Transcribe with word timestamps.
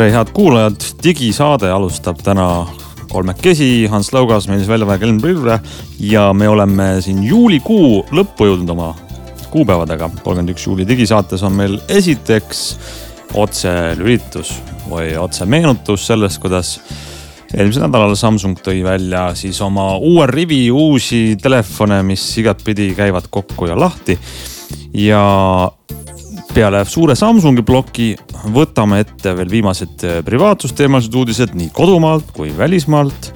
tere, 0.00 0.14
head 0.14 0.30
kuulajad, 0.32 0.84
digisaade 1.04 1.68
alustab 1.68 2.22
täna 2.24 2.44
kolmekesi, 3.10 3.84
Hans 3.92 4.08
Laugas, 4.14 4.46
Meelis 4.48 4.68
Väljamäe, 4.68 4.96
Glen 4.98 5.18
Pilvre 5.20 5.58
ja 6.00 6.30
me 6.32 6.48
oleme 6.48 6.86
siin 7.04 7.18
juulikuu 7.26 8.06
lõppu 8.16 8.46
jõudnud 8.48 8.72
oma 8.72 8.94
kuupäevadega. 9.52 10.08
kolmkümmend 10.22 10.54
üks 10.54 10.64
juuli 10.64 10.86
digisaates 10.88 11.44
on 11.44 11.52
meil 11.52 11.76
esiteks 11.92 12.62
otselülitus 13.36 14.54
või 14.88 15.10
otsemeenutus 15.20 16.06
sellest, 16.08 16.40
kuidas 16.40 16.78
eelmisel 17.52 17.84
nädalal 17.84 18.16
Samsung 18.16 18.56
tõi 18.64 18.80
välja 18.86 19.34
siis 19.36 19.60
oma 19.60 19.98
uue 19.98 20.24
rivi 20.32 20.62
uusi 20.70 21.36
telefone, 21.42 22.00
mis 22.08 22.24
igatpidi 22.40 22.94
käivad 22.96 23.28
kokku 23.28 23.68
ja 23.68 23.76
lahti. 23.76 24.16
ja 24.94 25.20
peale 26.54 26.82
suure 26.88 27.14
Samsungi 27.18 27.62
ploki 27.66 28.10
võtame 28.54 29.00
ette 29.04 29.34
veel 29.38 29.50
viimased 29.50 30.04
privaatsusteemalised 30.26 31.14
uudised 31.14 31.54
nii 31.58 31.70
kodumaalt 31.76 32.32
kui 32.36 32.52
välismaalt. 32.56 33.32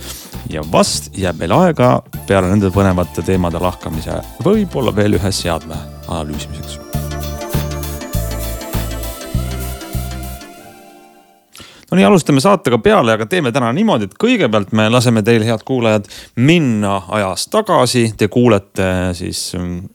ja 0.51 0.63
vast 0.73 1.15
jääb 1.17 1.39
meil 1.41 1.53
aega 1.57 2.03
peale 2.29 2.51
nende 2.51 2.71
põnevate 2.75 3.25
teemade 3.25 3.61
lahkamise 3.61 4.21
võib-olla 4.45 4.95
veel 4.97 5.17
ühe 5.19 5.33
seadme 5.33 5.79
analüüsimiseks 6.09 6.85
no 11.95 11.99
nii, 11.99 12.05
alustame 12.05 12.43
saatega 12.43 12.79
peale, 12.83 13.15
aga 13.15 13.27
teeme 13.31 13.53
täna 13.55 13.71
niimoodi, 13.73 14.09
et 14.09 14.17
kõigepealt 14.19 14.73
me 14.75 14.89
laseme 14.91 15.23
teil, 15.23 15.45
head 15.47 15.63
kuulajad, 15.67 16.09
minna 16.43 16.97
ajas 17.15 17.47
tagasi. 17.53 18.09
Te 18.19 18.27
kuulete 18.29 18.89
siis 19.15 19.53
mm, 19.55 19.94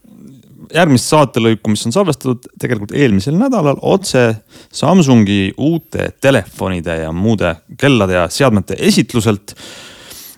järgmist 0.74 1.10
saatelõiku, 1.10 1.72
mis 1.72 1.86
on 1.88 1.94
salvestatud 1.94 2.50
tegelikult 2.60 2.94
eelmisel 2.96 3.38
nädalal 3.38 3.80
otse 3.82 4.24
Samsungi 4.72 5.52
uute 5.58 6.10
telefonide 6.20 7.00
ja 7.04 7.12
muude 7.12 7.54
kellade 7.78 8.18
ja 8.18 8.26
seadmete 8.30 8.76
esitluselt 8.78 9.54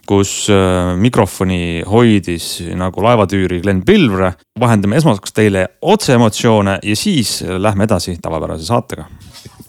kus 0.08 0.48
äh, 0.50 0.92
mikrofoni 0.98 1.82
hoidis 1.86 2.56
nagu 2.74 3.04
laevatüüri 3.04 3.60
Glen 3.62 3.84
Pilvre. 3.86 4.32
vahendame 4.60 4.96
esmaseks 4.98 5.32
teile 5.32 5.68
otseemotsioone 5.80 6.78
ja 6.82 6.96
siis 6.96 7.44
lähme 7.58 7.84
edasi 7.84 8.18
tavapärase 8.22 8.66
saatega 8.66 9.06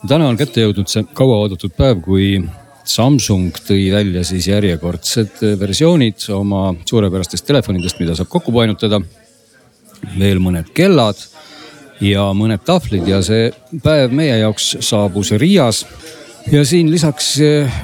täna 0.07 0.27
on 0.27 0.37
kätte 0.39 0.63
jõudnud 0.63 0.89
see 0.91 1.05
kauaoodatud 1.15 1.73
päev, 1.77 2.01
kui 2.03 2.35
Samsung 2.83 3.55
tõi 3.63 3.87
välja 3.93 4.25
siis 4.27 4.49
järjekordsed 4.49 5.39
versioonid 5.59 6.25
oma 6.35 6.73
suurepärastest 6.89 7.47
telefonidest, 7.47 8.01
mida 8.03 8.15
saab 8.17 8.27
kokku 8.31 8.51
painutada. 8.51 8.99
Veel 10.19 10.41
mõned 10.43 10.69
kellad 10.75 11.19
ja 12.03 12.25
mõned 12.35 12.63
tahvlid 12.65 13.07
ja 13.07 13.21
see 13.25 13.51
päev 13.83 14.13
meie 14.15 14.37
jaoks 14.41 14.77
saabus 14.83 15.31
Riias. 15.39 15.85
ja 16.51 16.65
siin 16.65 16.91
lisaks 16.91 17.39
eh, 17.41 17.81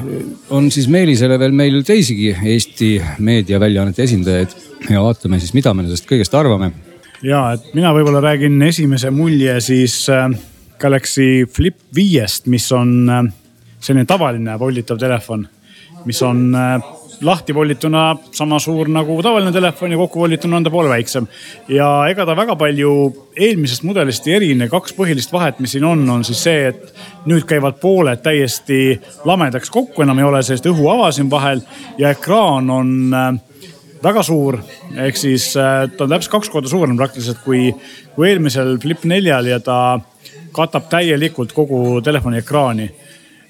on 0.49 0.71
siis 0.71 0.87
Meelisele 0.87 1.39
veel 1.39 1.55
meil 1.55 1.83
teisigi 1.83 2.35
Eesti 2.43 3.01
meediaväljaannete 3.19 4.03
esindajaid 4.03 4.55
ja 4.89 5.01
vaatame 5.03 5.39
siis, 5.39 5.53
mida 5.53 5.73
me 5.73 5.83
nendest 5.83 6.07
kõigest 6.09 6.35
arvame. 6.35 6.71
ja, 7.23 7.53
et 7.53 7.73
mina 7.73 7.93
võib-olla 7.95 8.21
räägin 8.23 8.61
esimese 8.61 9.11
mulje 9.11 9.59
siis 9.61 10.05
äh 10.09 10.29
Galaxy 10.79 11.45
Flip 11.51 11.75
viiest, 11.95 12.45
mis 12.47 12.71
on 12.71 13.09
äh, 13.11 13.25
selline 13.83 14.07
tavaline 14.07 14.55
volditav 14.59 14.99
telefon, 14.99 15.43
mis 16.05 16.21
on 16.23 16.55
lahti 17.21 17.55
voldituna 17.55 18.03
sama 18.31 18.59
suur 18.59 18.87
nagu 18.91 19.17
tavaline 19.23 19.51
telefon 19.51 19.91
ja 19.91 19.97
kokku 19.97 20.19
voldituna 20.19 20.57
on 20.57 20.63
ta 20.63 20.69
poole 20.69 20.89
väiksem. 20.89 21.27
ja 21.67 21.89
ega 22.09 22.25
ta 22.25 22.35
väga 22.35 22.55
palju 22.55 22.93
eelmisest 23.35 23.83
mudelist 23.83 24.27
ei 24.27 24.37
erine, 24.37 24.69
kaks 24.69 24.95
põhilist 24.97 25.33
vahet, 25.33 25.59
mis 25.59 25.75
siin 25.75 25.83
on, 25.83 26.05
on 26.09 26.23
siis 26.23 26.43
see, 26.43 26.69
et 26.71 27.27
nüüd 27.29 27.45
käivad 27.49 27.79
pooled 27.81 28.23
täiesti 28.23 28.99
lamedaks 29.25 29.69
kokku, 29.69 30.03
enam 30.03 30.19
ei 30.19 30.29
ole 30.29 30.43
sellist 30.43 30.69
õhuava 30.71 31.11
siin 31.15 31.29
vahel 31.31 31.61
ja 31.97 32.13
ekraan 32.15 32.69
on 32.69 32.95
äh, 33.13 33.31
väga 34.03 34.23
suur, 34.23 34.59
ehk 34.95 35.17
siis 35.19 35.51
ta 35.53 36.05
on 36.05 36.13
täpselt 36.13 36.31
kaks 36.37 36.49
korda 36.53 36.71
suurem 36.71 36.97
praktiliselt 36.99 37.43
kui, 37.43 37.69
kui 38.15 38.29
eelmisel 38.29 38.77
Flip 38.81 39.03
neljal 39.09 39.51
ja 39.51 39.59
ta 39.63 39.99
katab 40.55 40.87
täielikult 40.91 41.53
kogu 41.55 41.99
telefoni 42.05 42.39
ekraani 42.41 42.87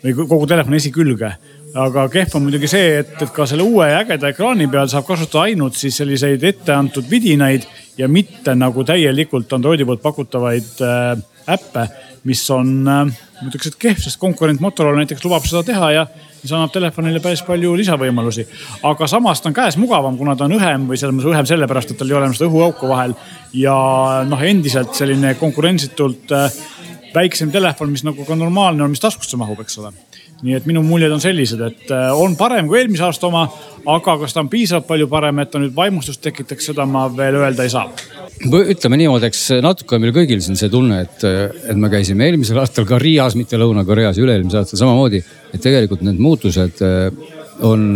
või 0.03 0.15
kogu 0.15 0.47
telefoni 0.47 0.79
esikülge. 0.79 1.33
Aga 1.77 2.05
kehv 2.09 2.35
on 2.37 2.45
muidugi 2.47 2.69
see, 2.71 2.99
et, 3.01 3.11
et 3.21 3.33
ka 3.33 3.45
selle 3.49 3.65
uue 3.67 3.89
ägeda 3.93 4.31
ekraani 4.33 4.67
peal 4.71 4.89
saab 4.89 5.05
kasutada 5.07 5.45
ainult 5.49 5.77
siis 5.77 5.99
selliseid 6.01 6.43
etteantud 6.43 7.09
vidinaid 7.09 7.67
ja 7.97 8.07
mitte 8.09 8.55
nagu 8.57 8.85
täielikult 8.87 9.53
Androidi 9.53 9.85
poolt 9.85 10.01
pakutavaid 10.01 10.81
äh, 10.85 11.11
äppe, 11.49 11.85
mis 12.29 12.41
on 12.53 12.71
äh,, 12.87 13.05
ma 13.09 13.51
ütleks, 13.51 13.69
et 13.71 13.77
kehv, 13.81 14.01
sest 14.01 14.19
konkurent 14.21 14.61
Motorola 14.63 15.01
näiteks 15.01 15.23
lubab 15.25 15.45
seda 15.49 15.63
teha 15.67 15.91
ja 15.93 16.07
mis 16.39 16.51
annab 16.55 16.71
telefonile 16.73 17.21
päris 17.23 17.43
palju 17.45 17.75
lisavõimalusi. 17.77 18.47
aga 18.87 19.07
samas 19.11 19.41
ta 19.41 19.51
on 19.51 19.57
käes 19.57 19.77
mugavam, 19.77 20.17
kuna 20.17 20.35
ta 20.35 20.47
on 20.47 20.57
õhem 20.57 20.87
või 20.89 20.99
selles 20.99 21.17
mõttes 21.17 21.33
õhem 21.33 21.49
sellepärast, 21.49 21.91
et 21.91 21.99
tal 21.99 22.09
ei 22.09 22.17
ole 22.17 22.29
enam 22.29 22.37
seda 22.37 22.49
õhuauku 22.49 22.89
vahel. 22.89 23.15
ja 23.53 23.75
noh, 24.27 24.41
endiselt 24.41 24.95
selline 24.97 25.35
konkurentsitult 25.39 26.33
äh, 26.35 26.61
väiksem 27.15 27.51
telefon, 27.51 27.91
mis 27.91 28.05
nagu 28.07 28.25
ka 28.25 28.37
normaalne 28.37 28.85
on, 28.85 28.93
mis 28.93 29.03
taskusse 29.03 29.37
mahub, 29.37 29.59
eks 29.63 29.79
ole. 29.81 29.93
Nii 30.45 30.55
et 30.55 30.67
minu 30.69 30.83
muljed 30.85 31.11
on 31.11 31.21
sellised, 31.23 31.61
et 31.65 31.91
äh, 31.91 32.09
on 32.15 32.35
parem 32.39 32.69
kui 32.69 32.79
eelmise 32.79 33.03
aasta 33.07 33.27
oma, 33.27 33.43
aga 33.89 34.15
kas 34.21 34.35
ta 34.35 34.43
on 34.43 34.51
piisavalt 34.51 34.87
palju 34.87 35.09
parem, 35.11 35.41
et 35.43 35.51
ta 35.51 35.61
nüüd 35.61 35.75
vaimustust 35.75 36.21
tekitaks, 36.23 36.69
seda 36.71 36.85
ma 36.89 37.07
veel 37.15 37.39
öelda 37.41 37.65
ei 37.67 37.73
saa. 37.73 37.89
ütleme 38.45 39.01
niimoodi, 39.01 39.27
eks 39.27 39.43
natuke 39.65 39.97
on 39.97 40.05
meil 40.05 40.15
kõigil 40.15 40.39
siin 40.43 40.59
see 40.59 40.71
tunne, 40.71 41.01
et, 41.07 41.25
et 41.25 41.75
me 41.75 41.91
käisime 41.91 42.29
eelmisel 42.29 42.61
aastal 42.61 42.87
ka 42.87 43.01
Riias, 43.01 43.35
mitte 43.39 43.59
Lõuna-Koreas 43.59 44.21
üle-eelmisel 44.21 44.63
aastal 44.63 44.79
samamoodi. 44.85 45.23
et 45.53 45.61
tegelikult 45.61 46.05
need 46.07 46.23
muutused 46.23 46.83
äh, 46.85 47.11
on 47.67 47.91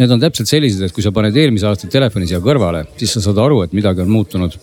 need 0.00 0.10
on 0.14 0.20
täpselt 0.22 0.48
sellised, 0.48 0.82
et 0.86 0.96
kui 0.96 1.04
sa 1.04 1.12
paned 1.12 1.36
eelmise 1.36 1.68
aasta 1.68 1.88
telefoni 1.92 2.28
siia 2.28 2.40
kõrvale, 2.44 2.86
siis 2.96 3.12
sa 3.16 3.24
saad 3.24 3.40
aru, 3.42 3.60
et 3.66 3.76
midagi 3.76 4.04
on 4.04 4.12
muutunud. 4.12 4.56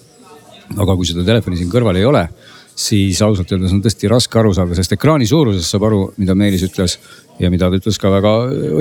aga 0.68 0.96
kui 1.00 1.08
seda 1.08 1.24
telefoni 1.24 1.56
siin 1.56 1.70
kõrval 1.72 1.96
ei 1.96 2.04
ole, 2.06 2.26
siis 2.78 3.22
ausalt 3.26 3.50
öeldes 3.52 3.74
on 3.74 3.80
tõesti 3.82 4.10
raske 4.12 4.38
aru 4.38 4.52
saada, 4.54 4.76
sest 4.78 4.94
ekraani 4.94 5.26
suurusest 5.28 5.74
saab 5.74 5.88
aru, 5.88 6.02
mida 6.22 6.36
Meelis 6.38 6.66
ütles. 6.68 7.00
ja 7.38 7.52
mida 7.54 7.68
ta 7.70 7.78
ütles 7.78 8.00
ka 8.02 8.10
väga 8.10 8.30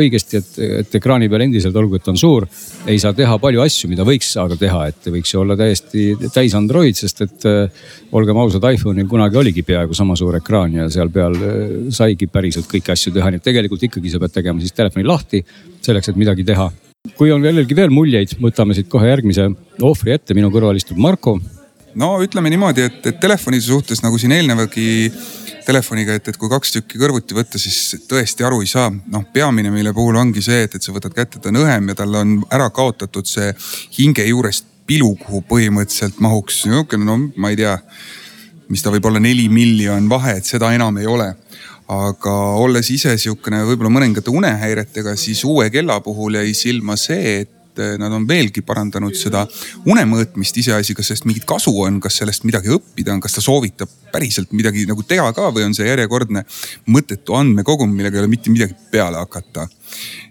õigesti, 0.00 0.38
et, 0.40 0.54
et 0.80 0.94
ekraani 0.96 1.26
peal 1.28 1.42
endiselt, 1.44 1.74
olgu, 1.76 1.98
et 1.98 2.06
on 2.08 2.16
suur, 2.16 2.46
ei 2.88 2.96
saa 2.96 3.12
teha 3.12 3.34
palju 3.36 3.60
asju, 3.60 3.90
mida 3.92 4.04
võiks 4.08 4.30
aga 4.40 4.56
teha, 4.56 4.78
et 4.88 5.08
võiks 5.12 5.34
ju 5.34 5.42
olla 5.42 5.58
täiesti 5.60 6.06
täis 6.32 6.54
Android, 6.56 6.96
sest 6.96 7.20
et 7.26 7.44
äh, 7.48 7.82
olgem 8.16 8.40
ausad, 8.40 8.64
iPhone'il 8.64 9.08
kunagi 9.10 9.36
oligi 9.42 9.64
peaaegu 9.66 9.96
sama 9.96 10.16
suur 10.16 10.38
ekraan 10.40 10.72
ja 10.72 10.88
seal 10.92 11.12
peal 11.12 11.36
äh, 11.36 11.60
saigi 11.92 12.30
päriselt 12.32 12.68
kõiki 12.70 12.94
asju 12.96 13.12
teha, 13.18 13.28
nii 13.28 13.42
et 13.42 13.48
tegelikult 13.50 13.84
ikkagi 13.90 14.14
sa 14.14 14.22
pead 14.24 14.38
tegema 14.38 14.64
siis 14.64 14.72
telefoni 14.76 15.04
lahti 15.04 15.42
selleks, 15.84 16.08
et 16.12 16.20
midagi 16.24 16.48
teha 16.48 16.70
kui 17.16 17.28
on 17.30 17.44
kellelgi 17.44 17.76
veel 17.76 17.92
muljeid, 17.92 18.38
võtame 18.40 18.74
siit 18.74 18.88
kohe 18.90 19.12
järgmise 19.12 19.50
ohvri 19.84 20.16
ette, 20.16 20.34
minu 20.34 20.48
kõrval 20.50 20.80
istub 20.80 20.96
Marko 20.96 21.36
no 22.00 22.16
ütleme 22.24 22.50
niimoodi, 22.52 22.86
et, 22.90 23.00
et 23.10 23.18
telefonide 23.20 23.64
suhtes 23.64 24.02
nagu 24.04 24.18
siin 24.20 24.34
eelnevagi 24.36 24.86
telefoniga, 25.66 26.14
et, 26.16 26.28
et 26.30 26.38
kui 26.38 26.50
kaks 26.50 26.76
tükki 26.76 27.00
kõrvuti 27.00 27.36
võtta, 27.36 27.58
siis 27.58 28.06
tõesti 28.08 28.46
aru 28.46 28.60
ei 28.62 28.70
saa. 28.70 28.90
noh, 28.90 29.24
peamine, 29.32 29.72
mille 29.74 29.92
puhul 29.96 30.18
ongi 30.20 30.44
see, 30.44 30.62
et, 30.66 30.76
et 30.76 30.82
sa 30.82 30.94
võtad 30.94 31.14
kätte, 31.16 31.40
ta 31.42 31.50
on 31.50 31.62
õhem 31.64 31.90
ja 31.90 31.98
tal 31.98 32.14
on 32.20 32.38
ära 32.54 32.68
kaotatud 32.70 33.26
see 33.28 33.50
hinge 33.98 34.26
juurest 34.28 34.68
pilu, 34.86 35.16
kuhu 35.18 35.42
põhimõtteliselt 35.48 36.20
mahuks 36.22 36.62
niisugune, 36.68 37.08
no 37.08 37.18
ma 37.42 37.50
ei 37.50 37.58
tea, 37.58 37.74
mis 38.70 38.82
ta 38.82 38.92
võib 38.94 39.08
olla, 39.08 39.22
neli 39.22 39.48
milli 39.50 39.88
on 39.90 40.06
vahe, 40.10 40.36
et 40.38 40.46
seda 40.46 40.70
enam 40.76 41.02
ei 41.02 41.10
ole 41.10 41.32
aga 41.86 42.32
olles 42.58 42.88
ise 42.90 43.12
sihukene 43.18 43.60
võib-olla 43.66 43.92
mõningate 43.94 44.32
unehäiretega, 44.34 45.14
siis 45.18 45.44
uue 45.46 45.68
kella 45.70 46.00
puhul 46.02 46.34
jäi 46.40 46.54
silma 46.54 46.96
see, 46.98 47.42
et 47.44 47.52
et 47.76 47.82
eh, 47.84 47.96
nad 48.00 48.12
on 48.12 48.24
veelgi 48.28 48.64
parandanud 48.66 49.16
seda 49.16 49.44
unemõõtmist, 49.86 50.56
iseasi, 50.62 50.96
kas 50.96 51.12
sellest 51.12 51.28
mingit 51.28 51.46
kasu 51.48 51.74
on, 51.84 52.00
kas 52.00 52.16
sellest 52.22 52.46
midagi 52.48 52.72
õppida 52.72 53.12
on, 53.14 53.20
kas 53.20 53.36
ta 53.36 53.44
soovitab 53.44 53.92
päriselt 54.12 54.52
midagi 54.56 54.86
nagu 54.88 55.04
teha 55.04 55.28
ka 55.36 55.50
või 55.52 55.66
on 55.68 55.76
see 55.76 55.88
järjekordne 55.88 56.46
mõttetu 56.92 57.36
andmekogum, 57.36 57.92
millega 57.92 58.16
ei 58.16 58.24
ole 58.24 58.32
mitte 58.32 58.52
midagi 58.52 58.76
peale 58.90 59.20
hakata 59.20 59.68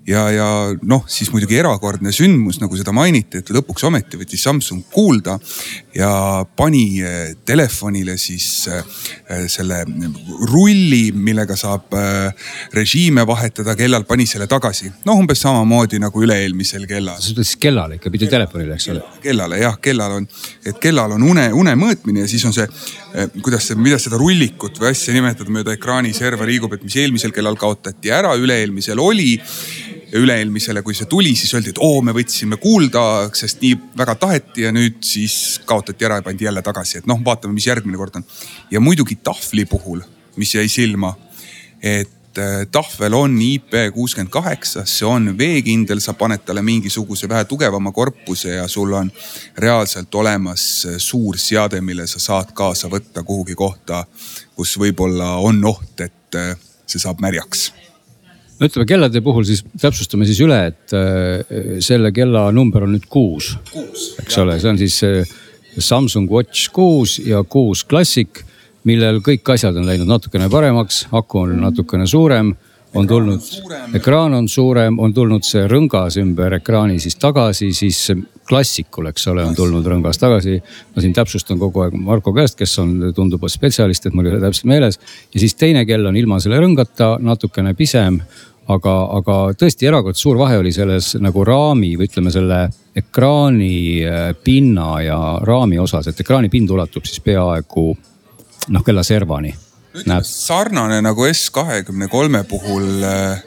ja, 0.08 0.26
ja 0.32 0.48
noh, 0.86 1.06
siis 1.10 1.32
muidugi 1.34 1.58
erakordne 1.60 2.12
sündmus, 2.16 2.60
nagu 2.62 2.78
seda 2.78 2.94
mainiti, 2.96 3.42
et 3.42 3.50
lõpuks 3.54 3.86
ometi 3.88 4.20
võttis 4.20 4.44
Samsung 4.46 4.86
kuulda 4.94 5.38
ja 5.96 6.10
pani 6.58 6.84
eh, 7.02 7.34
telefonile 7.46 8.18
siis 8.22 8.48
eh, 8.70 8.84
selle 9.52 9.82
rulli, 10.52 11.10
millega 11.16 11.58
saab 11.60 11.96
eh, 11.98 12.50
režiime 12.76 13.26
vahetada 13.28 13.76
kellal, 13.78 14.06
pani 14.08 14.28
selle 14.30 14.48
tagasi. 14.52 14.92
noh, 15.06 15.18
umbes 15.18 15.42
samamoodi 15.42 16.00
nagu 16.04 16.26
üle-eelmisel 16.26 16.86
kellal. 16.90 17.18
sa 17.20 17.34
ütled 17.34 17.48
siis 17.48 17.62
kellale 17.62 18.00
ikka, 18.00 18.14
mitte 18.14 18.30
telefonile, 18.32 18.78
eks 18.78 18.92
ole? 18.94 19.04
kellale 19.24 19.62
jah, 19.64 19.80
kellal 19.82 20.20
on, 20.20 20.30
et 20.66 20.80
kellal 20.82 21.18
on 21.18 21.30
une, 21.34 21.50
une 21.54 21.76
mõõtmine 21.80 22.26
ja 22.26 22.30
siis 22.30 22.46
on 22.46 22.54
see, 22.56 22.68
kuidas 23.42 23.70
see, 23.70 23.78
mida 23.80 23.98
seda 24.02 24.20
rullikut 24.20 24.80
või 24.82 24.92
asja 24.92 25.14
nimetada 25.16 25.52
mööda 25.54 25.76
ekraani 25.76 26.14
serva 26.16 26.48
liigub, 26.48 26.74
et 26.76 26.84
mis 26.84 26.98
eelmisel 27.00 27.34
kellal 27.36 27.58
kaotati 27.60 28.12
ära, 28.12 28.34
üle-eelmisel 28.40 29.00
oli 29.00 29.36
ja 30.12 30.22
üle-eelmisele, 30.22 30.84
kui 30.86 30.96
see 30.98 31.08
tuli, 31.12 31.34
siis 31.38 31.54
öeldi, 31.56 31.74
et 31.74 31.82
oo, 31.84 32.02
me 32.06 32.14
võtsime 32.16 32.60
kuulda, 32.62 33.28
sest 33.36 33.64
nii 33.64 33.78
väga 33.98 34.18
taheti 34.22 34.68
ja 34.68 34.74
nüüd 34.76 35.00
siis 35.06 35.62
kaotati 35.68 36.08
ära 36.08 36.20
ja 36.20 36.26
pandi 36.26 36.48
jälle 36.48 36.64
tagasi, 36.66 37.02
et 37.02 37.10
noh, 37.10 37.22
vaatame, 37.26 37.56
mis 37.58 37.68
järgmine 37.68 38.00
kord 38.00 38.20
on. 38.20 38.28
ja 38.72 38.84
muidugi 38.84 39.18
tahvli 39.24 39.66
puhul, 39.70 40.04
mis 40.40 40.56
jäi 40.56 40.68
silma, 40.72 41.16
et 41.82 42.15
äh, 42.38 42.66
tahvel 42.72 43.14
on 43.14 43.38
IP 43.42 43.74
kuuskümmend 43.94 44.32
kaheksa, 44.32 44.86
see 44.86 45.08
on 45.08 45.32
veekindel, 45.38 46.02
sa 46.04 46.14
paned 46.18 46.44
talle 46.46 46.64
mingisuguse 46.66 47.30
vähe 47.30 47.46
tugevama 47.50 47.92
korpuse 47.96 48.58
ja 48.58 48.68
sul 48.68 48.94
on 48.94 49.12
reaalselt 49.58 50.16
olemas 50.16 50.66
äh, 50.86 50.98
suur 50.98 51.38
seade, 51.42 51.82
mille 51.82 52.08
sa 52.08 52.20
saad 52.20 52.54
kaasa 52.54 52.90
võtta 52.92 53.24
kuhugi 53.24 53.56
kohta, 53.56 54.06
kus 54.56 54.78
võib-olla 54.80 55.36
on 55.44 55.64
oht, 55.66 56.00
et 56.06 56.40
äh, 56.40 56.54
see 56.86 57.02
saab 57.02 57.24
märjaks. 57.24 57.72
No 58.60 58.70
ütleme 58.70 58.88
kellade 58.88 59.20
puhul 59.22 59.44
siis 59.44 59.66
täpsustame 59.82 60.24
siis 60.28 60.40
üle, 60.40 60.60
et 60.70 60.94
selle 61.84 62.14
kella 62.16 62.46
number 62.56 62.86
on 62.86 62.94
nüüd 62.96 63.10
kuus. 63.12 63.50
eks 64.22 64.38
ole, 64.40 64.56
see 64.64 64.70
on 64.72 64.80
siis 64.80 65.02
Samsung 65.76 66.32
Watch 66.32 66.70
kuus 66.72 67.18
ja 67.20 67.44
kuus 67.44 67.84
Classic 67.84 68.46
millel 68.86 69.20
kõik 69.26 69.56
asjad 69.56 69.76
on 69.78 69.88
läinud 69.90 70.10
natukene 70.10 70.50
paremaks, 70.52 71.06
aku 71.16 71.46
on 71.46 71.60
natukene 71.64 72.08
suurem, 72.08 72.54
on 72.96 73.08
tulnud, 73.08 73.44
ekraan 73.98 74.34
on 74.38 74.48
suurem, 74.48 75.00
on 75.04 75.14
tulnud 75.14 75.44
see 75.44 75.66
rõngas 75.68 76.16
ümber 76.22 76.56
ekraani 76.62 76.96
siis 77.04 77.18
tagasi, 77.20 77.74
siis 77.76 78.00
klassikul, 78.48 79.10
eks 79.10 79.28
ole, 79.34 79.44
on 79.44 79.56
tulnud 79.58 79.86
rõngas 79.90 80.20
tagasi. 80.22 80.62
ma 80.96 81.04
siin 81.04 81.14
täpsustan 81.14 81.60
kogu 81.60 81.84
aeg 81.84 81.98
Marko 82.00 82.34
käest, 82.34 82.58
kes 82.58 82.78
on, 82.80 82.96
tundub 83.16 83.44
spetsialist, 83.52 84.06
et 84.06 84.14
mul 84.14 84.30
ei 84.30 84.36
ole 84.36 84.42
täpselt 84.42 84.70
meeles. 84.72 85.00
ja 85.34 85.40
siis 85.40 85.56
teine 85.56 85.86
kell 85.86 86.06
on 86.06 86.16
ilma 86.16 86.40
selle 86.40 86.62
rõngata, 86.62 87.18
natukene 87.20 87.74
pisem 87.74 88.22
aga, 88.72 88.94
aga 89.20 89.38
tõesti 89.60 89.90
erakordselt 89.90 90.24
suur 90.24 90.40
vahe 90.40 90.58
oli 90.62 90.72
selles 90.74 91.14
nagu 91.22 91.44
raami 91.46 91.94
või 92.00 92.10
ütleme 92.10 92.34
selle 92.34 92.66
ekraani 92.96 93.78
äh, 94.08 94.28
pinna 94.44 95.02
ja 95.04 95.20
raami 95.44 95.80
osas, 95.82 96.08
et 96.08 96.20
ekraani 96.22 96.50
pind 96.54 96.72
ulatub 96.72 97.06
siis 97.06 97.20
peaaegu 97.26 97.92
noh 98.68 98.84
kella 98.84 99.04
servani. 99.04 99.56
sarnane 100.22 101.02
nagu 101.02 101.26
S 101.34 101.50
kahekümne 101.50 102.08
kolme 102.08 102.44
puhul 102.44 103.04
äh, 103.04 103.44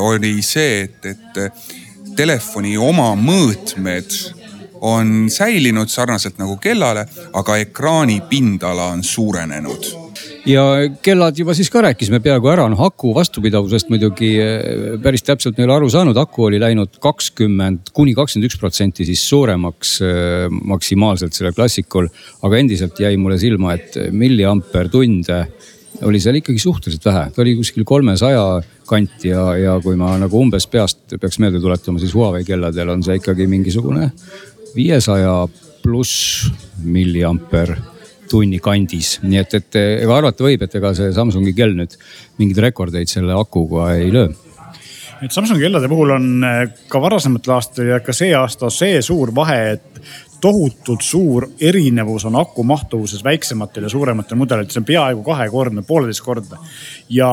oli 0.00 0.42
see, 0.42 0.82
et, 0.84 1.04
et 1.06 1.38
äh, 1.38 1.50
telefoni 2.16 2.76
oma 2.78 3.14
mõõtmed 3.18 4.14
on 4.84 5.30
säilinud 5.30 5.88
sarnaselt 5.88 6.38
nagu 6.38 6.56
kellale, 6.56 7.06
aga 7.32 7.56
ekraani 7.56 8.20
pindala 8.28 8.92
on 8.92 9.02
suurenenud 9.04 10.03
ja 10.46 10.62
kellad 11.04 11.38
juba 11.38 11.54
siis 11.56 11.70
ka 11.72 11.82
rääkisime 11.84 12.20
peaaegu 12.24 12.50
ära, 12.52 12.66
noh 12.70 12.80
aku 12.84 13.14
vastupidavusest 13.16 13.90
muidugi 13.92 14.30
eh, 14.42 14.96
päris 15.02 15.24
täpselt 15.24 15.56
me 15.56 15.64
ei 15.64 15.68
ole 15.68 15.76
aru 15.78 15.90
saanud, 15.92 16.18
aku 16.20 16.48
oli 16.48 16.60
läinud 16.60 16.98
kakskümmend 17.02 17.92
kuni 17.96 18.14
kakskümmend 18.16 18.50
üks 18.50 18.58
protsenti 18.60 19.06
siis 19.08 19.22
suuremaks 19.28 19.94
eh, 20.04 20.48
maksimaalselt 20.72 21.36
sellel 21.36 21.56
klassikul. 21.56 22.10
aga 22.42 22.60
endiselt 22.60 23.00
jäi 23.00 23.16
mulle 23.16 23.38
silma, 23.40 23.74
et 23.78 23.96
milliamper 24.12 24.90
tunde 24.92 25.40
oli 26.04 26.20
seal 26.20 26.40
ikkagi 26.40 26.58
suhteliselt 26.58 27.04
vähe, 27.06 27.24
ta 27.32 27.42
oli 27.42 27.54
kuskil 27.56 27.86
kolmesaja 27.86 28.44
kanti 28.88 29.30
ja, 29.30 29.46
ja 29.56 29.78
kui 29.80 29.96
ma 29.96 30.16
nagu 30.20 30.40
umbes 30.40 30.66
peast 30.68 31.16
peaks 31.20 31.38
meelde 31.40 31.62
tuletama, 31.62 32.02
siis 32.02 32.14
Huawei 32.14 32.44
kelladel 32.44 32.92
on 32.92 33.04
see 33.06 33.16
ikkagi 33.20 33.46
mingisugune 33.48 34.10
viiesaja 34.74 35.44
pluss 35.84 36.50
milliamper 36.82 37.76
tunni 38.30 38.60
kandis, 38.62 39.18
nii 39.24 39.40
et, 39.40 39.54
et 39.58 39.78
ega 39.80 40.16
arvata 40.16 40.46
võib, 40.46 40.64
et 40.64 40.74
ega 40.78 40.94
see 40.96 41.12
Samsungi 41.14 41.54
kell 41.56 41.76
nüüd 41.76 41.96
mingeid 42.40 42.62
rekordeid 42.68 43.10
selle 43.10 43.36
akuga 43.36 43.92
ei 43.98 44.10
löö. 44.14 44.32
Et 45.24 45.32
Samsungi 45.32 45.62
kellade 45.62 45.88
puhul 45.88 46.10
on 46.16 46.44
eh, 46.44 46.62
ka 46.90 47.00
varasematel 47.00 47.54
aastatel 47.54 47.92
ja 47.94 48.00
ka 48.04 48.12
see 48.16 48.34
aasta 48.36 48.70
see 48.72 49.00
suur 49.04 49.32
vahe, 49.34 49.60
et 49.76 50.02
tohutult 50.44 51.00
suur 51.04 51.46
erinevus 51.60 52.26
on 52.28 52.36
aku 52.36 52.64
mahtuvuses 52.68 53.22
väiksematel 53.24 53.86
ja 53.86 53.92
suurematel 53.92 54.36
mudelitel, 54.36 54.72
see 54.74 54.82
on 54.82 54.88
peaaegu 54.88 55.22
kahekordne, 55.24 55.84
pooleteistkordne. 55.88 56.58
ja 57.08 57.30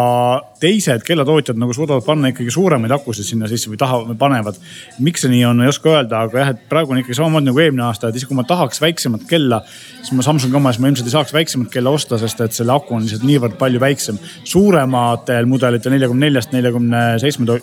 teised 0.61 1.03
kellatootjad 1.07 1.59
nagu 1.59 1.73
suudavad 1.75 2.05
panna 2.05 2.31
ikkagi 2.31 2.53
suuremaid 2.53 2.93
akusid 2.95 3.27
sinna 3.27 3.49
sisse 3.51 3.71
või 3.71 3.79
tahavad, 3.81 4.15
panevad. 4.19 4.61
miks 4.99 5.25
see 5.25 5.33
nii 5.33 5.43
on, 5.49 5.63
ei 5.65 5.73
oska 5.73 5.91
öelda, 5.91 6.23
aga 6.27 6.39
jah, 6.43 6.53
et 6.55 6.63
praegu 6.71 6.95
on 6.95 7.01
ikkagi 7.01 7.19
samamoodi 7.19 7.49
nagu 7.49 7.63
eelmine 7.65 7.85
aasta, 7.89 8.07
et 8.07 8.19
isegi 8.19 8.31
kui 8.31 8.39
ma 8.39 8.47
tahaks 8.47 8.81
väiksemat 8.83 9.27
kella, 9.27 9.61
siis 9.99 10.15
ma 10.15 10.27
Samsungi 10.31 10.55
omas 10.61 10.79
ma 10.79 10.87
ilmselt 10.87 11.11
ei 11.11 11.17
saaks 11.17 11.35
väiksemat 11.35 11.71
kella 11.73 11.91
osta, 11.91 12.19
sest 12.21 12.45
et 12.45 12.55
selle 12.55 12.75
aku 12.77 12.95
on 12.95 13.03
lihtsalt 13.03 13.27
niivõrd 13.27 13.59
palju 13.59 13.83
väiksem. 13.83 14.19
suurematel 14.43 15.51
mudelitel 15.51 15.97
neljakümne 15.97 16.29
neljast, 16.29 16.55
neljakümne 16.55 17.05
seitsme 17.19 17.59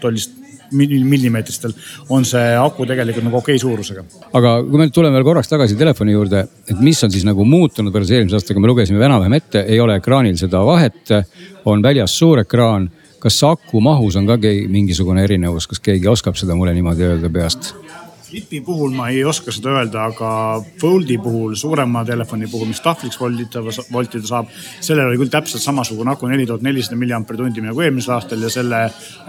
tollist 0.00 0.47
millimeetristel 0.72 1.74
on 2.14 2.26
see 2.28 2.54
aku 2.58 2.86
tegelikult 2.88 3.26
nagu 3.28 3.40
okei 3.40 3.58
suurusega. 3.58 4.04
aga 4.38 4.54
kui 4.68 4.80
me 4.80 4.88
tuleme 4.94 5.18
veel 5.18 5.26
korraks 5.26 5.50
tagasi 5.50 5.78
telefoni 5.78 6.16
juurde, 6.16 6.44
et 6.68 6.80
mis 6.80 7.02
on 7.04 7.12
siis 7.14 7.26
nagu 7.28 7.44
muutunud 7.44 7.92
võrreldes 7.94 8.14
eelmise 8.16 8.38
aastaga, 8.40 8.60
me 8.60 8.70
lugesime 8.72 9.04
enam-vähem 9.04 9.38
ette, 9.38 9.64
ei 9.66 9.80
ole 9.80 9.98
ekraanil 10.00 10.36
seda 10.40 10.64
vahet. 10.64 11.14
on 11.68 11.82
väljas 11.82 12.14
suur 12.18 12.38
ekraan, 12.40 12.88
kas 13.20 13.42
aku 13.44 13.80
mahus 13.80 14.16
on 14.16 14.26
ka 14.26 14.38
mingisugune 14.68 15.24
erinevus, 15.24 15.66
kas 15.66 15.80
keegi 15.80 16.08
oskab 16.08 16.36
seda 16.36 16.54
mulle 16.54 16.74
niimoodi 16.74 17.04
öelda 17.04 17.30
peast? 17.30 17.74
Flipi 18.28 18.60
puhul 18.60 18.92
ma 18.92 19.06
ei 19.08 19.22
oska 19.24 19.52
seda 19.54 19.72
öelda, 19.78 20.02
aga 20.10 20.30
Foldi 20.80 21.16
puhul, 21.22 21.54
suurema 21.56 22.02
telefoni 22.04 22.44
puhul, 22.50 22.68
mis 22.68 22.82
tahvliks 22.84 23.16
voltida, 23.16 23.62
voltida 23.92 24.28
saab. 24.28 24.50
sellel 24.84 25.08
oli 25.08 25.16
küll 25.22 25.32
täpselt 25.32 25.62
samasugune 25.64 26.12
aku, 26.12 26.28
neli 26.28 26.44
tuhat 26.46 26.64
nelisada 26.66 26.98
milliamperi 27.00 27.40
tundi 27.40 27.64
nagu 27.64 27.80
eelmisel 27.80 28.12
aastal 28.18 28.44
ja 28.44 28.50
selle 28.52 28.82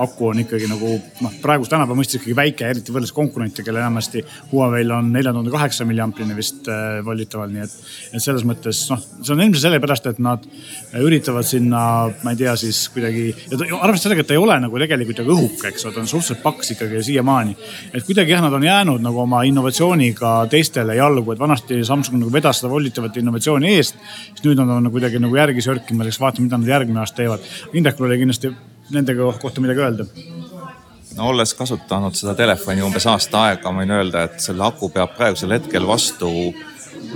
aku 0.03 0.33
on 0.33 0.41
ikkagi 0.43 0.67
nagu 0.67 0.91
noh, 1.23 1.37
praeguse 1.39 1.71
tänapäeva 1.71 1.95
mõistes 1.95 2.19
ikkagi 2.19 2.35
väike, 2.35 2.67
eriti 2.73 2.91
võrreldes 2.91 3.15
konkurentidega, 3.15 3.69
kellel 3.69 3.85
enamasti 3.85 4.25
Huawei'l 4.51 4.91
on 4.97 5.13
nelja 5.15 5.31
tuhande 5.31 5.55
kaheksa 5.55 5.87
milliamprine 5.87 6.35
vist 6.35 6.67
äh, 6.67 6.99
volitaval, 7.05 7.55
nii 7.55 7.63
et. 7.63 7.79
et 8.11 8.25
selles 8.25 8.43
mõttes 8.47 8.83
noh, 8.91 8.99
see 9.21 9.35
on 9.37 9.45
ilmselt 9.45 9.63
sellepärast, 9.63 10.11
et 10.11 10.19
nad 10.23 10.43
üritavad 10.99 11.47
sinna, 11.47 11.85
ma 12.25 12.35
ei 12.35 12.43
tea, 12.43 12.57
siis 12.59 12.81
kuidagi. 12.91 13.29
arvestades 13.55 14.09
sellega, 14.09 14.27
et 14.27 14.31
ta 14.33 14.35
ei 14.35 14.43
ole 14.43 14.59
nagu 14.59 14.83
tegelikult 14.83 15.23
ju 15.23 15.29
õhuke, 15.37 15.71
eks 15.71 15.87
ole, 15.87 15.95
ta 15.95 16.03
on 16.03 16.11
suhteliselt 16.11 16.43
paks 16.43 16.75
ikkagi 16.75 17.03
siiamaani. 17.13 17.55
et 17.93 18.03
kuidagi 18.03 18.35
jah, 18.35 18.43
nad 18.43 18.59
on 18.59 18.67
jäänud 18.67 18.88
jäänud 18.89 19.05
nagu 19.05 19.19
oma 19.21 19.43
innovatsiooniga 19.43 20.47
teistele 20.49 20.95
jalgu, 20.95 21.31
et 21.31 21.39
vanasti 21.39 21.83
Samsung 21.85 22.19
nagu 22.19 22.33
vedas 22.33 22.59
seda 22.59 22.71
volitavat 22.71 23.17
innovatsiooni 23.17 23.75
eest. 23.75 23.95
siis 24.33 24.43
nüüd 24.45 24.57
nad 24.57 24.69
on 24.69 24.91
kuidagi 24.91 25.19
nagu 25.19 25.35
järgi 25.35 25.61
sörkima, 25.61 26.05
eks 26.05 26.19
vaatame, 26.19 26.47
mida 26.47 26.57
nad 26.57 26.67
järgmine 26.67 26.99
aasta 26.99 27.21
teevad. 27.21 27.45
Indrekul 27.73 28.07
oli 28.07 28.17
kindlasti 28.17 28.51
nendega 28.89 29.33
kohta 29.41 29.61
midagi 29.61 29.79
öelda 29.79 30.05
no 31.17 31.29
olles 31.29 31.53
kasutanud 31.53 32.15
seda 32.15 32.33
telefoni 32.35 32.81
umbes 32.81 33.05
aasta 33.07 33.43
aega, 33.49 33.73
võin 33.75 33.91
öelda, 33.91 34.23
et 34.25 34.39
selle 34.41 34.65
aku 34.65 34.89
peab 34.89 35.13
praegusel 35.17 35.53
hetkel 35.57 35.85
vastu 35.87 36.31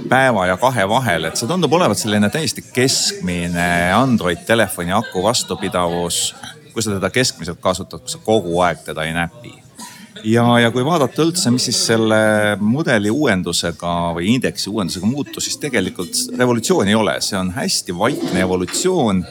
päeva 0.09 0.45
ja 0.47 0.57
kahe 0.57 0.85
vahel, 0.89 1.25
et 1.25 1.39
see 1.39 1.49
tundub 1.49 1.73
olevat 1.73 1.97
selline 1.97 2.29
täiesti 2.29 2.65
keskmine 2.74 3.93
Android 3.95 4.45
telefoni 4.45 4.93
aku 4.93 5.24
vastupidavus. 5.24 6.36
kui 6.74 6.81
sa 6.81 6.89
teda 6.89 7.09
keskmiselt 7.09 7.59
kasutad, 7.62 8.01
kui 8.01 8.09
sa 8.09 8.17
kogu 8.17 8.62
aeg 8.65 8.79
teda 8.86 9.03
ei 9.05 9.13
näpi 9.13 9.62
ja, 10.24 10.46
ja 10.60 10.72
kui 10.74 10.86
vaadata 10.86 11.24
üldse, 11.25 11.51
mis 11.53 11.68
siis 11.70 11.80
selle 11.92 12.20
mudeli 12.62 13.12
uuendusega 13.12 14.13
või 14.18 14.34
indeksi 14.36 14.70
uuendusega 14.72 15.10
muutus, 15.10 15.48
siis 15.48 15.60
tegelikult 15.62 16.38
revolutsiooni 16.38 16.94
ei 16.94 17.00
ole, 17.00 17.18
see 17.22 17.38
on 17.39 17.51
hästi 17.58 17.98
vaikne 17.98 18.46
evolutsioon 18.46 19.25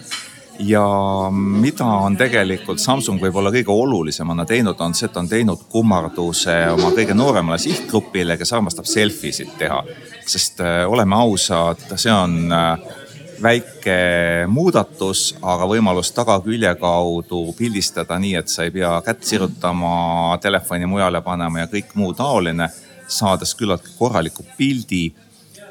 ja 0.62 0.84
mida 1.32 1.86
on 2.04 2.16
tegelikult 2.16 2.80
Samsung 2.80 3.20
võib-olla 3.22 3.52
kõige 3.54 3.72
olulisemana 3.72 4.44
teinud, 4.48 4.80
on 4.80 4.94
see, 4.94 5.08
et 5.08 5.16
on 5.16 5.28
teinud 5.28 5.66
kummarduse 5.72 6.56
oma 6.74 6.92
kõige 6.94 7.16
nooremale 7.16 7.58
sihtgrupile, 7.62 8.36
kes 8.38 8.52
armastab 8.52 8.88
selfie 8.88 9.32
sid 9.32 9.56
teha. 9.58 9.82
sest 10.26 10.60
äh, 10.60 10.84
oleme 10.88 11.16
ausad, 11.16 11.82
see 11.96 12.12
on 12.12 12.52
äh, 12.52 13.01
väike 13.42 13.96
muudatus, 14.48 15.32
aga 15.42 15.66
võimalus 15.68 16.12
tagakülje 16.14 16.74
kaudu 16.80 17.42
pildistada 17.58 18.18
nii, 18.22 18.34
et 18.38 18.48
sa 18.52 18.66
ei 18.66 18.72
pea 18.74 18.94
kätt 19.04 19.24
sirutama, 19.26 20.38
telefoni 20.42 20.86
mujale 20.86 21.22
panema 21.24 21.64
ja 21.64 21.70
kõik 21.70 21.94
muu 21.98 22.14
taoline, 22.14 22.68
saades 23.08 23.54
küllaltki 23.58 23.96
korraliku 23.98 24.46
pildi. 24.56 25.12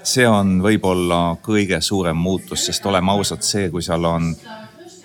see 0.04 0.26
on 0.28 0.62
võib-olla 0.64 1.38
kõige 1.46 1.78
suurem 1.82 2.18
muutus, 2.18 2.66
sest 2.66 2.86
oleme 2.86 3.12
ausad, 3.12 3.44
see, 3.46 3.70
kui 3.70 3.82
seal 3.86 4.06
on 4.06 4.32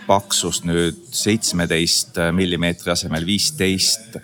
paksus 0.07 0.63
nüüd 0.65 1.03
seitsmeteist 1.13 2.17
millimeetri 2.33 2.91
asemel 2.91 3.27
viisteist 3.27 4.17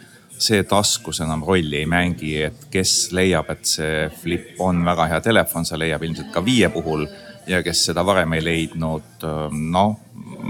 see 0.43 0.63
taskus 0.63 1.21
enam 1.21 1.45
rolli 1.47 1.77
ei 1.83 1.87
mängi, 1.87 2.33
et 2.43 2.65
kes 2.71 3.13
leiab, 3.13 3.51
et 3.51 3.67
see 3.69 4.09
Flip 4.23 4.61
on 4.61 4.81
väga 4.85 5.07
hea 5.13 5.21
telefon, 5.21 5.67
see 5.69 5.79
leiab 5.79 6.03
ilmselt 6.03 6.33
ka 6.35 6.43
viie 6.45 6.71
puhul 6.73 7.07
ja 7.47 7.63
kes 7.63 7.87
seda 7.91 8.05
varem 8.07 8.39
ei 8.39 8.45
leidnud, 8.45 9.27
noh 9.53 9.99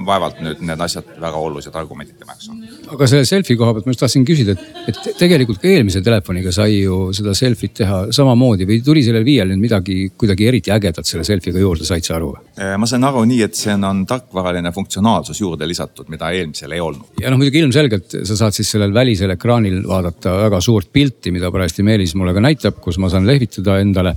vaevalt 0.06 0.40
nüüd 0.42 0.62
need 0.66 0.80
asjad 0.82 1.08
väga 1.20 1.40
olulised 1.40 1.74
argumendid 1.78 2.16
temaks 2.20 2.48
on. 2.50 2.60
aga 2.94 3.08
selle 3.10 3.26
selfie 3.28 3.56
koha 3.60 3.74
pealt 3.76 3.86
ma 3.86 3.94
just 3.94 4.02
tahtsin 4.02 4.24
küsida, 4.26 4.54
et, 4.56 4.88
et 4.90 5.18
tegelikult 5.20 5.60
ka 5.62 5.70
eelmise 5.70 6.02
telefoniga 6.04 6.52
sai 6.54 6.82
ju 6.82 6.98
seda 7.16 7.34
selfie't 7.36 7.76
teha 7.82 7.98
samamoodi 8.14 8.66
või 8.68 8.80
tuli 8.84 9.04
sellel 9.06 9.24
viiel 9.26 9.52
nüüd 9.52 9.62
midagi 9.62 9.98
kuidagi 10.18 10.48
eriti 10.48 10.74
ägedat 10.74 11.08
selle 11.08 11.26
selfie'ga 11.28 11.62
juurde, 11.62 11.86
said 11.88 12.06
sa 12.06 12.16
aru? 12.18 12.32
Äh, 12.56 12.74
ma 12.80 12.88
sain 12.88 13.04
aru 13.08 13.24
nii, 13.28 13.42
et 13.46 13.58
see 13.58 13.76
on 13.76 14.04
tarkvaraline 14.08 14.72
funktsionaalsus 14.74 15.42
juurde 15.42 15.68
lisatud, 15.68 16.10
mida 16.12 16.32
eelmisel 16.32 16.72
ei 16.74 16.82
olnud. 16.82 17.14
ja 17.22 17.30
noh, 17.32 17.40
muidugi 17.40 17.62
ilmselgelt 17.62 18.18
sa 18.22 18.38
saad 18.44 18.56
siis 18.56 18.72
sellel 18.74 18.94
välisel 18.94 19.36
ekraanil 19.36 19.82
vaadata 19.88 20.36
väga 20.46 20.60
suurt 20.64 20.92
pilti, 20.92 21.34
mida 21.34 21.52
parajasti 21.52 21.86
Meelis 21.86 22.16
mulle 22.18 22.34
ka 22.34 22.44
näitab, 22.44 22.80
kus 22.82 22.98
ma 23.02 23.12
saan 23.12 23.28
lehvitada 23.28 23.78
endale 23.82 24.16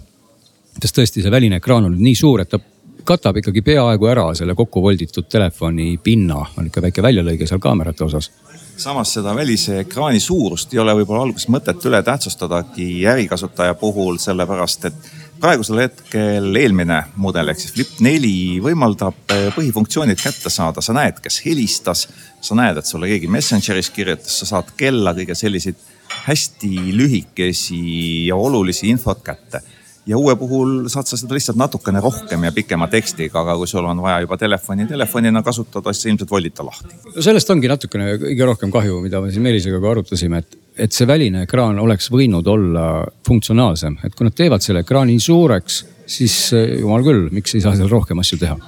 sest 0.81 0.97
tõesti, 0.97 1.23
see 1.23 1.31
väline 1.31 1.59
ekraan 1.61 1.87
on 1.89 1.97
nii 1.99 2.15
suur, 2.17 2.43
et 2.43 2.51
ta 2.51 2.59
katab 3.05 3.37
ikkagi 3.39 3.61
peaaegu 3.65 4.07
ära 4.09 4.25
selle 4.37 4.55
kokku 4.57 4.81
volditud 4.81 5.27
telefoni 5.29 5.95
pinna, 6.03 6.41
on 6.57 6.69
ikka 6.71 6.81
väike 6.87 7.03
väljalõige 7.05 7.47
seal 7.47 7.61
kaamerate 7.61 8.05
osas. 8.07 8.31
Samas 8.75 9.13
seda 9.15 9.31
välise 9.35 9.77
ekraani 9.85 10.19
suurust 10.19 10.73
ei 10.73 10.81
ole 10.83 10.97
võib-olla 10.97 11.21
alguses 11.23 11.47
mõtet 11.53 11.85
üle 11.87 12.01
tähtsustadagi 12.03 13.05
ärikasutaja 13.07 13.77
puhul, 13.79 14.17
sellepärast 14.19 14.89
et 14.89 15.07
praegusel 15.39 15.79
hetkel 15.85 16.59
eelmine 16.59 16.97
mudel 17.21 17.53
ehk 17.53 17.61
siis 17.61 17.75
Flip 17.75 18.01
neli 18.03 18.59
võimaldab 18.63 19.31
eh, 19.31 19.47
põhifunktsioonid 19.55 20.19
kätte 20.19 20.51
saada, 20.51 20.83
sa 20.83 20.95
näed, 20.97 21.21
kes 21.23 21.39
helistas, 21.45 22.07
sa 22.43 22.57
näed, 22.57 22.81
et 22.81 22.89
sulle 22.89 23.07
keegi 23.11 23.31
Messengeris 23.31 23.93
kirjutas, 23.95 24.41
sa 24.41 24.49
saad 24.55 24.75
kella, 24.79 25.15
kõige 25.15 25.37
selliseid 25.39 25.79
hästi 26.25 26.91
lühikesi 26.95 27.81
ja 28.27 28.35
olulisi 28.35 28.89
infot 28.91 29.23
kätte 29.23 29.63
ja 30.07 30.17
uue 30.17 30.35
puhul 30.35 30.87
saad 30.91 31.09
sa 31.09 31.17
seda 31.17 31.35
lihtsalt 31.35 31.57
natukene 31.57 32.01
rohkem 32.03 32.43
ja 32.45 32.51
pikema 32.55 32.87
tekstiga, 32.91 33.41
aga 33.41 33.55
kui 33.59 33.69
sul 33.69 33.85
on 33.89 34.01
vaja 34.03 34.21
juba 34.25 34.37
telefoni 34.37 34.87
telefonina 34.89 35.41
kasutada, 35.43 35.93
siis 35.93 36.11
ilmselt 36.11 36.31
volita 36.31 36.65
lahti. 36.65 36.93
no 37.15 37.25
sellest 37.25 37.49
ongi 37.49 37.71
natukene 37.71 38.15
kõige 38.21 38.49
rohkem 38.51 38.73
kahju, 38.73 39.01
mida 39.05 39.21
me 39.21 39.33
siin 39.33 39.45
Meelisega 39.45 39.81
ka 39.81 39.91
arutasime, 39.91 40.41
et, 40.43 40.57
et 40.87 40.95
see 40.95 41.09
väline 41.09 41.45
ekraan 41.47 41.79
oleks 41.81 42.11
võinud 42.13 42.47
olla 42.47 42.87
funktsionaalsem, 43.27 43.99
et 44.05 44.15
kui 44.15 44.29
nad 44.29 44.37
teevad 44.37 44.65
selle 44.65 44.85
ekraani 44.85 45.17
suureks, 45.19 45.83
siis 46.17 46.35
eh, 46.53 46.77
jumal 46.81 47.05
küll, 47.05 47.29
miks 47.33 47.57
ei 47.57 47.65
saa 47.65 47.77
seal 47.77 47.89
rohkem 47.91 48.21
asju 48.21 48.41
teha? 48.41 48.59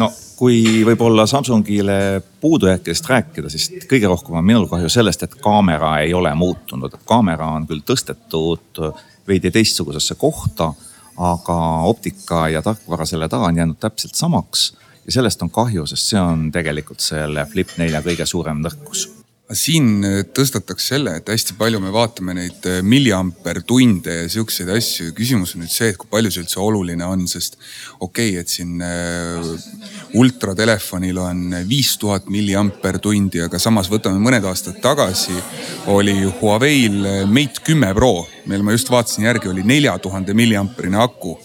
no 0.00 0.12
kui 0.40 0.80
võib-olla 0.88 1.26
Samsungile 1.28 2.22
puudujääkidest 2.40 3.08
rääkida, 3.10 3.50
siis 3.52 3.66
kõige 3.88 4.08
rohkem 4.08 4.38
on 4.40 4.46
minul 4.46 4.64
kahju 4.70 4.88
sellest, 4.92 5.26
et 5.26 5.34
kaamera 5.44 5.98
ei 6.00 6.14
ole 6.16 6.32
muutunud. 6.34 6.96
kaamera 7.04 7.50
on 7.58 7.66
küll 7.68 7.84
tõstetud 7.84 8.80
veidi 9.30 9.50
teistsugusesse 9.54 10.18
kohta. 10.18 10.72
aga 11.20 11.54
optika 11.84 12.48
ja 12.48 12.62
tarkvara 12.62 13.04
selle 13.04 13.28
taha 13.28 13.50
on 13.50 13.56
jäänud 13.56 13.76
täpselt 13.80 14.14
samaks 14.14 14.72
ja 15.06 15.12
sellest 15.12 15.42
on 15.42 15.50
kahju, 15.50 15.86
sest 15.86 16.14
see 16.14 16.20
on 16.20 16.48
tegelikult 16.52 17.00
selle 17.04 17.44
Flip 17.50 17.74
nelja 17.76 18.00
kõige 18.00 18.26
suurem 18.26 18.62
nõrkus 18.64 19.19
siin 19.56 20.04
äh, 20.06 20.20
tõstataks 20.34 20.86
selle, 20.92 21.16
et 21.18 21.30
hästi 21.30 21.56
palju 21.58 21.80
me 21.82 21.90
vaatame 21.94 22.34
neid 22.36 22.66
äh, 22.70 22.80
milliampertunde 22.86 24.16
ja 24.22 24.28
siukseid 24.30 24.70
asju. 24.74 25.10
küsimus 25.16 25.54
on 25.54 25.64
nüüd 25.64 25.72
see, 25.74 25.90
et 25.90 25.98
kui 25.98 26.10
palju 26.10 26.30
see 26.30 26.44
üldse 26.44 26.60
oluline 26.62 27.06
on, 27.06 27.26
sest 27.30 27.58
okei 27.98 28.36
okay,, 28.36 28.40
et 28.40 28.52
siin 28.52 28.80
äh, 28.84 29.50
ultratelefonil 30.20 31.18
on 31.22 31.42
viis 31.68 31.96
tuhat 32.00 32.30
milliampertundi, 32.30 33.42
aga 33.46 33.58
samas 33.62 33.90
võtame 33.90 34.22
mõned 34.22 34.46
aastad 34.46 34.78
tagasi 34.82 35.34
oli 35.90 36.16
Huawei'l 36.40 37.26
Mate 37.30 37.64
kümme 37.66 37.90
Pro, 37.96 38.28
meil 38.50 38.62
ma 38.66 38.74
just 38.76 38.90
vaatasin 38.92 39.26
järgi, 39.26 39.50
oli 39.50 39.66
nelja 39.66 39.98
tuhande 40.02 40.34
milliamperine 40.36 41.02
aku 41.02 41.36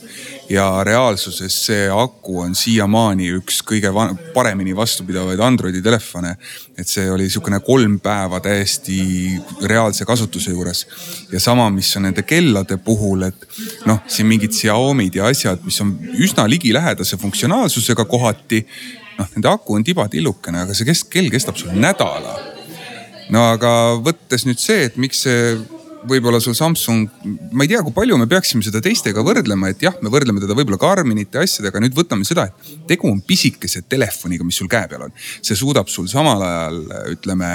ja 0.49 0.83
reaalsuses 0.83 1.55
see 1.65 1.85
aku 1.89 2.39
on 2.43 2.55
siiamaani 2.55 3.31
üks 3.39 3.61
kõige 3.65 3.89
paremini 4.33 4.75
vastupidavaid 4.77 5.39
Androidi 5.39 5.81
telefone. 5.81 6.35
et 6.77 6.87
see 6.87 7.09
oli 7.11 7.29
sihukene 7.29 7.59
kolm 7.59 7.99
päeva 7.99 8.39
täiesti 8.39 9.39
reaalse 9.63 10.05
kasutuse 10.05 10.51
juures. 10.51 10.87
ja 11.31 11.39
sama, 11.39 11.69
mis 11.69 11.95
on 11.97 12.03
nende 12.03 12.23
kellade 12.23 12.77
puhul, 12.77 13.23
et 13.23 13.47
noh, 13.85 13.99
siin 14.07 14.27
mingid 14.27 14.51
Xiaomi'd 14.53 15.15
ja 15.15 15.25
asjad, 15.25 15.63
mis 15.63 15.81
on 15.81 15.97
üsna 16.13 16.49
ligilähedase 16.49 17.17
funktsionaalsusega 17.17 18.05
kohati. 18.05 18.65
noh, 19.17 19.31
nende 19.35 19.49
aku 19.49 19.73
on 19.73 19.83
tibatillukene, 19.83 20.61
aga 20.61 20.73
see 20.73 20.85
kest, 20.85 21.09
kell 21.09 21.31
kestab 21.33 21.57
sul 21.57 21.73
nädala 21.73 22.55
no 23.33 23.47
aga 23.55 23.71
võttes 24.03 24.45
nüüd 24.45 24.61
see, 24.61 24.85
et 24.89 24.97
miks 25.01 25.25
see 25.25 25.55
võib-olla 26.09 26.41
sul 26.43 26.55
Samsung, 26.57 27.09
ma 27.51 27.65
ei 27.65 27.71
tea, 27.71 27.81
kui 27.85 27.95
palju 27.95 28.17
me 28.19 28.27
peaksime 28.29 28.65
seda 28.65 28.81
teistega 28.83 29.23
võrdlema, 29.25 29.71
et 29.71 29.85
jah, 29.85 29.95
me 30.05 30.11
võrdleme 30.13 30.43
teda 30.43 30.57
võib-olla 30.57 30.81
Garminite 30.81 31.41
asjadega, 31.43 31.81
nüüd 31.83 31.95
võtame 31.97 32.27
seda, 32.27 32.47
et 32.49 32.75
tegu 32.89 33.09
on 33.11 33.21
pisikese 33.25 33.85
telefoniga, 33.89 34.45
mis 34.47 34.59
sul 34.61 34.71
käe 34.71 34.89
peal 34.91 35.07
on. 35.07 35.15
see 35.41 35.57
suudab 35.57 35.89
sul 35.91 36.09
samal 36.11 36.43
ajal 36.45 36.81
ütleme 37.15 37.51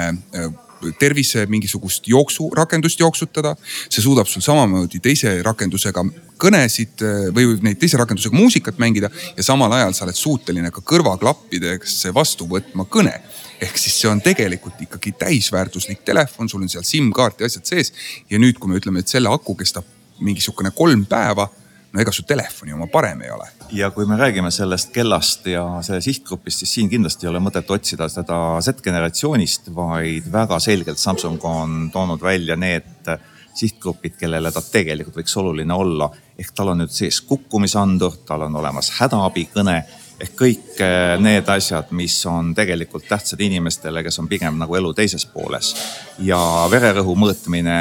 tervise 0.99 1.45
mingisugust 1.49 2.07
jooksurakendust 2.07 2.99
jooksutada. 2.99 3.55
see 3.89 4.01
suudab 4.01 4.27
sul 4.27 4.41
samamoodi 4.41 4.99
teise 4.99 5.41
rakendusega 5.43 6.03
kõnesid 6.41 7.03
või 7.35 7.57
neid 7.61 7.79
teise 7.79 7.97
rakendusega 8.01 8.35
muusikat 8.35 8.79
mängida 8.81 9.09
ja 9.37 9.43
samal 9.43 9.71
ajal 9.77 9.93
sa 9.93 10.05
oled 10.05 10.17
suuteline 10.17 10.71
ka 10.71 10.81
kõrvaklappidesse 10.81 12.13
vastu 12.13 12.47
võtma 12.49 12.87
kõne 12.89 13.19
ehk 13.61 13.77
siis 13.77 13.99
see 14.01 14.09
on 14.09 14.21
tegelikult 14.21 14.81
ikkagi 14.81 15.13
täisväärtuslik 15.21 16.01
telefon, 16.05 16.49
sul 16.49 16.63
on 16.63 16.69
seal 16.71 16.85
SIM-kaart 16.87 17.41
ja 17.41 17.49
asjad 17.49 17.67
sees. 17.69 17.93
ja 18.29 18.39
nüüd, 18.41 18.57
kui 18.59 18.71
me 18.71 18.79
ütleme, 18.81 19.03
et 19.03 19.11
selle 19.11 19.29
aku 19.29 19.55
kestab 19.59 19.85
mingi 20.21 20.41
sihukene 20.41 20.73
kolm 20.75 21.05
päeva 21.09 21.47
no 21.91 22.01
ega 22.01 22.11
su 22.15 22.23
telefoni 22.27 22.73
oma 22.73 22.87
parem 22.91 23.21
ei 23.25 23.31
ole. 23.31 23.47
ja 23.71 23.91
kui 23.91 24.05
me 24.05 24.17
räägime 24.17 24.51
sellest 24.51 24.93
kellast 24.95 25.47
ja 25.51 25.65
selle 25.83 26.01
sihtgrupist, 26.01 26.63
siis 26.63 26.73
siin 26.77 26.89
kindlasti 26.89 27.27
ei 27.27 27.31
ole 27.33 27.43
mõtet 27.43 27.69
otsida 27.71 28.07
seda 28.09 28.37
Z-generatsioonist, 28.61 29.71
vaid 29.75 30.31
väga 30.31 30.59
selgelt 30.59 30.99
Samsung 30.99 31.43
on 31.45 31.89
toonud 31.93 32.21
välja 32.21 32.55
need 32.55 33.11
sihtgrupid, 33.55 34.15
kellele 34.19 34.51
ta 34.51 34.61
tegelikult 34.63 35.17
võiks 35.19 35.33
oluline 35.37 35.73
olla. 35.73 36.09
ehk 36.39 36.53
tal 36.55 36.71
on 36.71 36.79
nüüd 36.81 36.93
sees 36.95 37.19
kukkumisandur, 37.27 38.21
tal 38.25 38.47
on 38.47 38.55
olemas 38.55 38.93
hädaabikõne 38.97 39.75
ehk 40.21 40.33
kõik 40.37 40.79
eh, 40.81 41.17
need 41.21 41.49
asjad, 41.49 41.91
mis 41.97 42.15
on 42.29 42.53
tegelikult 42.57 43.07
tähtsad 43.09 43.41
inimestele, 43.41 44.03
kes 44.05 44.19
on 44.21 44.29
pigem 44.31 44.57
nagu 44.61 44.75
elu 44.77 44.93
teises 44.97 45.25
pooles. 45.25 45.73
ja 46.19 46.39
vererõhu 46.71 47.15
mõõtmine, 47.17 47.77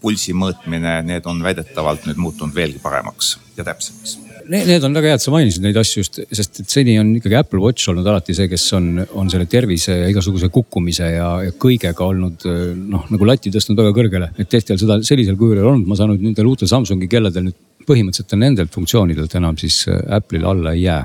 pulsi 0.00 0.34
mõõtmine, 0.36 1.00
need 1.06 1.26
on 1.30 1.42
väidetavalt 1.44 2.06
nüüd 2.08 2.20
muutunud 2.20 2.54
veelgi 2.56 2.80
paremaks 2.82 3.36
ja 3.56 3.66
täpsemaks. 3.66 4.22
Need 4.46 4.84
on 4.86 4.94
väga 4.94 5.10
hea, 5.10 5.18
et 5.18 5.24
sa 5.24 5.32
mainisid 5.34 5.64
neid 5.64 5.76
asju 5.80 6.04
just, 6.04 6.20
sest 6.38 6.60
et 6.62 6.70
seni 6.70 6.94
on 7.00 7.08
ikkagi 7.18 7.34
Apple 7.34 7.58
Watch 7.58 7.90
olnud 7.90 8.06
alati 8.06 8.34
see, 8.36 8.46
kes 8.46 8.66
on, 8.78 8.92
on 9.18 9.30
selle 9.32 9.48
tervise 9.50 9.96
ja 9.96 10.10
igasuguse 10.12 10.52
kukkumise 10.54 11.08
ja, 11.16 11.30
ja 11.48 11.54
kõigega 11.64 12.06
olnud 12.06 12.46
noh, 12.78 13.08
nagu 13.10 13.26
lati 13.26 13.50
tõstnud 13.50 13.80
väga 13.82 13.94
kõrgele. 13.96 14.30
et 14.38 14.50
tehtel 14.52 14.78
seda 14.78 15.00
sellisel 15.02 15.38
kujul 15.40 15.58
ei 15.58 15.66
olnud, 15.66 15.88
ma 15.90 15.98
saan 15.98 16.14
et 16.14 16.22
nendel 16.22 16.52
uutel 16.52 16.70
Samsungi 16.70 17.10
kelladel 17.10 17.48
nüüd 17.48 17.58
põhimõtteliselt 17.86 18.38
nendelt 18.38 18.74
funktsioonidelt 18.74 19.34
enam 19.38 19.58
siis 19.58 19.82
Apple'ile 19.88 20.46
alla 20.52 20.76
ei 20.78 20.86
jää 20.86 21.02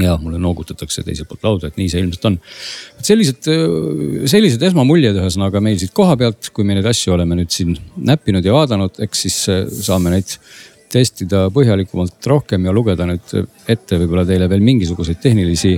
ja 0.00 0.16
mulle 0.20 0.38
noogutatakse 0.40 1.02
teiselt 1.06 1.28
poolt 1.30 1.46
lauda, 1.46 1.70
et 1.70 1.78
nii 1.80 1.88
see 1.90 2.02
ilmselt 2.04 2.26
on. 2.28 2.38
sellised, 3.04 3.48
sellised 4.30 4.64
esmamuljed 4.70 5.16
ühesõnaga 5.16 5.62
meil 5.64 5.78
siit 5.80 5.94
koha 5.96 6.16
pealt, 6.20 6.50
kui 6.54 6.66
me 6.68 6.76
neid 6.76 6.88
asju 6.90 7.14
oleme 7.16 7.38
nüüd 7.38 7.52
siin 7.54 7.76
näppinud 7.96 8.44
ja 8.44 8.56
vaadanud, 8.56 9.00
eks 9.06 9.24
siis 9.26 9.38
äh, 9.52 9.64
saame 9.70 10.12
neid 10.14 10.36
testida 10.90 11.46
põhjalikumalt 11.54 12.26
rohkem 12.26 12.66
ja 12.66 12.74
lugeda 12.74 13.06
nüüd 13.08 13.34
ette 13.70 13.98
võib-olla 14.00 14.26
teile 14.26 14.48
veel 14.50 14.64
mingisuguseid 14.66 15.20
tehnilisi 15.22 15.76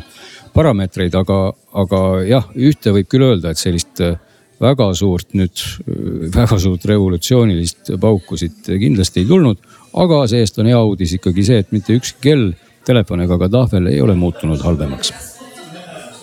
parameetreid, 0.56 1.14
aga, 1.16 1.38
aga 1.82 2.02
jah, 2.28 2.48
ühte 2.56 2.94
võib 2.96 3.08
küll 3.12 3.26
öelda, 3.28 3.52
et 3.52 3.60
sellist 3.60 4.02
äh, 4.04 4.16
väga 4.62 4.90
suurt 4.98 5.36
nüüd, 5.38 5.62
äh, 5.84 6.26
väga 6.34 6.58
suurt 6.60 6.84
revolutsioonilist 6.90 7.94
pauku 8.02 8.40
siit 8.40 8.66
kindlasti 8.66 9.22
ei 9.22 9.30
tulnud. 9.30 9.62
aga 9.92 10.22
see-eest 10.26 10.58
on 10.58 10.70
hea 10.70 10.78
uudis 10.80 11.18
ikkagi 11.18 11.42
see, 11.44 11.58
et 11.60 11.72
mitte 11.72 11.92
ükski 11.92 12.22
kell 12.24 12.52
telefon 12.86 13.24
ega 13.24 13.48
tahvel 13.48 13.92
ei 13.92 14.00
ole 14.04 14.14
muutunud 14.18 14.60
halvemaks 14.64 15.12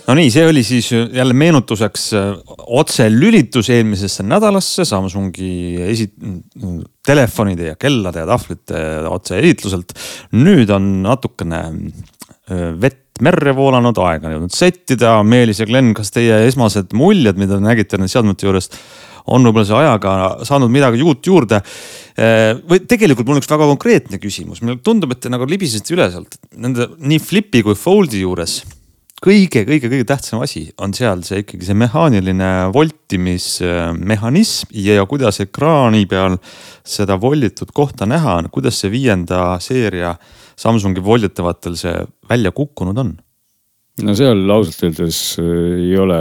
no 0.09 0.15
nii, 0.17 0.29
see 0.33 0.45
oli 0.49 0.63
siis 0.65 0.89
jälle 0.91 1.35
meenutuseks 1.37 2.05
äh, 2.17 2.29
otselülitus 2.81 3.69
eelmisesse 3.73 4.25
nädalasse 4.25 4.85
Samsungi 4.85 5.51
esi-, 5.85 6.09
telefonide 7.05 7.71
ja 7.71 7.75
kellade 7.79 8.23
ja 8.23 8.29
tahvlite 8.29 8.81
otseesitluselt. 9.09 9.93
nüüd 10.33 10.71
on 10.73 10.89
natukene 11.05 11.61
äh, 11.67 12.65
vett 12.81 13.05
merre 13.19 13.51
voolanud, 13.55 13.97
aeg 13.99 14.23
on 14.23 14.33
jõudnud 14.35 14.55
settida. 14.55 15.17
Meelis 15.27 15.59
ja 15.59 15.67
Glen, 15.67 15.91
kas 15.97 16.13
teie 16.15 16.37
esmased 16.47 16.95
muljed, 16.95 17.39
mida 17.39 17.57
te 17.57 17.65
nägite 17.65 17.99
nende 17.99 18.11
seadmete 18.11 18.47
juurest, 18.47 18.77
on 19.27 19.45
võib-olla 19.47 19.67
see 19.67 19.77
ajaga 19.79 20.15
saanud 20.47 20.71
midagi 20.71 21.03
uut 21.03 21.25
juurde. 21.25 21.61
Või 22.19 22.81
tegelikult 22.89 23.27
mul 23.27 23.37
on 23.37 23.43
üks 23.43 23.51
väga 23.51 23.67
konkreetne 23.69 24.19
küsimus, 24.19 24.59
mulle 24.63 24.81
tundub, 24.83 25.13
et 25.15 25.21
te 25.23 25.31
nagu 25.31 25.47
libisesite 25.47 25.95
üle 25.95 26.09
sealt, 26.11 26.35
nende 26.55 26.89
nii 26.99 27.21
Flipi 27.23 27.63
kui 27.63 27.77
Foldi 27.79 28.25
juures 28.25 28.59
kõige-kõige-kõige 29.23 30.05
tähtsam 30.07 30.43
asi 30.43 30.65
on 30.79 30.93
seal 30.95 31.23
see 31.27 31.41
ikkagi 31.43 31.67
see 31.67 31.77
mehaaniline 31.77 32.49
voltimismehhanism 32.75 34.71
ja, 34.71 34.99
ja 34.99 35.07
kuidas 35.09 35.41
ekraani 35.43 36.05
peal 36.09 36.37
seda 36.87 37.17
volditud 37.19 37.73
kohta 37.75 38.07
näha 38.09 38.37
on, 38.39 38.49
kuidas 38.53 38.79
see 38.79 38.91
viienda 38.93 39.57
seeria 39.63 40.15
Samsungi 40.59 40.99
volditavatel 41.03 41.75
see 41.79 41.95
välja 42.29 42.51
kukkunud 42.55 42.97
on? 42.99 43.13
no 44.03 44.15
seal 44.15 44.43
ausalt 44.55 44.87
öeldes 44.87 45.19
äh, 45.41 45.45
ei 45.89 45.97
ole 45.99 46.19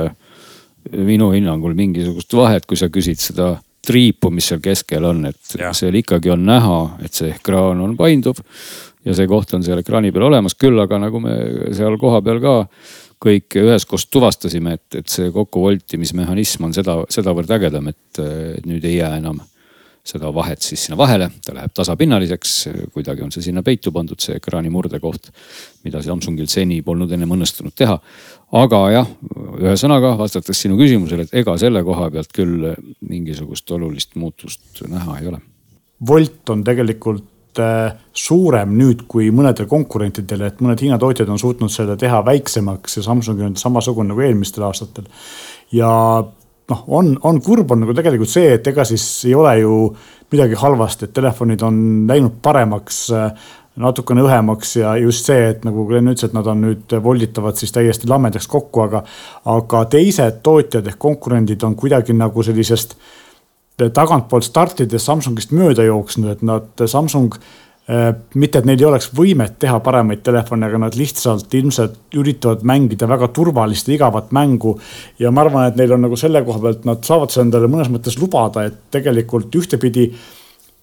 minu 0.92 1.30
hinnangul 1.34 1.74
mingisugust 1.78 2.34
vahet, 2.36 2.66
kui 2.68 2.78
sa 2.78 2.90
küsid 2.92 3.20
seda 3.22 3.54
triipu, 3.88 4.30
mis 4.34 4.48
seal 4.50 4.60
keskel 4.62 5.04
on, 5.08 5.24
et 5.30 5.58
ja. 5.58 5.72
seal 5.76 5.96
ikkagi 6.00 6.32
on 6.34 6.44
näha, 6.46 6.78
et 7.04 7.14
see 7.16 7.32
ekraan 7.32 7.80
on 7.84 7.96
painduv 7.96 8.40
ja 9.06 9.14
see 9.16 9.28
koht 9.30 9.54
on 9.56 9.64
seal 9.64 9.80
ekraani 9.80 10.12
peal 10.12 10.28
olemas, 10.28 10.56
küll 10.58 10.78
aga 10.82 10.98
nagu 11.00 11.20
me 11.22 11.36
seal 11.76 11.96
kohapeal 12.00 12.42
ka 12.44 12.56
kõik 13.18 13.56
üheskoos 13.58 14.06
tuvastasime, 14.12 14.76
et, 14.78 15.00
et 15.00 15.10
see 15.10 15.30
kokkuvoltimismehhanism 15.34 16.68
on 16.68 16.74
seda, 16.76 17.00
sedavõrd 17.10 17.50
ägedam, 17.56 17.88
et 17.90 18.20
nüüd 18.66 18.84
ei 18.86 19.00
jää 19.00 19.16
enam 19.18 19.40
seda 20.08 20.30
vahet 20.34 20.64
siis 20.64 20.86
sinna 20.86 20.98
vahele, 20.98 21.28
ta 21.44 21.54
läheb 21.56 21.72
tasapinnaliseks, 21.76 22.54
kuidagi 22.94 23.24
on 23.24 23.32
see 23.34 23.44
sinna 23.48 23.62
peitu 23.66 23.92
pandud, 23.94 24.20
see 24.22 24.38
ekraani 24.38 24.70
murdekoht, 24.72 25.30
mida 25.84 26.02
Samsungil 26.04 26.48
seni 26.50 26.80
polnud 26.86 27.12
ennem 27.14 27.34
õnnestunud 27.36 27.76
teha. 27.76 27.98
aga 28.58 28.78
jah, 28.92 29.08
ühesõnaga 29.60 30.14
vastates 30.18 30.62
sinu 30.64 30.78
küsimusele, 30.78 31.26
et 31.26 31.40
ega 31.42 31.56
selle 31.60 31.82
koha 31.84 32.08
pealt 32.10 32.32
küll 32.32 32.70
mingisugust 33.08 33.70
olulist 33.76 34.16
muutust 34.16 34.84
näha 34.88 35.18
ei 35.18 35.28
ole. 35.28 35.42
Volt 36.08 36.48
on 36.54 36.62
tegelikult 36.64 37.60
äh, 37.60 37.92
suurem 38.12 38.72
nüüd 38.78 39.04
kui 39.10 39.28
mõnedel 39.34 39.68
konkurentidel, 39.68 40.46
et 40.48 40.62
mõned 40.64 40.80
Hiina 40.80 40.98
tootjad 40.98 41.28
on 41.28 41.40
suutnud 41.42 41.72
selle 41.72 41.98
teha 42.00 42.22
väiksemaks 42.24 43.00
ja 43.00 43.04
Samsungil 43.04 43.50
on 43.50 43.60
samasugune 43.60 44.14
nagu 44.14 44.24
eelmistel 44.24 44.64
aastatel. 44.64 45.10
ja 45.72 45.90
noh, 46.68 46.84
on, 46.98 47.14
on 47.24 47.40
kurb 47.44 47.70
on 47.72 47.84
nagu 47.84 47.94
tegelikult 47.96 48.32
see, 48.32 48.52
et 48.58 48.66
ega 48.70 48.84
siis 48.88 49.04
ei 49.28 49.34
ole 49.36 49.54
ju 49.62 49.76
midagi 50.32 50.58
halvasti, 50.60 51.08
et 51.08 51.14
telefonid 51.16 51.62
on 51.64 51.78
läinud 52.08 52.40
paremaks 52.44 53.06
natukene 53.78 54.24
õhemaks 54.26 54.74
ja 54.80 54.96
just 54.98 55.28
see, 55.28 55.52
et 55.52 55.62
nagu 55.66 55.84
Glen 55.88 56.10
ütles, 56.10 56.26
et 56.26 56.34
nad 56.36 56.46
on 56.50 56.60
nüüd 56.66 56.96
volditavad 57.02 57.58
siis 57.58 57.72
täiesti 57.74 58.10
lamedaks 58.10 58.48
kokku, 58.50 58.82
aga, 58.84 59.04
aga 59.54 59.84
teised 59.92 60.42
tootjad 60.44 60.90
ehk 60.90 60.98
konkurendid 61.00 61.62
on 61.66 61.78
kuidagi 61.78 62.16
nagu 62.16 62.42
sellisest 62.44 62.96
tagantpoolt 63.78 64.46
startides 64.46 65.06
Samsungist 65.06 65.54
mööda 65.54 65.86
jooksnud, 65.86 66.32
et 66.34 66.42
nad, 66.42 66.72
Samsung 66.90 67.38
mitte, 67.88 68.60
et 68.60 68.66
neil 68.68 68.82
ei 68.82 68.84
oleks 68.84 69.06
võimet 69.16 69.54
teha 69.62 69.78
paremaid 69.80 70.20
telefone, 70.24 70.66
aga 70.68 70.80
nad 70.82 70.96
lihtsalt 70.98 71.54
ilmselt 71.56 72.16
üritavad 72.20 72.64
mängida 72.68 73.08
väga 73.08 73.30
turvalist 73.32 73.88
ja 73.88 73.94
igavat 73.96 74.32
mängu. 74.36 74.74
ja 75.18 75.30
ma 75.30 75.46
arvan, 75.46 75.70
et 75.70 75.78
neil 75.80 75.94
on 75.96 76.04
nagu 76.04 76.16
selle 76.20 76.42
koha 76.44 76.60
pealt, 76.60 76.84
nad 76.84 77.00
saavad 77.04 77.32
seda 77.32 77.46
endale 77.46 77.70
mõnes 77.72 77.88
mõttes 77.92 78.18
lubada, 78.20 78.66
et 78.68 78.76
tegelikult 78.92 79.56
ühtepidi 79.56 80.10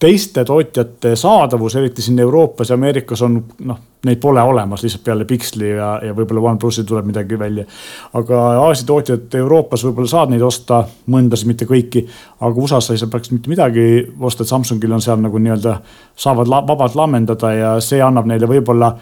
teiste 0.06 0.44
tootjate 0.46 1.16
saadavus, 1.18 1.76
eriti 1.76 2.04
siin 2.06 2.20
Euroopas 2.20 2.70
ja 2.70 2.78
Ameerikas 2.78 3.22
on 3.26 3.40
noh, 3.66 3.80
neid 4.06 4.20
pole 4.22 4.42
olemas 4.46 4.84
lihtsalt 4.86 5.04
peale 5.06 5.26
Pixli 5.26 5.72
ja, 5.72 5.96
ja 6.06 6.14
võib-olla 6.14 6.44
OnePlusi 6.52 6.84
tuleb 6.86 7.08
midagi 7.10 7.40
välja. 7.40 7.66
aga 8.14 8.44
Aasia 8.68 8.86
tootjad 8.86 9.38
Euroopas 9.40 9.86
võib-olla 9.88 10.12
saad 10.12 10.34
neid 10.34 10.46
osta, 10.46 10.84
mõndasid, 11.12 11.50
mitte 11.50 11.66
kõiki. 11.70 12.06
aga 12.40 12.62
USA-s 12.68 12.92
sa 12.92 12.94
ei 12.94 13.02
saa 13.02 13.10
praktiliselt 13.10 13.40
mitte 13.40 13.54
midagi 13.56 13.86
osta, 14.20 14.46
et 14.46 14.54
Samsungil 14.54 14.94
on 14.94 15.02
seal 15.02 15.22
nagu 15.26 15.42
nii-öelda, 15.42 15.78
saavad 16.16 16.54
la, 16.54 16.62
vabalt 16.68 16.96
lammendada 16.96 17.54
ja 17.54 17.76
see 17.82 18.02
annab 18.04 18.30
neile 18.30 18.50
võib-olla 18.52 18.94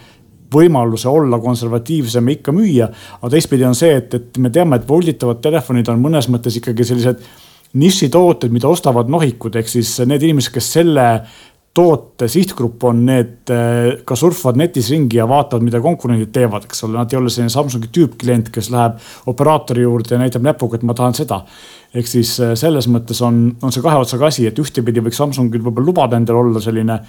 võimaluse 0.53 1.09
olla 1.09 1.39
konservatiivsem 1.41 2.27
ja 2.29 2.37
ikka 2.37 2.53
müüa. 2.55 2.91
aga 3.19 3.31
teistpidi 3.33 3.65
on 3.67 3.75
see, 3.75 3.97
et, 3.97 4.13
et 4.13 4.37
me 4.37 4.53
teame, 4.53 4.79
et 4.79 4.87
volditavad 4.87 5.41
telefonid 5.43 5.89
on 5.91 5.99
mõnes 5.99 6.29
mõttes 6.31 6.61
ikkagi 6.61 6.87
sellised 6.87 7.25
nišitooted, 7.79 8.53
mida 8.53 8.69
ostavad 8.69 9.09
nohikud, 9.09 9.55
ehk 9.57 9.71
siis 9.71 9.95
need 10.05 10.23
inimesed, 10.27 10.53
kes 10.53 10.69
selle 10.75 11.07
toote 11.73 12.27
sihtgrupp 12.29 12.83
on 12.85 12.99
need, 13.07 13.49
eh, 13.49 14.03
ka 14.05 14.15
surfavad 14.15 14.59
netis 14.61 14.91
ringi 14.93 15.17
ja 15.17 15.25
vaatavad, 15.29 15.65
mida 15.65 15.81
konkurendid 15.81 16.29
teevad, 16.35 16.67
eks 16.67 16.83
ole, 16.85 16.99
nad 16.99 17.13
ei 17.13 17.17
ole 17.17 17.33
selline 17.33 17.49
Samsungi 17.49 17.89
tüüpklient, 17.95 18.51
kes 18.53 18.69
läheb 18.73 18.99
operaatori 19.31 19.81
juurde 19.81 20.13
ja 20.13 20.21
näitab 20.21 20.45
näpuga, 20.45 20.77
et 20.77 20.85
ma 20.85 20.93
tahan 20.93 21.17
seda. 21.17 21.41
ehk 21.93 22.07
siis 22.09 22.39
eh, 22.39 22.53
selles 22.57 22.87
mõttes 22.89 23.21
on, 23.25 23.55
on 23.61 23.73
see 23.73 23.81
kahe 23.81 23.97
otsaga 24.01 24.29
asi, 24.29 24.45
et 24.47 24.59
ühtepidi 24.59 25.01
võiks 25.01 25.17
Samsungil 25.17 25.61
võib-olla 25.65 25.89
lubada 25.89 26.17
endale 26.17 26.39
olla 26.39 26.61
selline 26.61 26.99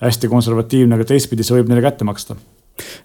hästi 0.00 0.28
konservatiivne, 0.28 0.96
aga 0.96 1.04
teistpidi 1.04 1.44
see 1.44 1.58
võib 1.58 1.68
neile 1.68 1.84
kätte 1.84 2.04
maksta 2.08 2.36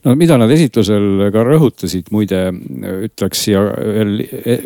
no 0.06 0.16
mida 0.16 0.38
nad 0.40 0.52
esitlusel 0.52 1.28
ka 1.34 1.44
rõhutasid, 1.46 2.08
muide 2.16 2.48
ütleks 3.10 3.44
siia 3.44 3.62
veel 3.76 4.24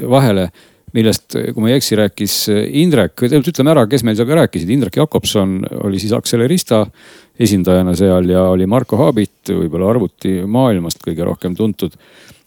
vahele 0.10 0.52
millest, 0.94 1.34
kui 1.34 1.64
ma 1.64 1.72
ei 1.72 1.78
eksi, 1.80 1.98
rääkis 1.98 2.36
Indrek, 2.84 3.26
ütleme 3.26 3.74
ära, 3.74 3.86
kes 3.90 4.04
meil 4.06 4.18
seal 4.18 4.30
ka 4.30 4.38
rääkisid, 4.44 4.70
Indrek 4.74 5.00
Jakobson 5.02 5.60
oli 5.84 6.02
siis 6.02 6.14
Accelerista 6.16 6.84
esindajana 7.42 7.96
seal 7.98 8.30
ja 8.30 8.46
oli 8.52 8.68
Marko 8.70 9.00
Haabit, 9.02 9.50
võib-olla 9.50 9.90
arvutimaailmast 9.94 11.02
kõige 11.04 11.26
rohkem 11.26 11.58
tuntud. 11.58 11.98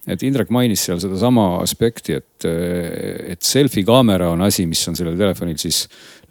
et 0.07 0.21
Indrek 0.23 0.49
mainis 0.55 0.85
seal 0.87 1.01
sedasama 1.03 1.57
aspekti, 1.59 2.15
et, 2.15 2.45
et 2.47 3.41
selfie 3.43 3.83
kaamera 3.83 4.29
on 4.31 4.41
asi, 4.45 4.65
mis 4.65 4.87
on 4.87 4.95
sellel 4.95 5.17
telefonil 5.19 5.57
siis 5.59 5.83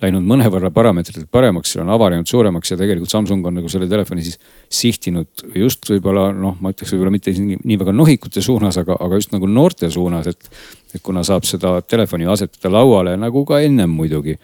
läinud 0.03 0.27
mõnevõrra 0.29 0.69
parameetritelt 0.75 1.29
paremaks, 1.33 1.73
on 1.81 1.91
avanenud 1.93 2.29
suuremaks 2.29 2.73
ja 2.73 2.77
tegelikult 2.77 3.13
Samsung 3.13 3.47
on 3.49 3.57
nagu 3.61 3.71
selle 3.73 3.89
telefoni 3.89 4.25
siis 4.27 4.37
sihtinud 4.69 5.47
just 5.57 5.89
võib-olla 5.89 6.29
noh, 6.37 6.59
ma 6.61 6.73
ütleks 6.75 6.93
võib-olla 6.93 7.15
mitte 7.15 7.33
nii, 7.33 7.61
nii 7.65 7.79
väga 7.81 7.95
nohikute 7.97 8.45
suunas, 8.45 8.77
aga, 8.83 8.99
aga 9.01 9.21
just 9.21 9.33
nagu 9.33 9.49
noorte 9.49 9.91
suunas, 9.93 10.29
et. 10.33 10.51
et 10.97 11.03
kuna 11.05 11.21
saab 11.27 11.45
seda 11.45 11.75
telefoni 11.85 12.25
asetada 12.31 12.71
lauale 12.73 13.17
nagu 13.21 13.43
ka 13.45 13.59
ennem 13.61 13.91
muidugi 13.93 14.37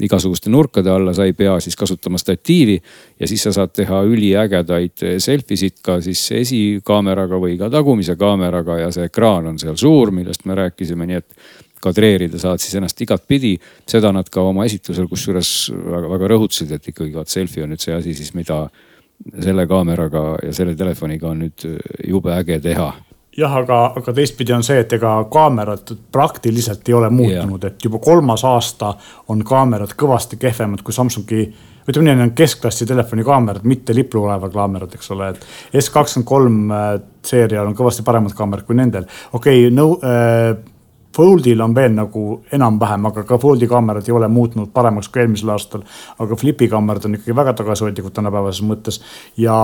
igasuguste 0.00 0.50
nurkade 0.50 0.90
alla, 0.90 1.12
sa 1.12 1.26
ei 1.28 1.34
pea 1.36 1.58
siis 1.60 1.76
kasutama 1.76 2.18
statiivi 2.18 2.78
ja 3.20 3.28
siis 3.28 3.42
sa 3.42 3.52
saad 3.52 3.74
teha 3.76 4.02
üliägedaid 4.08 5.04
selfie 5.20 5.58
sid 5.60 5.80
ka 5.84 5.98
siis 6.04 6.22
esikaameraga 6.40 7.40
või 7.42 7.58
ka 7.60 7.68
tagumise 7.72 8.16
kaameraga 8.16 8.78
ja 8.84 8.92
see 8.94 9.10
ekraan 9.10 9.50
on 9.52 9.58
seal 9.60 9.76
suur, 9.80 10.14
millest 10.14 10.46
me 10.48 10.56
rääkisime, 10.56 11.08
nii 11.10 11.20
et 11.20 11.36
kadreerida 11.82 12.38
saad 12.38 12.62
siis 12.62 12.76
ennast 12.78 13.00
igatpidi. 13.00 13.56
seda 13.88 14.12
nad 14.12 14.28
ka 14.30 14.42
oma 14.42 14.64
esitlusel 14.68 15.08
kusjuures 15.08 15.72
väga-väga 15.74 16.32
rõhutasid, 16.34 16.72
et 16.76 16.88
ikkagi 16.92 17.14
vaat 17.14 17.28
selfie 17.28 17.64
on 17.64 17.74
nüüd 17.74 17.82
see 17.82 17.94
asi 17.94 18.14
siis, 18.14 18.34
mida 18.34 18.66
selle 19.40 19.66
kaameraga 19.68 20.24
ja 20.46 20.52
selle 20.56 20.74
telefoniga 20.76 21.28
on 21.28 21.44
nüüd 21.44 21.68
jube 22.08 22.32
äge 22.36 22.60
teha 22.64 22.92
jah, 23.36 23.56
aga, 23.62 23.80
aga 23.98 24.14
teistpidi 24.14 24.54
on 24.54 24.64
see, 24.66 24.80
et 24.82 24.92
ega 24.96 25.12
kaamerad 25.32 25.92
praktiliselt 26.12 26.88
ei 26.88 26.96
ole 26.98 27.10
muutunud, 27.14 27.64
et 27.66 27.84
juba 27.84 28.00
kolmas 28.02 28.44
aasta 28.48 28.94
on 29.32 29.44
kaamerad 29.46 29.94
kõvasti 29.98 30.38
kehvemad 30.40 30.82
kui 30.86 30.94
Samsungi. 30.94 31.44
ütleme 31.88 32.10
nii, 32.10 32.16
need 32.16 32.28
on 32.28 32.34
keskklassi 32.38 32.86
telefoni 32.86 33.24
kaamerad, 33.26 33.64
mitte 33.64 33.94
liplu 33.94 34.24
olevad 34.24 34.52
kaamerad, 34.54 34.92
eks 34.94 35.10
ole, 35.14 35.30
et 35.30 35.80
S 35.82 35.90
kakskümmend 35.90 36.28
kolm 36.28 36.58
äh, 36.74 36.90
seerial 37.26 37.66
on 37.66 37.78
kõvasti 37.78 38.04
paremad 38.06 38.34
kaamerad 38.36 38.66
kui 38.66 38.76
nendel. 38.78 39.06
okei 39.32 39.66
okay,, 39.66 39.74
no 39.74 39.92
äh, 40.04 40.54
Foldil 41.16 41.60
on 41.60 41.74
veel 41.74 41.94
nagu 41.96 42.24
enam-vähem, 42.52 43.08
aga 43.10 43.24
ka 43.26 43.38
Foldi 43.38 43.66
kaamerad 43.70 44.06
ei 44.08 44.14
ole 44.14 44.28
muutunud 44.30 44.70
paremaks 44.74 45.08
kui 45.08 45.24
eelmisel 45.24 45.50
aastal. 45.50 45.82
aga 46.18 46.36
Flipi 46.36 46.68
kaamerad 46.68 47.08
on 47.08 47.18
ikkagi 47.18 47.36
väga 47.36 47.56
tagasihoidlikud 47.58 48.14
tänapäevases 48.14 48.62
mõttes 48.66 49.00
ja 49.36 49.56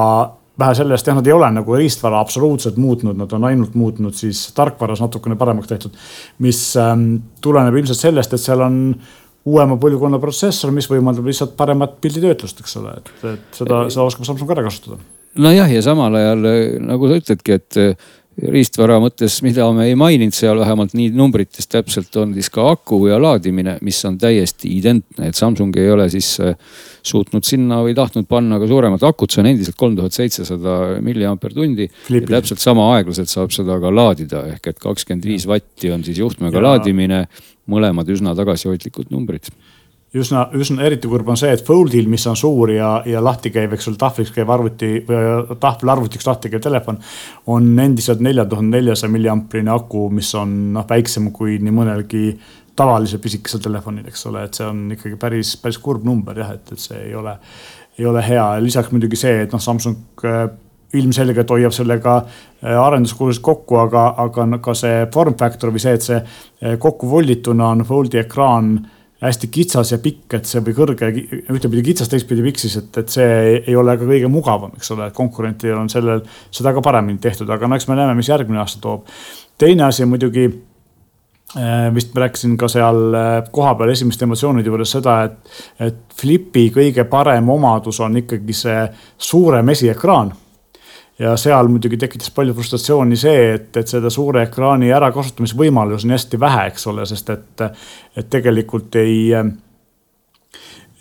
vähe 0.59 0.75
sellest, 0.75 1.07
jah, 1.07 1.17
nad 1.17 1.27
ei 1.27 1.35
ole 1.37 1.51
nagu 1.59 1.77
riistvara 1.77 2.21
absoluutselt 2.21 2.77
muutnud, 2.81 3.17
nad 3.19 3.33
on 3.37 3.45
ainult 3.45 3.75
muutnud 3.77 4.17
siis 4.17 4.47
tarkvaras 4.57 5.03
natukene 5.05 5.37
paremaks 5.37 5.69
tehtud. 5.69 5.97
mis 6.39 6.61
ähm, 6.81 7.07
tuleneb 7.41 7.77
ilmselt 7.77 8.01
sellest, 8.01 8.33
et 8.33 8.43
seal 8.43 8.65
on 8.65 8.81
uuema 9.47 9.77
põlvkonna 9.79 10.19
protsessor, 10.23 10.73
mis 10.75 10.89
võimaldab 10.91 11.29
lihtsalt 11.29 11.55
paremat 11.59 12.01
pilditöötlust, 12.03 12.61
eks 12.65 12.77
ole, 12.81 12.97
et, 12.99 13.13
et 13.35 13.61
seda, 13.61 13.85
seda 13.93 14.07
oskab 14.09 14.27
Samsung 14.27 14.51
ära 14.57 14.65
kasutada. 14.67 14.99
nojah, 15.39 15.71
ja 15.71 15.83
samal 15.85 16.17
ajal 16.19 16.49
nagu 16.89 17.11
sa 17.11 17.21
ütledki, 17.21 17.61
et 17.61 17.81
riistvara 18.37 18.99
mõttes, 19.01 19.39
mida 19.45 19.65
me 19.73 19.87
ei 19.89 19.95
maininud 19.97 20.35
seal 20.37 20.59
vähemalt 20.61 20.93
nii 20.97 21.09
numbrites 21.17 21.69
täpselt 21.73 22.15
on 22.21 22.35
siis 22.37 22.51
ka 22.53 22.67
aku 22.75 22.99
ja 23.09 23.17
laadimine, 23.21 23.79
mis 23.87 23.99
on 24.09 24.19
täiesti 24.21 24.75
identne, 24.77 25.31
et 25.31 25.39
Samsung 25.39 25.77
ei 25.81 25.89
ole 25.93 26.09
siis 26.13 26.35
äh, 26.45 26.53
suutnud 27.07 27.47
sinna 27.49 27.81
või 27.85 27.95
tahtnud 27.97 28.29
panna 28.29 28.61
ka 28.61 28.69
suuremat 28.69 29.07
akut, 29.09 29.33
see 29.33 29.41
on 29.41 29.51
endiselt 29.53 29.79
kolm 29.81 29.97
tuhat 29.97 30.17
seitsesada 30.17 30.99
milliampertundi. 31.05 31.89
täpselt 32.29 32.61
sama 32.61 32.91
aeglaselt 32.97 33.33
saab 33.33 33.55
seda 33.57 33.81
ka 33.81 33.95
laadida, 33.95 34.45
ehk 34.53 34.73
et 34.75 34.83
kakskümmend 34.85 35.25
viis 35.25 35.49
vatti 35.49 35.95
on 35.95 36.05
siis 36.05 36.21
juhtmega 36.21 36.61
ja. 36.61 36.67
laadimine, 36.69 37.25
mõlemad 37.73 38.13
üsna 38.13 38.37
tagasihoidlikud 38.37 39.09
numbrid 39.15 39.49
üsna, 40.21 40.47
üsna 40.57 40.85
eriti 40.87 41.09
kurb 41.11 41.29
on 41.29 41.39
see, 41.39 41.53
et 41.55 41.65
Foldil, 41.67 42.09
mis 42.11 42.27
on 42.31 42.37
suur 42.39 42.71
ja, 42.73 42.91
ja 43.07 43.23
lahti 43.25 43.51
käiv, 43.55 43.75
eks 43.77 43.89
ole, 43.91 43.99
tahvliks 44.01 44.33
käiv 44.35 44.53
arvuti 44.53 44.91
või 45.07 45.57
tahvelarvutiks 45.63 46.27
lahti 46.29 46.51
käiv 46.53 46.65
telefon. 46.65 47.01
on 47.47 47.79
endiselt 47.79 48.21
nelja 48.21 48.45
tuhande 48.45 48.77
neljasaja 48.77 49.13
milliamprine 49.13 49.73
aku, 49.73 50.09
mis 50.11 50.35
on 50.35 50.57
noh, 50.77 50.87
väiksem 50.89 51.31
kui 51.33 51.59
nii 51.59 51.75
mõnelgi 51.75 52.27
tavalisel 52.77 53.23
pisikesel 53.23 53.63
telefonil, 53.65 54.07
eks 54.09 54.27
ole, 54.29 54.45
et 54.45 54.55
see 54.55 54.67
on 54.67 54.85
ikkagi 54.93 55.17
päris, 55.21 55.57
päris 55.61 55.79
kurb 55.83 56.05
number 56.05 56.39
jah, 56.39 56.53
et, 56.57 56.73
et 56.73 56.83
see 56.83 56.99
ei 57.09 57.15
ole, 57.17 57.37
ei 57.99 58.07
ole 58.07 58.23
hea 58.25 58.45
lisaks 58.61 58.93
muidugi 58.93 59.19
see, 59.21 59.43
et 59.47 59.55
noh, 59.55 59.63
Samsung 59.63 60.27
äh, 60.29 60.45
ilmselgelt 60.97 61.51
hoiab 61.51 61.75
sellega 61.75 62.19
äh, 62.21 62.77
arenduskulusid 62.77 63.43
kokku, 63.45 63.81
aga, 63.81 64.11
aga 64.27 64.61
ka 64.63 64.75
see 64.77 65.07
form 65.15 65.37
factor 65.41 65.73
või 65.73 65.83
see, 65.83 65.97
et 65.97 66.05
see 66.05 66.21
äh, 66.21 66.77
kokku 66.79 67.09
voldituna 67.11 67.73
on 67.75 67.85
Foldi 67.89 68.21
ekraan 68.23 68.77
hästi 69.23 69.49
kitsas 69.49 69.93
ja 69.95 69.99
pikk, 70.03 70.35
et 70.37 70.49
see 70.49 70.61
või 70.65 70.75
kõrge, 70.77 71.09
ühtepidi 71.53 71.85
kitsas, 71.89 72.11
teistpidi 72.13 72.45
pikk 72.45 72.61
siis, 72.61 72.77
et, 72.83 73.01
et 73.01 73.13
see 73.13 73.57
ei 73.63 73.77
ole 73.79 73.97
ka 73.97 74.05
kõige 74.09 74.29
mugavam, 74.33 74.75
eks 74.77 74.93
ole, 74.93 75.09
et 75.09 75.17
konkurentidel 75.17 75.79
on 75.81 75.91
sellel, 75.93 76.23
seda 76.53 76.75
ka 76.77 76.85
paremini 76.85 77.21
tehtud, 77.23 77.51
aga 77.53 77.69
no 77.69 77.79
eks 77.79 77.89
me 77.89 77.97
näeme, 77.97 78.17
mis 78.19 78.29
järgmine 78.29 78.61
aasta 78.61 78.83
toob. 78.83 79.09
teine 79.59 79.87
asi 79.89 80.05
muidugi 80.05 80.45
äh, 80.51 81.89
vist 81.95 82.13
ma 82.15 82.27
rääkisin 82.27 82.59
ka 82.61 82.69
seal 82.69 83.17
äh, 83.17 83.39
kohapeal 83.51 83.95
esimeste 83.95 84.29
emotsioonide 84.29 84.69
juures 84.69 84.93
seda, 84.99 85.23
et, 85.25 85.55
et 85.89 86.03
Flipi 86.17 86.69
kõige 86.75 87.09
parem 87.09 87.49
omadus 87.57 88.01
on 88.05 88.21
ikkagi 88.21 88.53
see 88.57 88.83
suurem 89.17 89.73
esiekraan 89.73 90.35
ja 91.19 91.37
seal 91.41 91.69
muidugi 91.73 91.97
tekitas 91.97 92.31
palju 92.35 92.55
frustratsiooni 92.57 93.17
see, 93.17 93.53
et, 93.55 93.71
et 93.77 93.89
seda 93.89 94.11
suure 94.13 94.43
ekraani 94.47 94.91
ärakasutamisvõimalusi 94.97 96.09
on 96.09 96.17
hästi 96.17 96.41
vähe, 96.41 96.67
eks 96.73 96.87
ole, 96.93 97.07
sest 97.09 97.31
et, 97.33 97.65
et 98.17 98.29
tegelikult 98.31 99.01
ei 99.01 99.33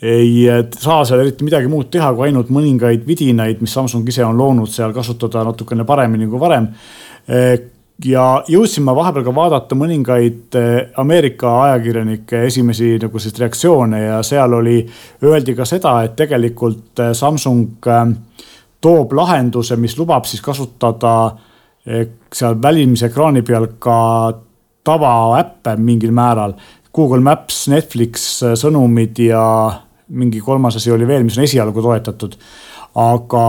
ei 0.02 0.44
saa 0.76 1.04
seal 1.08 1.22
eriti 1.22 1.44
midagi 1.44 1.70
muud 1.72 1.88
teha, 1.92 2.10
kui 2.12 2.26
ainult 2.28 2.50
mõningaid 2.52 3.06
vidinaid, 3.08 3.62
mis 3.64 3.72
Samsung 3.72 4.08
ise 4.08 4.24
on 4.24 4.36
loonud 4.36 4.68
seal 4.68 4.92
kasutada 4.92 5.44
natukene 5.46 5.86
paremini 5.88 6.28
kui 6.28 6.40
varem. 6.40 6.68
Ja 8.04 8.42
jõudsin 8.44 8.84
ma 8.84 8.92
vahepeal 8.92 9.24
ka 9.24 9.32
vaadata 9.32 9.76
mõningaid 9.78 10.56
eh, 10.60 10.74
Ameerika 11.00 11.54
ajakirjanike 11.62 12.42
esimesi 12.44 12.90
nagu 13.00 13.22
siis 13.24 13.38
reaktsioone 13.40 14.02
ja 14.02 14.18
seal 14.26 14.52
oli, 14.52 14.82
öeldi 15.24 15.54
ka 15.56 15.64
seda, 15.64 15.94
et 16.04 16.12
tegelikult 16.18 17.00
eh, 17.00 17.14
Samsung 17.16 17.88
eh, 17.88 18.02
toob 18.86 19.16
lahenduse, 19.18 19.76
mis 19.82 19.98
lubab 19.98 20.28
siis 20.30 20.42
kasutada 20.44 21.16
seal 21.86 22.56
välimise 22.62 23.10
ekraani 23.10 23.42
peal 23.46 23.68
ka 23.82 23.98
tavaäppe 24.86 25.76
mingil 25.78 26.14
määral. 26.14 26.54
Google 26.94 27.20
Maps, 27.20 27.66
Netflix, 27.68 28.24
sõnumid 28.56 29.18
ja 29.26 29.42
mingi 30.16 30.40
kolmas 30.40 30.78
asi 30.78 30.92
oli 30.94 31.06
veel, 31.08 31.26
mis 31.26 31.36
on 31.38 31.44
esialgu 31.44 31.82
toetatud. 31.82 32.38
aga 32.96 33.42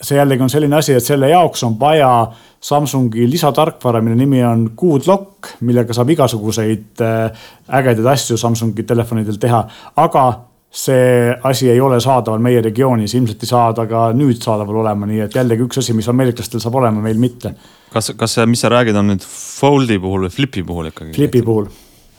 see 0.00 0.16
jällegi 0.16 0.42
on 0.42 0.50
selline 0.50 0.76
asi, 0.78 0.94
et 0.96 1.04
selle 1.04 1.28
jaoks 1.28 1.64
on 1.66 1.76
vaja 1.80 2.30
Samsungi 2.60 3.24
lisatarkvara, 3.30 4.02
mille 4.04 4.16
nimi 4.16 4.42
on 4.44 4.66
Good 4.76 5.06
Lock, 5.08 5.54
millega 5.64 5.94
saab 5.96 6.10
igasuguseid 6.12 7.00
äh, 7.04 7.46
ägedaid 7.78 8.08
asju 8.12 8.36
Samsungi 8.40 8.84
telefonidel 8.88 9.38
teha, 9.40 9.62
aga 9.96 10.24
see 10.70 11.34
asi 11.42 11.70
ei 11.70 11.80
ole 11.82 11.98
saadaval 12.00 12.38
meie 12.42 12.60
regioonis, 12.62 13.14
ilmselt 13.18 13.42
ei 13.42 13.50
saa 13.50 13.72
ta 13.74 13.88
ka 13.90 14.04
nüüd 14.14 14.38
saadaval 14.42 14.84
olema, 14.84 15.08
nii 15.10 15.24
et 15.26 15.34
jällegi 15.34 15.66
üks 15.66 15.82
asi, 15.82 15.96
mis 15.98 16.08
ameeriklastel 16.12 16.62
saab 16.62 16.78
olema, 16.78 17.02
meil 17.02 17.18
mitte. 17.18 17.54
kas, 17.90 18.12
kas 18.16 18.38
see, 18.38 18.46
mis 18.46 18.62
sa 18.62 18.70
räägid, 18.70 18.96
on 18.96 19.10
nüüd 19.10 19.26
Foldi 19.26 19.98
puhul 19.98 20.28
või 20.28 20.34
Flipi 20.36 20.62
puhul 20.66 20.92
ikkagi? 20.92 21.16
Flipi 21.18 21.42
puhul. 21.42 21.66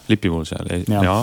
Flipi 0.07 0.29
puhul 0.33 0.45
seal, 0.49 0.67
jaa 0.89 1.07
ja 1.07 1.17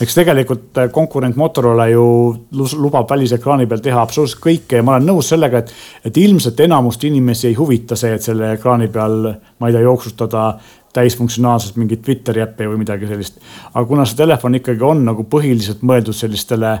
eks 0.00 0.16
tegelikult 0.16 0.78
äh, 0.80 0.90
konkurent 0.92 1.36
Motorola 1.36 1.86
ju 1.90 2.04
lubab 2.52 3.10
välisekraani 3.10 3.66
peal 3.68 3.82
teha 3.84 4.02
absoluutselt 4.02 4.42
kõike 4.44 4.80
ja 4.80 4.86
ma 4.86 4.96
olen 4.96 5.10
nõus 5.12 5.30
sellega, 5.32 5.60
et, 5.60 5.72
et 6.08 6.20
ilmselt 6.22 6.60
enamust 6.64 7.04
inimesi 7.04 7.50
ei 7.50 7.58
huvita 7.58 7.98
see, 7.98 8.14
et 8.16 8.24
selle 8.24 8.54
ekraani 8.56 8.88
peal, 8.92 9.32
ma 9.58 9.68
ei 9.68 9.76
tea, 9.76 9.84
jooksutada 9.84 10.44
täisfunktsionaalselt 10.96 11.76
mingit 11.78 12.02
Twitteri 12.02 12.42
äppi 12.42 12.66
või 12.66 12.80
midagi 12.80 13.06
sellist. 13.06 13.38
aga 13.72 13.84
kuna 13.86 14.06
see 14.08 14.18
telefon 14.18 14.58
ikkagi 14.58 14.82
on 14.86 15.04
nagu 15.06 15.26
põhiliselt 15.30 15.84
mõeldud 15.86 16.16
sellistele 16.16 16.78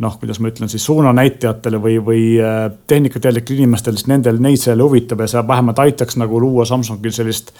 noh, 0.00 0.16
kuidas 0.20 0.40
ma 0.40 0.48
ütlen 0.48 0.70
siis 0.72 0.84
suunanäitajatele 0.88 1.78
või, 1.82 1.96
või 2.04 2.24
äh, 2.40 2.66
tehnikateadlikel 2.88 3.58
inimestele, 3.58 3.98
siis 3.98 4.08
nendel, 4.10 4.38
neid 4.42 4.60
see 4.62 4.76
huvitab 4.78 5.24
ja 5.24 5.28
see 5.30 5.42
vähemalt 5.48 5.82
aitaks 5.82 6.16
nagu 6.20 6.40
luua 6.40 6.64
Samsungil 6.68 7.12
sellist 7.14 7.52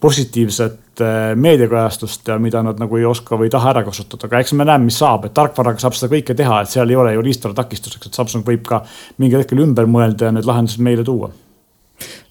positiivset 0.00 1.02
äh, 1.04 1.18
meediakajastust 1.36 2.28
ja 2.28 2.38
mida 2.38 2.62
nad 2.66 2.80
nagu 2.80 2.96
ei 2.96 3.06
oska 3.08 3.38
või 3.38 3.50
ei 3.50 3.54
taha 3.54 3.74
ära 3.74 3.84
kasutada, 3.86 4.28
aga 4.28 4.42
eks 4.42 4.54
me 4.58 4.66
näeme, 4.68 4.88
mis 4.88 4.98
saab, 5.00 5.28
et 5.28 5.36
tarkvaraga 5.36 5.82
saab 5.82 5.96
seda 5.98 6.12
kõike 6.14 6.36
teha, 6.36 6.62
et 6.62 6.72
seal 6.72 6.90
ei 6.90 6.98
ole 7.00 7.14
ju 7.16 7.24
riistvara 7.26 7.56
takistuseks, 7.62 8.10
et 8.10 8.20
Samsung 8.20 8.46
võib 8.46 8.66
ka 8.68 8.82
mingil 9.22 9.42
hetkel 9.42 9.62
ümber 9.64 9.88
mõelda 9.90 10.28
ja 10.28 10.36
need 10.36 10.48
lahendused 10.48 10.84
meile 10.84 11.06
tuua. 11.06 11.32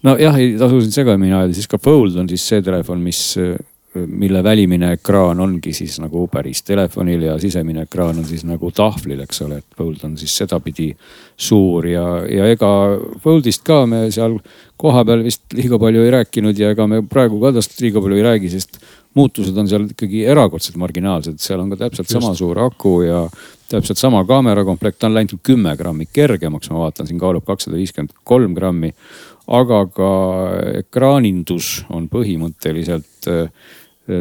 nojah, 0.06 0.38
ei 0.38 0.56
tasu 0.58 0.80
siin 0.82 0.94
segamini 0.94 1.34
ajada, 1.34 1.54
siis 1.54 1.70
ka 1.70 1.78
Fold 1.78 2.18
on 2.18 2.30
siis 2.30 2.46
see 2.52 2.62
telefon, 2.62 3.02
mis 3.02 3.22
mille 3.94 4.42
välimine 4.44 4.92
ekraan 4.94 5.40
ongi 5.42 5.72
siis 5.74 5.96
nagu 5.98 6.26
päris 6.30 6.62
telefonil 6.62 7.24
ja 7.26 7.34
sisemine 7.42 7.82
ekraan 7.88 8.20
on 8.22 8.26
siis 8.26 8.44
nagu 8.46 8.70
tahvlil, 8.70 9.24
eks 9.24 9.42
ole, 9.42 9.58
et 9.58 9.78
Fold 9.78 10.04
on 10.06 10.14
siis 10.18 10.36
sedapidi 10.38 10.92
suur 11.36 11.88
ja, 11.90 12.04
ja 12.30 12.46
ega 12.52 12.70
Foldist 13.22 13.64
ka 13.66 13.82
me 13.90 14.04
seal 14.14 14.38
kohapeal 14.80 15.24
vist 15.26 15.42
liiga 15.58 15.78
palju 15.82 16.04
ei 16.06 16.14
rääkinud 16.14 16.58
ja 16.58 16.70
ega 16.70 16.86
me 16.86 17.02
praegu 17.02 17.40
ka 17.42 17.50
tast 17.58 17.74
liiga 17.82 18.02
palju 18.02 18.20
ei 18.20 18.26
räägi, 18.28 18.52
sest 18.54 18.78
muutused 19.18 19.58
on 19.58 19.68
seal 19.68 19.88
ikkagi 19.90 20.22
erakordselt 20.30 20.78
marginaalsed, 20.78 21.40
seal 21.42 21.64
on 21.64 21.74
ka 21.74 21.82
täpselt 21.82 22.06
Just. 22.06 22.14
sama 22.20 22.36
suur 22.38 22.62
aku 22.62 23.00
ja 23.08 23.24
täpselt 23.70 23.98
sama 23.98 24.22
kaamerakomplekt, 24.28 25.04
on 25.04 25.14
läinud 25.14 25.40
kümme 25.46 25.76
grammi 25.78 26.06
kergemaks, 26.12 26.70
ma 26.70 26.84
vaatan, 26.84 27.08
siin 27.08 27.20
kaalub 27.20 27.46
kakssada 27.46 27.78
viiskümmend 27.78 28.16
kolm 28.24 28.54
grammi. 28.54 28.94
aga 29.50 29.78
ka 29.90 30.08
ekraanindus 30.78 31.84
on 31.90 32.04
põhimõtteliselt 32.08 33.26
äh, 33.26 33.48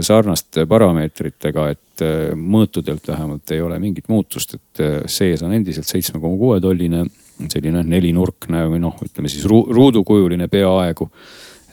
sarnaste 0.01 0.65
parameetritega, 0.65 1.67
et 1.69 2.01
äh, 2.01 2.31
mõõtudelt 2.33 3.05
vähemalt 3.07 3.51
ei 3.53 3.61
ole 3.61 3.77
mingit 3.79 4.09
muutust, 4.09 4.55
et 4.57 4.81
äh, 4.81 4.95
sees 5.05 5.43
on 5.45 5.53
endiselt 5.53 5.85
seitsme 5.85 6.21
koma 6.21 6.37
kuue 6.37 6.61
tolline 6.61 7.05
selline 7.47 7.83
nelinurkne 7.87 8.65
või 8.71 8.81
noh, 8.83 8.97
ütleme 9.05 9.29
siis 9.31 9.45
ruudukujuline 9.47 10.49
peaaegu 10.51 11.07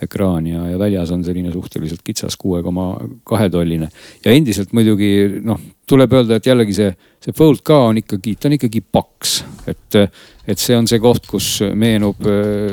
ekraan 0.02 0.46
ja, 0.50 0.66
ja 0.72 0.78
väljas 0.78 1.12
on 1.14 1.24
selline 1.24 1.52
suhteliselt 1.54 2.02
kitsas 2.04 2.37
kuue 2.40 2.62
koma 2.62 2.92
kahe 3.24 3.48
tolline. 3.52 3.88
ja 4.24 4.35
endiselt 4.35 4.74
muidugi 4.76 5.40
noh, 5.44 5.61
tuleb 5.88 6.12
öelda, 6.18 6.37
et 6.37 6.46
jällegi 6.46 6.76
see, 6.76 6.92
see 7.22 7.37
Fold 7.37 7.62
ka 7.66 7.78
on 7.90 8.02
ikkagi, 8.02 8.37
ta 8.37 8.50
on 8.50 8.56
ikkagi 8.59 8.82
paks. 8.82 9.38
et, 9.70 10.00
et 10.46 10.62
see 10.62 10.76
on 10.76 10.88
see 10.90 11.00
koht, 11.02 11.26
kus 11.30 11.61
meenub, 11.74 12.22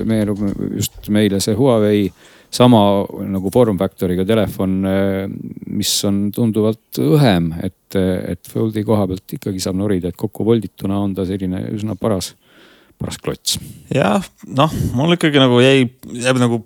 meenub 0.05 0.45
just 0.75 1.11
meile 1.13 1.41
see 1.43 1.57
Huawei 1.57 2.07
sama 2.53 2.79
nagu 3.33 3.49
form 3.53 3.79
factor'iga 3.81 4.25
telefon, 4.29 4.75
mis 5.73 5.93
on 6.05 6.27
tunduvalt 6.33 7.01
õhem, 7.01 7.49
et, 7.65 7.97
et 7.97 8.49
Foldi 8.49 8.83
koha 8.85 9.07
pealt 9.09 9.37
ikkagi 9.39 9.63
saab 9.63 9.79
norida, 9.79 10.11
et 10.11 10.19
kokku 10.19 10.45
voldituna 10.45 11.01
on 11.01 11.15
ta 11.17 11.25
selline 11.25 11.63
üsna 11.73 11.97
paras, 11.99 12.33
paras 13.01 13.17
klots. 13.21 13.57
jah, 13.93 14.21
noh, 14.53 14.75
mul 14.93 15.17
ikkagi 15.17 15.41
nagu 15.41 15.57
jäi, 15.65 15.87
jääb 16.21 16.41
nagu 16.41 16.61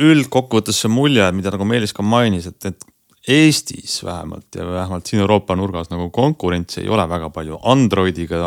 üldkokkuvõttes 0.00 0.80
see 0.82 0.90
mulje, 0.92 1.26
mida 1.36 1.52
nagu 1.54 1.66
Meelis 1.68 1.94
ka 1.96 2.04
mainis, 2.06 2.48
et, 2.50 2.72
et 2.72 2.88
Eestis 3.30 3.98
vähemalt 4.00 4.56
ja 4.56 4.64
vähemalt 4.64 5.06
siin 5.06 5.20
Euroopa 5.20 5.52
nurgas 5.56 5.90
nagu 5.90 6.08
konkurentsi 6.10 6.80
ei 6.80 6.88
ole 6.88 7.04
väga 7.08 7.28
palju. 7.34 7.58
Androidiga 7.68 8.38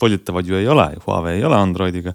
volditavaid 0.00 0.50
ju 0.50 0.58
ei 0.58 0.68
ole, 0.68 0.90
Huawei 1.06 1.38
ei 1.38 1.44
ole 1.48 1.56
Androidiga. 1.56 2.12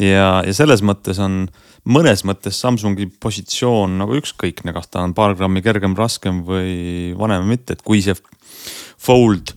ja, 0.00 0.40
ja 0.46 0.54
selles 0.56 0.80
mõttes 0.80 1.20
on 1.20 1.44
mõnes 1.84 2.24
mõttes 2.24 2.60
Samsungi 2.60 3.10
positsioon 3.20 3.98
nagu 4.00 4.16
ükskõikne, 4.16 4.72
kas 4.72 4.88
ta 4.88 5.04
on 5.04 5.14
paar 5.16 5.36
grammi 5.36 5.62
kergem, 5.64 5.96
raskem 5.96 6.40
või 6.46 7.12
vanem 7.18 7.44
või 7.44 7.56
mitte, 7.56 7.76
et 7.76 7.84
kui 7.84 8.00
see 8.04 8.16
Fold 9.00 9.52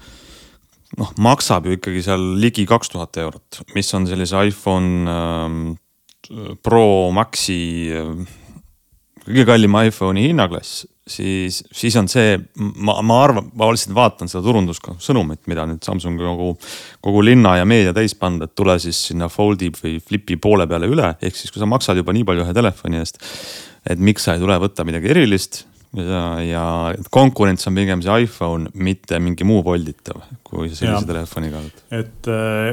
noh, 1.00 1.14
maksab 1.20 1.68
ju 1.68 1.78
ikkagi 1.78 2.04
seal 2.06 2.24
ligi 2.40 2.68
kaks 2.70 2.92
tuhat 2.94 3.18
eurot, 3.24 3.64
mis 3.76 3.90
on 3.96 4.08
sellise 4.08 4.44
iPhone 4.48 5.10
ähm, 5.10 5.64
Pro 6.64 6.86
Maxi 7.16 7.60
kõige 9.24 9.46
kallim 9.48 9.76
iPhone'i 9.80 10.26
hinnaklass, 10.28 10.84
siis, 11.08 11.62
siis 11.72 11.96
on 12.00 12.10
see, 12.12 12.36
ma, 12.58 12.98
ma 13.06 13.20
arvan, 13.24 13.50
ma 13.56 13.70
lihtsalt 13.72 13.96
vaatan 13.96 14.32
seda 14.32 14.44
turundussõnumit, 14.46 15.44
mida 15.52 15.66
nüüd 15.70 15.84
Samsung 15.86 16.20
kogu, 16.20 16.50
kogu 17.04 17.24
linna 17.26 17.58
ja 17.60 17.68
meedia 17.68 17.94
täis 17.96 18.16
pannud, 18.20 18.48
et 18.48 18.56
tule 18.58 18.76
siis 18.84 19.00
sinna 19.10 19.30
Foldi 19.32 19.72
või 19.78 19.98
Flipi 20.04 20.38
poole 20.42 20.68
peale 20.70 20.90
üle, 20.92 21.14
ehk 21.22 21.40
siis 21.40 21.54
kui 21.54 21.64
sa 21.64 21.70
maksad 21.70 22.00
juba 22.00 22.16
nii 22.16 22.28
palju 22.28 22.46
ühe 22.46 22.56
telefoni 22.56 23.00
eest. 23.00 23.22
et 23.90 24.00
miks 24.00 24.28
sa 24.28 24.36
ei 24.36 24.44
tule 24.44 24.60
võtta 24.64 24.86
midagi 24.88 25.12
erilist 25.12 25.64
ja, 25.96 26.24
ja 26.44 26.66
konkurents 27.12 27.68
on 27.68 27.80
pigem 27.80 28.04
see 28.04 28.24
iPhone, 28.28 28.72
mitte 28.76 29.20
mingi 29.24 29.48
muu 29.48 29.64
volditav, 29.64 30.24
kui 30.44 30.72
sa 30.72 30.84
sellise 30.84 31.08
telefoniga 31.08 31.64
oled. 31.64 31.84
et 31.96 32.32
äh, 32.32 32.72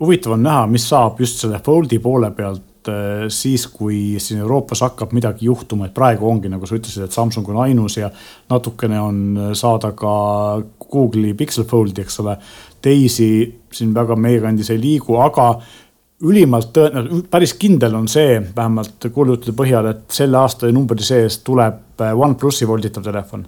huvitav 0.00 0.38
on 0.38 0.44
näha, 0.48 0.66
mis 0.72 0.88
saab 0.88 1.20
just 1.20 1.44
selle 1.44 1.60
Foldi 1.64 2.00
poole 2.02 2.32
pealt 2.36 2.71
Äh, 2.88 3.28
siis, 3.28 3.66
kui 3.66 4.16
siin 4.18 4.40
Euroopas 4.40 4.80
hakkab 4.82 5.12
midagi 5.14 5.46
juhtuma, 5.46 5.86
et 5.86 5.94
praegu 5.94 6.26
ongi, 6.26 6.50
nagu 6.50 6.66
sa 6.66 6.74
ütlesid, 6.74 7.04
et 7.06 7.14
Samsung 7.14 7.46
on 7.52 7.60
ainus 7.62 7.96
ja 8.00 8.08
natukene 8.50 8.98
on 9.00 9.18
saada 9.54 9.92
ka 9.94 10.14
Google'i 10.90 11.36
Pixel 11.38 11.68
Foldi, 11.70 12.02
eks 12.02 12.18
ole. 12.24 12.36
teisi 12.82 13.28
siin 13.70 13.92
väga 13.94 14.16
meie 14.18 14.40
kandis 14.42 14.72
ei 14.74 14.80
liigu, 14.82 15.14
aga 15.22 15.60
ülimalt 16.26 16.72
tõenäoliselt, 16.74 17.28
päris 17.30 17.54
kindel 17.54 17.94
on 17.94 18.08
see, 18.10 18.40
vähemalt 18.56 19.06
kuulujutude 19.14 19.54
põhjal, 19.58 19.86
et 19.92 20.02
selle 20.10 20.40
aasta 20.42 20.72
numbri 20.74 21.06
sees 21.06 21.38
tuleb 21.46 22.02
äh, 22.02 22.18
OnePlusi 22.18 22.66
volditav 22.66 23.06
telefon. 23.06 23.46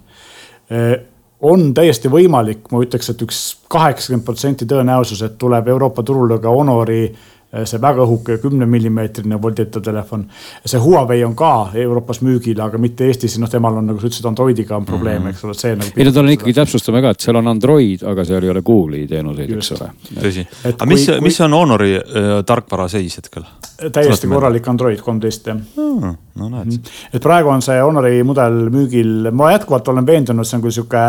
On 1.45 1.61
täiesti 1.75 2.09
võimalik, 2.09 2.71
ma 2.71 2.79
ütleks, 2.81 3.11
et 3.11 3.19
üks 3.21 3.39
kaheksakümmend 3.69 4.25
protsenti 4.25 4.65
tõenäosus, 4.65 5.19
et 5.21 5.35
tuleb 5.37 5.67
Euroopa 5.67 6.01
turule 6.07 6.39
ka 6.41 6.49
Honori 6.49 7.03
Eh, 7.05 7.34
see 7.63 7.79
väga 7.81 8.03
õhuke 8.03 8.37
kümne 8.43 8.65
millimeetrine 8.69 9.37
volditav 9.41 9.83
telefon. 9.85 10.25
see 10.65 10.79
Huawei 10.81 11.23
on 11.25 11.35
ka 11.35 11.71
Euroopas 11.79 12.21
müügil, 12.25 12.59
aga 12.61 12.79
mitte 12.81 13.07
Eestis, 13.07 13.37
noh, 13.39 13.49
temal 13.51 13.79
on 13.79 13.87
nagu 13.89 14.01
sa 14.01 14.09
ütlesid, 14.09 14.27
Androidiga 14.27 14.75
on 14.77 14.85
probleem 14.85 15.21
mm, 15.21 15.27
-hmm. 15.27 15.35
eks 15.35 15.45
ole, 15.45 15.53
see 15.53 15.75
nagu. 15.75 15.91
ei 15.95 16.05
no 16.05 16.11
tal 16.11 16.25
on 16.25 16.33
ikkagi, 16.35 16.53
täpsustame 16.53 17.01
ka, 17.01 17.13
et 17.15 17.27
seal 17.27 17.39
on 17.39 17.47
Android, 17.47 18.03
aga 18.03 18.25
seal 18.25 18.43
ei 18.43 18.53
ole 18.53 18.61
Google'i 18.61 19.07
teenuseid, 19.07 19.51
eks 19.57 19.71
ole. 19.77 19.89
tõsi, 20.19 20.47
aga 20.73 20.89
mis, 20.91 21.07
mis 21.21 21.41
on 21.41 21.53
Honori 21.53 21.95
äh, 21.95 22.31
tarkvara 22.45 22.87
seis 22.91 23.17
hetkel? 23.21 23.47
täiesti 23.91 24.27
korralik 24.27 24.67
Android 24.67 25.01
kolmteist 25.03 25.47
jah 25.47 25.57
hmm,. 25.57 26.15
no 26.35 26.49
näed 26.49 26.65
mm. 26.65 26.71
-hmm. 26.71 27.13
et 27.13 27.21
praegu 27.21 27.49
on 27.49 27.61
see 27.61 27.81
Honori 27.81 28.23
mudel 28.23 28.69
müügil, 28.69 29.31
ma 29.31 29.51
jätkuvalt 29.51 29.87
olen 29.87 30.05
veendunud, 30.05 30.45
see 30.45 30.57
on 30.57 30.63
küll 30.63 30.75
sihuke 30.75 31.05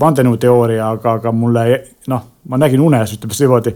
vandenõuteooria, 0.00 0.90
aga, 0.90 1.18
aga 1.20 1.32
mulle 1.32 1.66
noh 2.06 2.31
ma 2.48 2.58
nägin 2.58 2.80
unes, 2.82 3.12
ütleme 3.14 3.34
siis 3.34 3.44
niimoodi, 3.44 3.72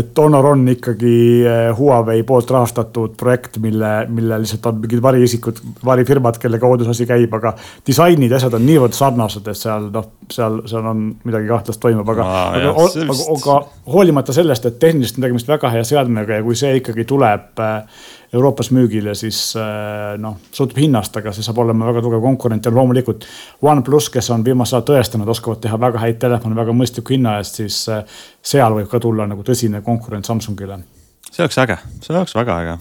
et 0.00 0.18
Honor 0.18 0.46
on 0.54 0.62
ikkagi 0.72 1.16
eh, 1.44 1.66
Huawei 1.76 2.22
poolt 2.26 2.50
rahastatud 2.50 3.16
projekt, 3.20 3.58
mille, 3.60 3.90
mille 4.08 4.38
lihtsalt 4.40 4.66
on 4.70 4.80
mingid 4.80 5.02
variisikud, 5.04 5.60
varifirmad, 5.84 6.38
kelle 6.40 6.60
kaudu 6.62 6.86
see 6.86 6.96
asi 6.96 7.08
käib, 7.10 7.36
aga 7.36 7.52
disainid 7.86 8.32
ja 8.32 8.40
asjad 8.40 8.56
on 8.56 8.64
niivõrd 8.64 8.96
sarnased, 8.96 9.44
et 9.52 9.60
seal 9.60 9.90
noh, 9.92 10.08
seal, 10.32 10.62
seal 10.70 10.90
on 10.94 11.06
midagi 11.28 11.50
kahtlast 11.52 11.82
toimub, 11.82 12.08
aga, 12.16 12.28
aga, 12.56 12.72
aga, 12.72 12.98
aga, 13.04 13.18
aga 13.36 13.58
hoolimata 13.92 14.36
sellest, 14.36 14.70
et 14.70 14.80
tehniliselt 14.80 15.20
on 15.20 15.28
tegemist 15.28 15.52
väga 15.52 15.74
hea 15.76 15.84
seadmega 15.84 16.40
ja 16.40 16.46
kui 16.46 16.56
see 16.56 16.78
ikkagi 16.80 17.04
tuleb 17.08 17.60
äh, 17.60 18.06
Euroopas 18.36 18.68
müügile, 18.74 19.14
siis 19.16 19.38
äh, 19.56 20.16
noh, 20.20 20.36
sõltub 20.54 20.80
hinnast, 20.82 21.14
aga 21.16 21.32
see 21.32 21.44
saab 21.44 21.62
olema 21.62 21.88
väga 21.88 22.02
tugev 22.04 22.24
konkurent 22.24 22.66
ja 22.66 22.72
loomulikult 22.74 23.24
OnePlus, 23.64 24.10
kes 24.12 24.28
on 24.34 24.44
viimasel 24.44 24.78
ajal 24.80 24.88
tõestanud, 24.90 25.30
oskavad 25.32 25.62
teha 25.64 25.78
väga 25.80 26.02
häid 26.02 26.18
telefone 26.22 26.58
väga 26.58 26.74
mõistliku 26.76 27.14
hinna 27.16 27.38
eest, 27.40 27.62
siis 27.62 27.78
äh, 27.92 28.18
seal 28.44 28.76
võib 28.76 28.90
ka 28.92 29.00
tulla 29.02 29.28
nagu 29.30 29.46
tõsine 29.46 29.80
konkurent 29.86 30.28
Samsungile. 30.28 30.82
see 31.30 31.46
oleks 31.46 31.58
äge, 31.64 31.78
see 32.02 32.12
oleks 32.16 32.36
väga 32.36 32.60
äge. 32.64 32.76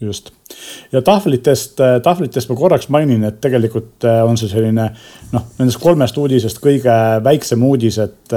Just. 0.00 0.28
Ja 0.92 1.00
tahvlitest, 1.00 1.78
äh, 1.80 1.94
tahvlitest 2.04 2.50
ma 2.50 2.56
korraks 2.58 2.90
mainin, 2.92 3.22
et 3.24 3.38
tegelikult 3.40 4.04
on 4.04 4.36
see 4.36 4.50
selline 4.50 4.90
noh, 5.32 5.46
nendest 5.60 5.80
kolmest 5.80 6.18
uudisest 6.20 6.60
kõige 6.60 6.96
väiksem 7.24 7.62
uudis, 7.64 8.00
et 8.02 8.36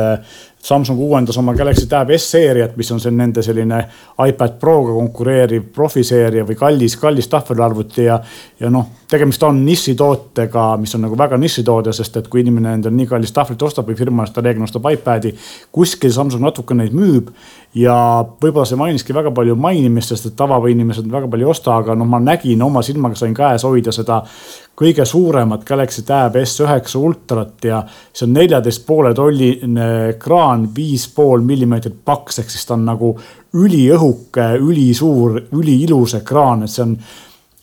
Samsung 0.63 0.99
uuendas 0.99 1.37
oma 1.39 1.53
Galaxy 1.55 1.87
Tab 1.87 2.11
S-seeriat, 2.11 2.75
mis 2.77 2.91
on 2.91 2.99
see 2.99 3.13
nende 3.15 3.43
selline 3.45 3.79
iPad 4.27 4.57
Proga 4.59 4.91
konkureeriv 4.97 5.69
profiseeria 5.75 6.43
või 6.47 6.57
kallis, 6.59 6.97
kallis 6.99 7.31
tahvelarvuti 7.31 8.03
ja. 8.09 8.19
ja 8.59 8.71
noh, 8.73 8.98
tegemist 9.09 9.43
on 9.43 9.63
nišitootega, 9.65 10.65
mis 10.77 10.93
on 10.95 11.01
nagu 11.07 11.17
väga 11.17 11.37
nišitoode, 11.41 11.93
sest 11.95 12.19
et 12.19 12.27
kui 12.29 12.43
inimene 12.43 12.75
endale 12.77 12.93
nii 12.95 13.07
kallist 13.09 13.33
tahvlit 13.33 13.63
ostab 13.65 13.89
või 13.89 13.97
firma 13.97 14.25
eest 14.25 14.35
ta 14.35 14.43
reeglina 14.45 14.67
ostab 14.67 14.85
iPad'i. 14.91 15.33
kuskil 15.71 16.13
Samsung 16.13 16.43
natuke 16.45 16.77
neid 16.77 16.93
müüb 16.93 17.31
ja 17.73 17.95
võib-olla 18.41 18.67
see 18.69 18.77
mainiski 18.77 19.13
väga 19.13 19.31
palju 19.33 19.55
mainimist, 19.57 20.13
sest 20.13 20.29
et 20.29 20.35
tavainimesed 20.37 21.09
väga 21.09 21.27
palju 21.27 21.47
ei 21.47 21.51
osta, 21.51 21.77
aga 21.81 21.95
noh, 21.97 22.05
ma 22.09 22.19
nägin 22.21 22.61
oma 22.61 22.83
silmaga 22.85 23.17
sain 23.17 23.33
käes 23.33 23.65
hoida 23.65 23.93
seda 23.95 24.21
kõige 24.79 25.05
suuremat 25.05 25.65
Galaxy 25.65 26.03
Tab 26.07 26.37
S9 26.39 26.95
ultrat 26.99 27.65
ja 27.65 27.81
see 28.13 28.27
on 28.27 28.35
neljateist 28.37 28.85
poole 28.85 29.13
tolline 29.17 29.89
ekraan, 30.13 30.67
viis 30.75 31.07
pool 31.15 31.41
millimeetrit 31.45 31.97
paks, 32.05 32.39
ehk 32.39 32.53
siis 32.53 32.69
ta 32.69 32.77
on 32.77 32.85
nagu 32.91 33.15
üliõhuke, 33.57 34.51
ülisuur, 34.61 35.41
üliilus 35.57 36.13
ekraan, 36.21 36.63
et 36.63 36.73
see 36.73 36.85
on 36.85 36.93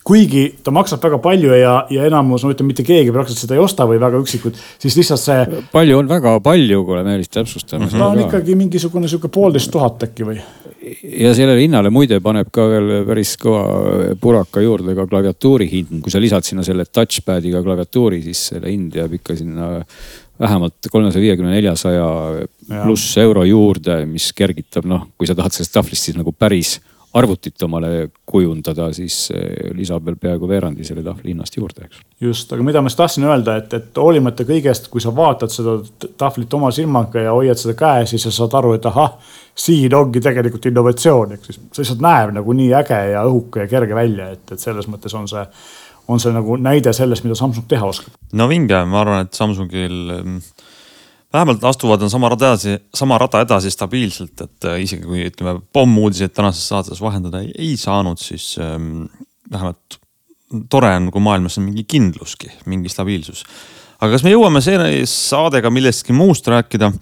kuigi 0.06 0.44
ta 0.62 0.70
maksab 0.74 1.02
väga 1.02 1.18
palju 1.22 1.56
ja, 1.58 1.74
ja 1.90 2.06
enamus, 2.06 2.44
ma 2.46 2.54
ütlen, 2.54 2.68
mitte 2.70 2.84
keegi 2.86 3.14
praktiliselt 3.14 3.46
seda 3.46 3.56
ei 3.56 3.62
osta 3.64 3.86
või 3.90 3.98
väga 4.02 4.20
üksikud, 4.22 4.58
siis 4.82 4.94
lihtsalt 4.98 5.22
see. 5.22 5.62
palju 5.72 5.98
on 5.98 6.10
väga 6.10 6.36
palju, 6.44 6.84
kuule 6.86 7.02
Meelis 7.06 7.32
täpsustame 7.32 7.84
mm. 7.84 7.90
-hmm. 7.90 8.04
ta 8.04 8.12
on 8.12 8.22
ikkagi 8.26 8.54
mingisugune 8.58 9.10
sihuke 9.10 9.32
poolteist 9.32 9.72
tuhat 9.74 10.06
äkki 10.06 10.28
või? 10.28 10.38
ja 11.02 11.34
sellele 11.34 11.64
hinnale 11.64 11.90
muide 11.90 12.20
paneb 12.22 12.52
ka 12.54 12.68
veel 12.70 12.92
päris 13.08 13.34
kõva 13.42 13.64
puraka 14.22 14.62
juurde 14.62 14.94
ka 14.94 15.08
klaviatuuri 15.10 15.66
hind, 15.70 15.98
kui 16.04 16.14
sa 16.14 16.22
lisad 16.22 16.46
sinna 16.46 16.62
selle 16.66 16.86
touchpad'iga 16.86 17.62
klaviatuuri, 17.66 18.22
siis 18.22 18.46
selle 18.52 18.70
hind 18.70 18.94
jääb 18.94 19.18
ikka 19.18 19.34
sinna 19.38 19.72
vähemalt 20.40 20.90
kolmesaja 20.92 21.22
viiekümne, 21.22 21.54
neljasaja 21.56 22.06
pluss 22.84 23.16
euro 23.18 23.42
juurde, 23.48 24.04
mis 24.06 24.30
kergitab, 24.36 24.86
noh, 24.86 25.08
kui 25.16 25.26
sa 25.26 25.34
tahad 25.34 25.54
sellest 25.56 25.74
tahvlist 25.74 26.10
siis 26.10 26.18
nagu 26.18 26.34
päris 26.36 26.76
arvutit 27.16 27.62
omale 27.64 28.10
kujundada, 28.28 28.90
siis 28.96 29.30
lisab 29.76 30.04
veel 30.06 30.18
peaaegu 30.20 30.48
veerandi 30.50 30.84
selle 30.84 31.04
tahvli 31.06 31.32
hinnast 31.32 31.56
juurde, 31.56 31.86
eks. 31.86 32.02
just, 32.20 32.52
aga 32.52 32.66
mida 32.66 32.82
ma 32.82 32.92
siis 32.92 33.00
tahtsin 33.00 33.26
öelda, 33.28 33.56
et, 33.62 33.72
et 33.78 34.00
hoolimata 34.02 34.44
kõigest, 34.48 34.90
kui 34.92 35.02
sa 35.02 35.14
vaatad 35.16 35.52
seda 35.52 35.78
tahvlit 36.18 36.58
oma 36.58 36.70
silmaga 36.74 37.24
ja 37.24 37.32
hoiad 37.36 37.60
seda 37.60 37.76
käes, 37.78 38.12
siis 38.12 38.28
sa 38.28 38.34
saad 38.34 38.58
aru, 38.60 38.74
et 38.76 38.90
ahah, 38.92 39.16
siin 39.56 39.94
ongi 39.96 40.20
tegelikult 40.24 40.68
innovatsioon, 40.68 41.34
ehk 41.36 41.48
siis 41.48 41.58
see 41.60 41.82
lihtsalt 41.82 42.04
näeb 42.04 42.36
nagu 42.36 42.56
nii 42.60 42.70
äge 42.82 43.00
ja 43.14 43.24
õhuke 43.28 43.64
ja 43.64 43.72
kerge 43.72 43.96
välja, 43.96 44.30
et, 44.36 44.44
et 44.52 44.62
selles 44.62 44.88
mõttes 44.92 45.16
on 45.16 45.28
see 45.30 45.44
on 46.08 46.22
see 46.22 46.32
nagu 46.34 46.56
näide 46.60 46.92
sellest, 46.94 47.24
mida 47.26 47.34
Samsung 47.38 47.66
teha 47.68 47.86
oskab. 47.88 48.14
no 48.38 48.46
vinge, 48.50 48.78
ma 48.86 49.00
arvan, 49.02 49.26
et 49.26 49.34
Samsungil 49.34 49.96
vähemalt 51.32 51.64
astuvad 51.64 52.00
nad 52.00 52.12
sama 52.12 52.30
rada 52.32 52.52
edasi, 52.52 52.78
sama 52.94 53.18
rada 53.18 53.40
edasi 53.44 53.70
stabiilselt, 53.70 54.40
et 54.40 54.68
äh, 54.68 54.80
isegi 54.84 55.06
kui 55.06 55.24
ütleme 55.26 55.60
pommuudiseid 55.72 56.34
tänases 56.36 56.68
saates 56.68 57.00
vahendada 57.02 57.42
ei, 57.44 57.52
ei 57.58 57.76
saanud, 57.80 58.20
siis 58.22 58.54
ähm, 58.62 59.06
vähemalt 59.52 59.98
tore 60.70 60.92
on, 60.96 61.10
kui 61.12 61.22
maailmas 61.22 61.58
on 61.58 61.66
mingi 61.66 61.84
kindluski, 61.88 62.50
mingi 62.70 62.92
stabiilsus. 62.92 63.44
aga 64.00 64.12
kas 64.12 64.24
me 64.26 64.32
jõuame 64.32 64.62
selle 64.64 64.90
saadega 65.10 65.70
millestki 65.72 66.14
muust 66.16 66.48
rääkida? 66.48 66.92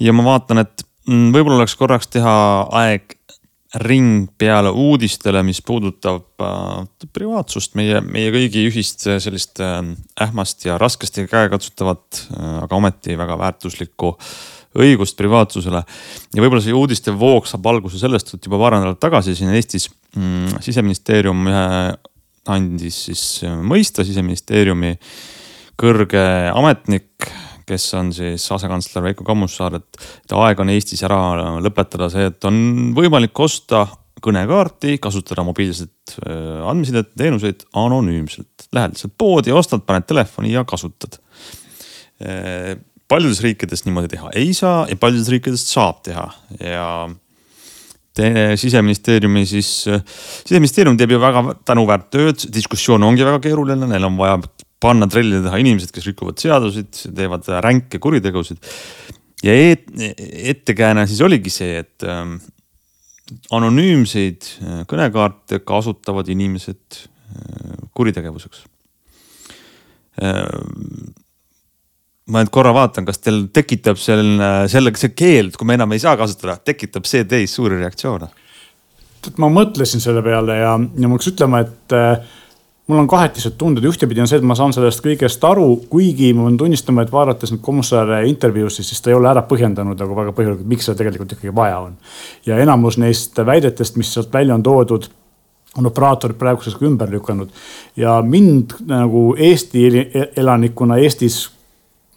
ja 0.00 0.14
ma 0.14 0.24
vaatan, 0.24 0.62
et 0.62 0.86
mm, 1.08 1.30
võib-olla 1.34 1.62
oleks 1.62 1.76
korraks 1.76 2.10
teha 2.14 2.34
aeg 2.84 3.17
ring 3.74 4.28
peale 4.40 4.70
uudistele, 4.72 5.42
mis 5.44 5.60
puudutab 5.62 6.40
äh, 6.40 7.08
privaatsust, 7.12 7.74
meie, 7.76 8.00
meie 8.00 8.30
kõigi 8.32 8.64
ühist 8.70 9.04
äh, 9.08 9.18
sellist 9.20 9.60
äh, 9.60 9.82
ähmast 10.24 10.64
ja 10.64 10.78
raskesti 10.80 11.26
käekatsutavat 11.28 12.22
äh,, 12.32 12.54
aga 12.64 12.78
ometi 12.78 13.18
väga 13.18 13.36
väärtuslikku 13.38 14.14
õigust 14.78 15.16
privaatsusele. 15.18 15.82
ja 16.34 16.42
võib-olla 16.42 16.64
see 16.64 16.76
uudiste 16.76 17.12
voog 17.12 17.48
saab 17.48 17.66
alguse 17.68 18.00
sellest, 18.00 18.34
et 18.34 18.48
juba 18.48 18.60
paar 18.60 18.78
nädalat 18.78 19.00
tagasi 19.00 19.36
siin 19.36 19.52
Eestis 19.52 19.88
mm, 20.16 20.62
siseministeerium 20.64 21.48
ühe 21.50 21.66
andis 22.48 23.04
siis 23.08 23.24
äh, 23.44 23.52
mõista 23.52 24.04
siseministeeriumi 24.06 24.96
kõrge 25.78 26.24
ametnik 26.54 27.28
kes 27.68 27.86
on 27.98 28.10
siis 28.16 28.44
asekantsler 28.54 29.04
Veiko 29.10 29.26
Kammussaar, 29.26 29.78
et, 29.78 30.02
et 30.24 30.34
aeg 30.36 30.60
on 30.62 30.72
Eestis 30.72 31.04
ära 31.06 31.20
lõpetada 31.64 32.10
see, 32.12 32.28
et 32.32 32.48
on 32.48 32.58
võimalik 32.96 33.38
osta 33.44 33.84
kõnekaarti, 34.24 34.96
kasutada 35.02 35.44
mobiilset 35.46 36.16
äh, 36.24 36.58
andmesidet, 36.66 37.12
teenuseid 37.18 37.64
anonüümselt. 37.78 38.68
Lähed 38.74 38.96
lihtsalt 38.96 39.14
poodi, 39.20 39.54
ostad, 39.54 39.84
paned 39.86 40.08
telefoni 40.08 40.52
ja 40.56 40.64
kasutad. 40.68 41.20
Äh, 42.18 42.74
paljudes 43.08 43.40
riikides 43.44 43.86
niimoodi 43.86 44.10
teha 44.12 44.34
ei 44.36 44.52
saa 44.56 44.82
ja 44.90 44.96
paljudes 45.00 45.30
riikides 45.32 45.64
saab 45.70 46.02
teha 46.04 46.26
ja 46.60 47.08
siseministeeriumi 48.58 49.44
siis, 49.46 49.68
siseministeerium 50.42 50.96
teeb 50.98 51.12
ju 51.14 51.20
väga 51.22 51.42
tänuväärt 51.68 52.08
tööd, 52.10 52.42
diskussioon 52.52 53.04
ongi 53.06 53.22
väga 53.22 53.38
keeruline, 53.44 53.86
neil 53.86 54.08
on 54.08 54.16
vaja 54.18 54.40
panna 54.82 55.08
trellide 55.10 55.42
taha 55.46 55.58
inimesed, 55.62 55.92
kes 55.94 56.06
rikuvad 56.10 56.38
seaduseid, 56.40 56.92
teevad 57.16 57.48
ränke 57.64 58.00
kuritegusid. 58.02 58.62
ja 59.42 59.54
et, 59.54 59.86
ettekääne 60.54 61.06
siis 61.06 61.20
oligi 61.22 61.50
see, 61.50 61.82
et 61.82 62.06
ähm, 62.06 62.38
anonüümseid 63.54 64.50
äh, 64.62 64.82
kõnekaarte 64.88 65.62
kasutavad 65.66 66.28
inimesed 66.32 66.98
äh, 66.98 67.86
kuritegevuseks 67.94 68.64
äh,. 70.22 70.44
ma 72.28 72.42
nüüd 72.42 72.52
korra 72.52 72.74
vaatan, 72.76 73.06
kas 73.08 73.22
teil 73.24 73.46
tekitab 73.54 73.96
selline, 74.00 74.68
sellega 74.68 75.00
see 75.00 75.14
keeld, 75.16 75.54
kui 75.56 75.68
me 75.68 75.78
enam 75.78 75.94
ei 75.96 76.02
saa 76.02 76.16
kasutada, 76.20 76.58
tekitab 76.60 77.06
see 77.08 77.24
teis 77.28 77.54
suuri 77.56 77.80
reaktsioone? 77.80 78.28
ma 79.42 79.48
mõtlesin 79.52 80.00
selle 80.02 80.22
peale 80.24 80.60
ja, 80.60 80.74
ja 80.78 81.08
ma 81.08 81.16
peaks 81.16 81.32
ütlema, 81.32 81.62
et 81.66 81.96
äh, 81.96 82.36
mul 82.88 83.02
on 83.02 83.08
kahetised 83.08 83.58
tunded, 83.60 83.84
ühtepidi 83.84 84.22
on 84.24 84.30
see, 84.30 84.40
et 84.40 84.46
ma 84.48 84.56
saan 84.56 84.72
sellest 84.72 85.02
kõigest 85.04 85.42
aru, 85.44 85.66
kuigi 85.92 86.30
ma 86.36 86.46
pean 86.46 86.56
tunnistama, 86.62 87.04
et 87.04 87.12
vaadates 87.12 87.52
nüüd 87.52 87.62
Kommussaare 87.64 88.22
intervjuusid, 88.30 88.86
siis 88.88 89.04
ta 89.04 89.12
ei 89.12 89.18
ole 89.18 89.28
ära 89.28 89.44
põhjendanud 89.48 90.00
nagu 90.00 90.16
väga 90.16 90.32
põhjalikult, 90.36 90.68
miks 90.72 90.88
seda 90.88 91.02
tegelikult 91.02 91.36
ikkagi 91.36 91.54
vaja 91.54 91.82
on. 91.84 91.98
ja 92.48 92.58
enamus 92.64 92.96
neist 92.98 93.36
väidetest, 93.36 94.00
mis 94.00 94.12
sealt 94.14 94.32
välja 94.32 94.56
on 94.56 94.64
toodud 94.64 95.10
on 95.78 95.86
operaatorid 95.86 96.38
praeguseks 96.40 96.78
ka 96.78 96.86
ümber 96.88 97.10
lükanud 97.12 97.52
ja 97.96 98.18
mind 98.22 98.78
nagu 98.88 99.34
Eesti 99.36 99.84
elanikuna 100.36 100.96
Eestis 100.98 101.44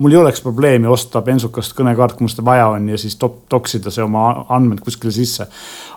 mul 0.02 0.16
ei 0.16 0.18
oleks 0.18 0.42
probleemi 0.42 0.90
osta 0.90 1.22
bensukast 1.26 1.76
kõnekaart, 1.78 2.16
kui 2.18 2.26
mul 2.26 2.32
seda 2.34 2.46
vaja 2.46 2.68
on 2.74 2.88
ja 2.90 2.98
siis 3.00 3.16
top, 3.22 3.44
toksida 3.52 3.94
see 3.94 4.04
oma 4.04 4.24
andmed 4.50 4.82
kuskile 4.82 5.14
sisse. 5.14 5.46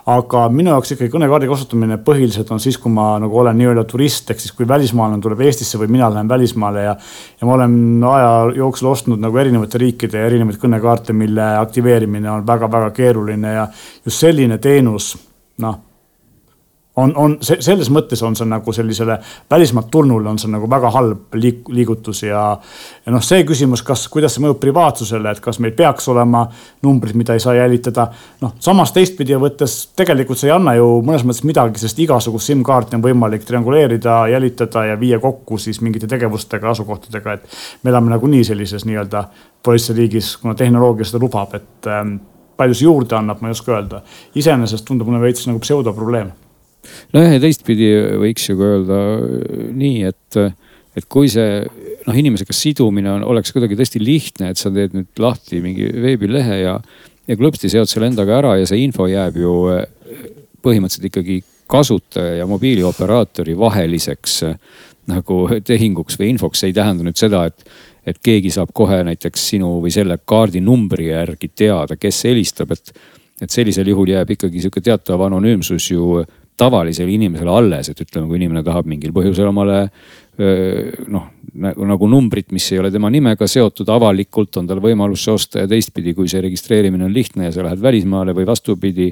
aga 0.05 0.43
minu 0.53 0.69
jaoks 0.69 0.93
ikkagi 0.93 1.09
kõnekaardi 1.13 1.49
kasutamine 1.49 1.97
põhiliselt 2.05 2.51
on 2.53 2.61
siis, 2.61 2.77
kui 2.81 2.93
ma 2.93 3.15
nagu 3.21 3.39
olen 3.41 3.57
nii-öelda 3.57 3.85
turist, 3.89 4.29
ehk 4.29 4.43
siis 4.43 4.53
kui 4.53 4.67
välismaalane 4.69 5.21
tuleb 5.21 5.41
Eestisse 5.47 5.81
või 5.81 5.89
mina 5.97 6.11
lähen 6.13 6.29
välismaale 6.29 6.83
ja. 6.85 6.93
ja 7.41 7.49
ma 7.49 7.57
olen 7.57 8.05
aja 8.11 8.29
jooksul 8.61 8.91
ostnud 8.91 9.23
nagu 9.23 9.41
erinevate 9.41 9.81
riikide 9.81 10.21
erinevaid 10.27 10.61
kõnekaarte, 10.61 11.17
mille 11.17 11.49
aktiveerimine 11.63 12.31
on 12.31 12.47
väga-väga 12.47 12.93
keeruline 12.93 13.57
ja 13.57 13.67
just 14.05 14.21
selline 14.21 14.61
teenus, 14.61 15.15
noh 15.65 15.81
on, 16.95 17.13
on 17.17 17.37
selles 17.41 17.89
mõttes 17.91 18.21
on 18.23 18.35
see 18.37 18.47
nagu 18.47 18.73
sellisele 18.73 19.17
välismaalt 19.51 19.89
tulnule 19.91 20.29
on 20.29 20.39
see 20.39 20.51
nagu 20.51 20.69
väga 20.71 20.91
halb 20.95 21.35
liik, 21.35 21.69
liigutus 21.73 22.23
ja. 22.23 22.43
ja 23.05 23.13
noh, 23.13 23.23
see 23.23 23.43
küsimus, 23.47 23.83
kas, 23.85 24.07
kuidas 24.11 24.35
see 24.35 24.43
mõjub 24.45 24.59
privaatsusele, 24.61 25.31
et 25.31 25.41
kas 25.43 25.59
meil 25.63 25.75
peaks 25.77 26.07
olema 26.11 26.45
numbrid, 26.85 27.17
mida 27.19 27.35
ei 27.35 27.43
saa 27.43 27.55
jälitada. 27.57 28.07
noh, 28.41 28.55
samas 28.63 28.93
teistpidi 28.95 29.35
võttes 29.39 29.77
tegelikult 29.95 30.39
see 30.39 30.51
ei 30.51 30.55
anna 30.55 30.75
ju 30.77 30.87
mõnes 31.05 31.25
mõttes 31.27 31.43
midagi, 31.47 31.81
sest 31.81 31.99
igasugust 32.05 32.51
SIM-kaarti 32.51 32.99
on 32.99 33.03
võimalik 33.03 33.43
trianguleerida, 33.47 34.21
jälitada 34.31 34.85
ja 34.91 34.99
viia 34.99 35.19
kokku 35.19 35.59
siis 35.61 35.81
mingite 35.81 36.07
tegevustega, 36.07 36.69
asukohtadega, 36.71 37.33
et. 37.33 37.59
me 37.83 37.91
elame 37.91 38.13
nagunii 38.13 38.43
sellises 38.47 38.85
nii-öelda 38.85 39.25
politseiriigis, 39.63 40.37
kuna 40.37 40.55
tehnoloogia 40.55 41.07
seda 41.09 41.23
lubab, 41.23 41.53
et 41.57 41.89
ähm, 41.91 42.17
palju 42.57 42.77
see 42.77 42.87
juurde 42.87 43.17
annab, 43.17 43.41
ma 43.41 43.49
ei 43.49 43.57
oska 43.57 43.75
öelda. 43.75 44.01
iseenesest 44.35 44.85
tundub 44.87 45.09
mulle 45.09 45.23
veits 45.25 45.47
nagu 45.49 45.59
pseudoprobleem. 45.59 46.31
Nojah, 47.15 47.35
ja 47.35 47.41
teistpidi 47.43 47.89
võiks 48.21 48.49
ju 48.49 48.57
ka 48.59 48.69
öelda 48.75 48.99
nii, 49.75 50.11
et, 50.11 50.39
et 50.95 51.09
kui 51.11 51.31
see 51.31 51.63
noh, 52.05 52.15
inimesega 52.15 52.55
sidumine 52.55 53.11
on, 53.15 53.25
oleks 53.33 53.53
kuidagi 53.55 53.77
tõesti 53.79 54.03
lihtne, 54.03 54.53
et 54.53 54.61
sa 54.61 54.71
teed 54.73 54.95
nüüd 54.97 55.21
lahti 55.21 55.61
mingi 55.63 55.89
veebilehe 56.05 56.61
ja, 56.61 56.77
ja 57.27 57.39
klõpsti 57.39 57.71
seod 57.71 57.91
selle 57.91 58.11
endaga 58.11 58.39
ära 58.39 58.55
ja 58.61 58.69
see 58.69 58.83
info 58.85 59.09
jääb 59.11 59.41
ju 59.41 59.55
põhimõtteliselt 60.65 61.09
ikkagi 61.11 61.41
kasutaja 61.67 62.35
ja 62.39 62.45
mobiilioperaatori 62.47 63.57
vaheliseks 63.57 64.43
nagu 65.09 65.41
tehinguks 65.65 66.17
või 66.19 66.31
infoks, 66.33 66.61
see 66.61 66.71
ei 66.71 66.77
tähenda 66.77 67.05
nüüd 67.05 67.17
seda, 67.19 67.45
et, 67.49 67.65
et 68.05 68.17
keegi 68.25 68.51
saab 68.53 68.73
kohe 68.73 69.01
näiteks 69.05 69.49
sinu 69.51 69.75
või 69.83 69.93
selle 69.93 70.17
kaardi 70.25 70.61
numbri 70.65 71.11
järgi 71.11 71.51
teada, 71.53 71.97
kes 71.97 72.23
helistab, 72.29 72.73
et, 72.73 72.93
et 73.41 73.53
sellisel 73.53 73.89
juhul 73.91 74.13
jääb 74.15 74.33
ikkagi 74.35 74.63
sihuke 74.63 74.81
teatav 74.85 75.21
anonüümsus 75.27 75.91
ju 75.91 76.23
tavalisele 76.57 77.11
inimesele 77.11 77.51
alles, 77.51 77.89
et 77.91 78.01
ütleme, 78.01 78.29
kui 78.29 78.39
inimene 78.39 78.63
tahab 78.63 78.87
mingil 78.87 79.11
põhjusel 79.15 79.49
omale 79.51 79.87
noh 81.11 81.31
nagu 81.55 82.07
numbrit, 82.11 82.49
mis 82.51 82.65
ei 82.73 82.81
ole 82.81 82.91
tema 82.91 83.09
nimega 83.11 83.47
seotud, 83.47 83.87
avalikult 83.91 84.57
on 84.59 84.67
tal 84.67 84.81
võimalus 84.83 85.23
see 85.23 85.35
osta 85.35 85.63
ja 85.63 85.69
teistpidi, 85.71 86.13
kui 86.17 86.27
see 86.31 86.41
registreerimine 86.43 87.07
on 87.07 87.13
lihtne 87.15 87.47
ja 87.47 87.53
sa 87.55 87.63
lähed 87.63 87.79
välismaale 87.83 88.35
või 88.35 88.47
vastupidi 88.47 89.11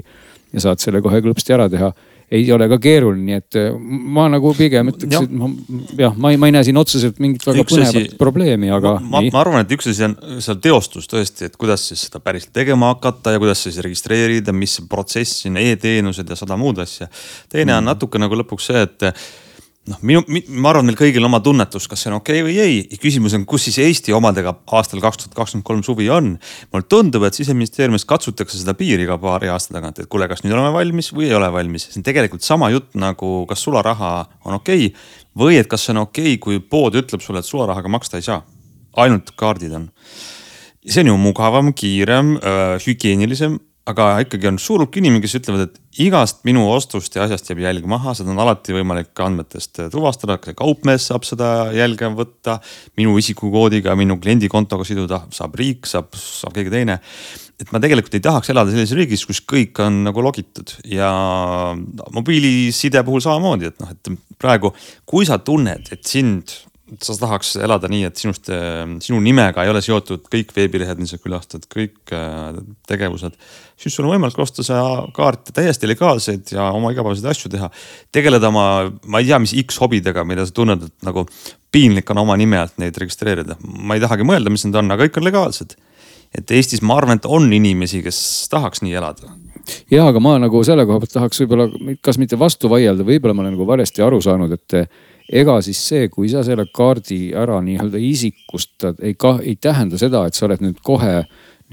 ja 0.52 0.60
saad 0.60 0.82
selle 0.82 1.00
kohe 1.04 1.22
klõpsti 1.24 1.56
ära 1.56 1.70
teha 1.72 1.88
ei 2.32 2.46
ole 2.52 2.68
ka 2.70 2.78
keeruline, 2.82 3.24
nii 3.28 3.36
et 3.38 3.58
äh, 3.60 3.76
ma 4.16 4.26
nagu 4.32 4.52
pigem 4.56 4.90
ütleks, 4.92 5.26
et 5.26 5.34
ma 5.38 5.50
jah, 5.98 6.16
ma 6.16 6.32
ei, 6.32 6.40
ma 6.40 6.50
ei 6.50 6.56
näe 6.56 6.66
siin 6.66 6.80
otseselt 6.80 7.20
mingit 7.22 7.44
väga 7.46 7.64
üks 7.64 7.74
põnevat 7.76 8.00
asi, 8.00 8.18
probleemi, 8.20 8.72
aga. 8.74 8.96
ma, 9.02 9.22
ma 9.24 9.42
arvan, 9.42 9.64
et 9.64 9.76
üks 9.76 9.90
asi 9.92 10.06
on 10.08 10.16
seal 10.44 10.60
teostus 10.64 11.08
tõesti, 11.10 11.50
et 11.50 11.58
kuidas 11.60 11.86
siis 11.90 12.06
seda 12.08 12.22
päriselt 12.24 12.54
tegema 12.56 12.92
hakata 12.94 13.36
ja 13.36 13.42
kuidas 13.42 13.64
siis 13.66 13.78
registreerida, 13.84 14.54
mis 14.56 14.78
protsess 14.90 15.44
siin 15.44 15.60
e, 15.60 15.70
e-teenused 15.74 16.28
ja 16.30 16.38
sada 16.38 16.58
muud 16.60 16.80
asja. 16.84 17.10
teine 17.52 17.72
mm. 17.72 17.78
on 17.80 17.90
natuke 17.92 18.22
nagu 18.22 18.42
lõpuks 18.42 18.70
see, 18.72 18.86
et 18.88 19.10
noh, 19.90 19.98
minu, 20.06 20.22
ma 20.48 20.70
arvan, 20.70 20.86
meil 20.88 20.96
kõigil 20.98 21.24
oma 21.26 21.40
tunnetus, 21.44 21.86
kas 21.90 22.04
see 22.04 22.10
on 22.10 22.16
okei 22.18 22.40
okay 22.40 22.46
või 22.46 22.54
ei. 22.62 22.98
küsimus 23.00 23.34
on, 23.36 23.44
kus 23.48 23.66
siis 23.68 23.78
Eesti 23.84 24.14
omadega 24.16 24.54
aastal 24.78 25.02
kaks 25.04 25.20
tuhat 25.20 25.36
kakskümmend 25.36 25.66
kolm 25.68 25.82
suvi 25.86 26.08
on. 26.12 26.34
mulle 26.72 26.88
tundub, 26.88 27.26
et 27.28 27.36
siseministeeriumis 27.36 28.06
katsutakse 28.08 28.60
seda 28.60 28.76
piiri 28.78 29.04
iga 29.04 29.18
paari 29.20 29.50
aasta 29.52 29.76
tagant, 29.76 30.00
et 30.00 30.08
kuule, 30.10 30.28
kas 30.30 30.44
nüüd 30.44 30.56
oleme 30.56 30.72
valmis 30.76 31.12
või 31.12 31.28
ei 31.28 31.36
ole 31.36 31.50
valmis. 31.52 31.88
see 31.90 32.00
on 32.00 32.06
tegelikult 32.06 32.46
sama 32.46 32.70
jutt 32.72 32.94
nagu, 32.96 33.34
kas 33.50 33.64
sularaha 33.66 34.14
on 34.44 34.56
okei 34.60 34.88
okay, 34.88 35.04
või 35.36 35.60
et 35.60 35.68
kas 35.68 35.84
see 35.84 35.94
on 35.96 36.04
okei 36.06 36.34
okay,, 36.34 36.40
kui 36.40 36.62
pood 36.62 36.96
ütleb 37.00 37.24
sulle, 37.24 37.44
et 37.44 37.50
sularahaga 37.50 37.92
maksta 37.92 38.20
ei 38.20 38.26
saa. 38.26 38.40
ainult 38.96 39.34
kaardid 39.36 39.76
on. 39.76 39.90
see 40.86 41.04
on 41.04 41.12
ju 41.12 41.20
mugavam, 41.20 41.72
kiirem, 41.76 42.38
hügieenilisem 42.86 43.60
aga 43.88 44.04
ikkagi 44.24 44.48
on 44.48 44.58
suur 44.60 44.80
hulk 44.80 44.96
inimesi, 44.96 45.26
kes 45.26 45.34
ütlevad, 45.42 45.68
et 45.68 46.00
igast 46.06 46.40
minu 46.48 46.64
ostust 46.72 47.16
ja 47.16 47.26
asjast 47.26 47.50
jääb 47.50 47.60
jälg 47.66 47.88
maha, 47.88 48.14
seda 48.16 48.32
on 48.32 48.40
alati 48.40 48.72
võimalik 48.76 49.20
andmetest 49.20 49.82
tuvastada, 49.92 50.38
ka 50.40 50.54
kaupmees 50.56 51.10
saab 51.10 51.26
seda 51.28 51.50
jälge 51.76 52.08
võtta. 52.16 52.58
minu 52.96 53.16
isikukoodiga, 53.20 53.94
minu 53.98 54.16
kliendi 54.22 54.48
kontoga 54.48 54.86
siduda 54.88 55.24
saab 55.34 55.56
riik, 55.60 55.88
saab, 55.90 56.16
saab 56.16 56.56
keegi 56.56 56.72
teine. 56.72 57.00
et 57.60 57.70
ma 57.72 57.78
tegelikult 57.78 58.14
ei 58.16 58.24
tahaks 58.24 58.50
elada 58.50 58.72
sellises 58.72 58.96
riigis, 58.96 59.26
kus 59.28 59.42
kõik 59.44 59.78
on 59.84 60.02
nagu 60.08 60.22
logitud 60.24 60.72
ja 60.90 61.10
mobiiliside 62.12 63.04
puhul 63.04 63.22
samamoodi, 63.22 63.68
et 63.68 63.80
noh, 63.80 63.92
et 63.92 64.38
praegu, 64.40 64.72
kui 65.04 65.26
sa 65.28 65.38
tunned, 65.38 65.92
et 65.92 66.02
sind 66.08 66.56
sa 67.02 67.14
tahaks 67.18 67.54
elada 67.62 67.88
nii, 67.90 68.04
et 68.08 68.20
sinust, 68.20 68.50
sinu 69.04 69.20
nimega 69.24 69.64
ei 69.64 69.70
ole 69.72 69.80
seotud 69.84 70.26
kõik 70.30 70.52
veebilehed, 70.56 71.00
mida 71.00 71.14
sa 71.14 71.18
külastad, 71.20 71.66
kõik 71.70 72.12
äh, 72.14 72.58
tegevused. 72.88 73.36
siis 73.80 73.94
sul 73.96 74.06
on 74.06 74.14
võimalik 74.14 74.38
osta 74.42 74.64
see 74.66 74.80
kaart 75.16 75.50
täiesti 75.56 75.90
legaalseid 75.90 76.54
ja 76.54 76.70
oma 76.76 76.92
igapäevaseid 76.94 77.30
asju 77.32 77.52
teha. 77.52 77.70
tegeleda 78.14 78.50
oma, 78.52 78.66
ma 79.06 79.22
ei 79.22 79.30
tea, 79.30 79.40
mis 79.42 79.56
X 79.64 79.80
hobidega, 79.82 80.24
mida 80.28 80.46
sa 80.46 80.54
tunned, 80.54 80.88
et 80.88 81.08
nagu 81.08 81.26
piinlik 81.74 82.10
on 82.14 82.22
oma 82.22 82.36
nime 82.40 82.60
alt 82.60 82.78
neid 82.82 82.96
registreerida. 83.00 83.58
ma 83.60 83.96
ei 83.96 84.04
tahagi 84.04 84.26
mõelda, 84.26 84.52
mis 84.52 84.66
need 84.66 84.78
on, 84.78 84.94
aga 84.94 85.08
kõik 85.08 85.22
on 85.22 85.28
legaalsed. 85.30 85.76
et 86.34 86.50
Eestis 86.50 86.82
ma 86.82 86.98
arvan, 86.98 87.18
et 87.18 87.26
on 87.30 87.50
inimesi, 87.52 88.02
kes 88.02 88.20
tahaks 88.52 88.82
nii 88.82 89.00
elada 89.00 89.32
ja, 89.90 90.06
aga 90.08 90.20
ma 90.22 90.36
nagu 90.42 90.62
selle 90.66 90.86
koha 90.88 91.02
pealt 91.02 91.16
tahaks 91.16 91.42
võib-olla, 91.44 91.96
kas 92.04 92.20
mitte 92.20 92.38
vastu 92.40 92.70
vaielda, 92.72 93.06
võib-olla 93.06 93.36
ma 93.36 93.44
olen 93.44 93.56
nagu 93.56 93.66
valesti 93.68 94.04
aru 94.04 94.20
saanud, 94.24 94.54
et 94.54 94.78
ega 95.32 95.56
siis 95.64 95.80
see, 95.88 96.08
kui 96.12 96.28
sa 96.32 96.44
selle 96.44 96.66
kaardi 96.74 97.32
ära 97.36 97.60
nii-öelda 97.64 98.00
isikustad, 98.00 99.00
ei, 99.00 99.16
ei 99.42 99.56
tähenda 99.56 100.00
seda, 100.00 100.26
et 100.28 100.36
sa 100.36 100.48
oled 100.48 100.64
nüüd 100.64 100.82
kohe 100.84 101.22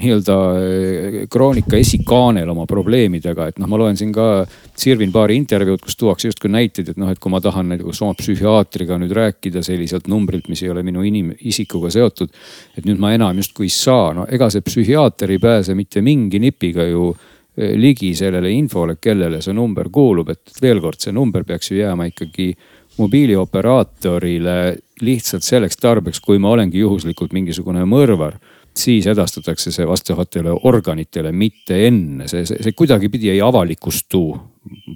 nii-öelda 0.01 0.35
eh, 0.57 1.15
kroonika 1.29 1.75
esikaanel 1.77 2.49
oma 2.53 2.63
probleemidega, 2.69 3.49
et 3.51 3.59
noh, 3.59 3.69
ma 3.69 3.79
loen 3.81 3.99
siin 3.99 4.13
ka, 4.15 4.45
sirvin 4.79 5.11
paari 5.13 5.35
intervjuud, 5.41 5.81
kus 5.83 5.99
tuuakse 5.99 6.29
justkui 6.31 6.51
näiteid, 6.53 6.93
et 6.93 7.01
noh, 7.01 7.11
et 7.11 7.19
kui 7.21 7.33
ma 7.33 7.41
tahan 7.43 7.73
näiteks 7.73 8.01
oma 8.05 8.15
psühhiaatriga 8.17 8.97
nüüd 9.01 9.11
rääkida 9.17 9.63
selliselt 9.65 10.07
numbrilt, 10.11 10.47
mis 10.51 10.63
ei 10.63 10.71
ole 10.71 10.85
minu 10.87 11.03
inim-, 11.07 11.35
isikuga 11.51 11.91
seotud. 11.93 12.31
et 12.77 12.87
nüüd 12.87 13.03
ma 13.03 13.11
enam 13.17 13.43
justkui 13.43 13.67
ei 13.67 13.75
saa, 13.75 14.13
no 14.15 14.25
ega 14.31 14.49
see 14.53 14.63
psühhiaater 14.65 15.35
ei 15.35 15.43
pääse 15.43 15.75
mitte 15.75 16.01
mingi 16.01 16.39
nipiga 16.39 16.87
ju 16.87 17.11
eh, 17.11 17.27
ligi 17.57 18.13
sellele 18.15 18.51
infole, 18.55 18.95
kellele 19.01 19.41
see 19.43 19.53
number 19.53 19.89
kuulub, 19.91 20.29
et 20.31 20.61
veel 20.61 20.79
kord, 20.83 21.01
see 21.03 21.11
number 21.11 21.43
peaks 21.43 21.71
ju 21.71 21.81
jääma 21.81 22.07
ikkagi 22.11 22.53
mobiilioperaatorile 22.97 24.55
lihtsalt 25.01 25.43
selleks 25.43 25.79
tarbeks, 25.81 26.21
kui 26.23 26.39
ma 26.39 26.51
olengi 26.55 26.79
juhuslikult 26.83 27.33
mingisugune 27.35 27.83
mõrvar 27.89 28.37
siis 28.77 29.07
edastatakse 29.07 29.71
see 29.73 29.87
vastavatele 29.87 30.53
organitele, 30.67 31.31
mitte 31.35 31.77
enne, 31.87 32.27
see, 32.31 32.45
see, 32.47 32.61
see 32.63 32.77
kuidagipidi 32.77 33.31
ei 33.33 33.41
avalikustu. 33.43 34.23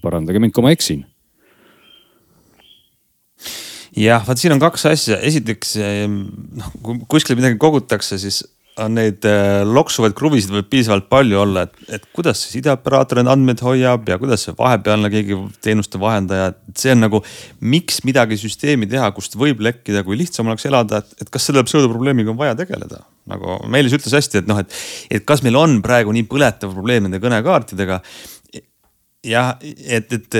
parandage 0.02 0.39
mind, 0.39 0.54
kui 0.54 0.63
ma 0.63 0.72
eksin. 0.72 1.06
jah, 3.96 4.24
vaat 4.28 4.39
siin 4.39 4.54
on 4.54 4.60
kaks 4.60 4.86
asja, 4.91 5.18
esiteks 5.24 5.76
noh, 6.60 6.72
kui 6.84 7.00
kuskil 7.10 7.39
midagi 7.39 7.58
kogutakse, 7.60 8.20
siis 8.20 8.44
neid 8.92 9.24
äh, 9.28 9.64
loksuvaid 9.64 10.16
kruvisid 10.18 10.52
võib 10.52 10.68
piisavalt 10.68 11.08
palju 11.12 11.40
olla, 11.40 11.64
et, 11.64 11.78
et 11.96 12.08
kuidas 12.16 12.42
see 12.44 12.58
sideoperaator 12.58 13.22
neid 13.22 13.32
andmeid 13.32 13.64
hoiab 13.64 14.10
ja 14.12 14.18
kuidas 14.20 14.44
see 14.46 14.56
vahepealne 14.58 15.12
keegi 15.14 15.38
teenuste 15.64 16.00
vahendaja, 16.02 16.52
et 16.52 16.84
see 16.84 16.92
on 16.92 17.06
nagu. 17.06 17.22
miks 17.76 18.02
midagi 18.06 18.38
süsteemi 18.40 18.90
teha, 18.92 19.08
kust 19.16 19.38
võib 19.40 19.64
lekkida, 19.64 20.04
kui 20.04 20.20
lihtsam 20.20 20.52
oleks 20.52 20.68
elada, 20.68 21.00
et, 21.00 21.24
et 21.24 21.32
kas 21.32 21.48
selle 21.48 21.64
pseudoprobleemiga 21.68 22.34
on 22.34 22.40
vaja 22.40 22.58
tegeleda? 22.60 23.06
nagu 23.26 23.56
Meelis 23.74 23.96
ütles 23.98 24.14
hästi, 24.14 24.44
et 24.44 24.50
noh, 24.50 24.60
et, 24.62 24.76
et 25.10 25.24
kas 25.26 25.42
meil 25.42 25.56
on 25.58 25.80
praegu 25.82 26.12
nii 26.14 26.28
põletav 26.30 26.76
probleem 26.76 27.08
nende 27.08 27.18
kõnekaartidega 27.24 28.02
jah, 29.26 29.56
et, 29.62 30.14
et 30.14 30.38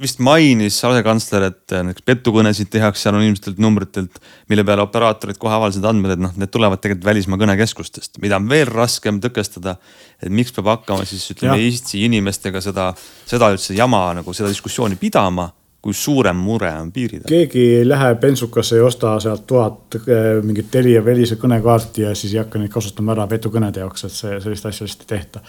vist 0.00 0.20
mainis 0.24 0.76
asekantsler, 0.86 1.48
et 1.50 1.74
näiteks 1.88 2.06
petukõnesid 2.06 2.70
tehakse 2.72 3.10
anonüümsetelt 3.10 3.58
numbritelt, 3.62 4.20
mille 4.52 4.64
peale 4.66 4.84
operaatorid 4.86 5.40
kohe 5.40 5.56
avaldasid 5.56 5.86
andmed, 5.88 6.14
et 6.14 6.22
noh, 6.22 6.34
need 6.40 6.52
tulevad 6.54 6.82
tegelikult 6.82 7.08
välismaa 7.10 7.40
kõnekeskustest, 7.42 8.20
mida 8.24 8.38
on 8.40 8.48
veel 8.50 8.70
raskem 8.70 9.20
tõkestada. 9.24 9.76
et 10.22 10.32
miks 10.32 10.54
peab 10.54 10.70
hakkama 10.72 11.04
siis 11.04 11.26
ütleme 11.34 11.58
Eesti 11.60 12.04
inimestega 12.06 12.60
seda, 12.64 12.92
seda 13.26 13.50
üldse 13.52 13.74
jama 13.74 14.06
nagu 14.14 14.32
seda 14.32 14.48
diskussiooni 14.48 14.96
pidama 14.96 15.50
kui 15.84 15.92
suurem 15.92 16.38
mure 16.40 16.70
on 16.80 16.88
piiri 16.92 17.18
taga. 17.20 17.28
keegi 17.28 17.64
ei 17.78 17.88
lähe 17.88 18.14
bensukasse 18.20 18.78
ja 18.78 18.84
osta 18.86 19.12
sealt 19.20 19.44
tuhat 19.46 19.98
eh, 19.98 20.28
mingit 20.42 20.70
Telia 20.72 21.02
Velise 21.04 21.36
kõnekaarti 21.40 22.06
ja 22.06 22.14
siis 22.16 22.32
ei 22.32 22.40
hakka 22.40 22.60
neid 22.62 22.72
kasutama 22.72 23.12
ära 23.12 23.26
petukõnede 23.28 23.82
jaoks, 23.84 24.06
et 24.08 24.16
see 24.16 24.38
sellist 24.40 24.70
asja 24.70 24.88
lihtsalt 24.88 25.04
ei 25.04 25.18
tehta. 25.18 25.42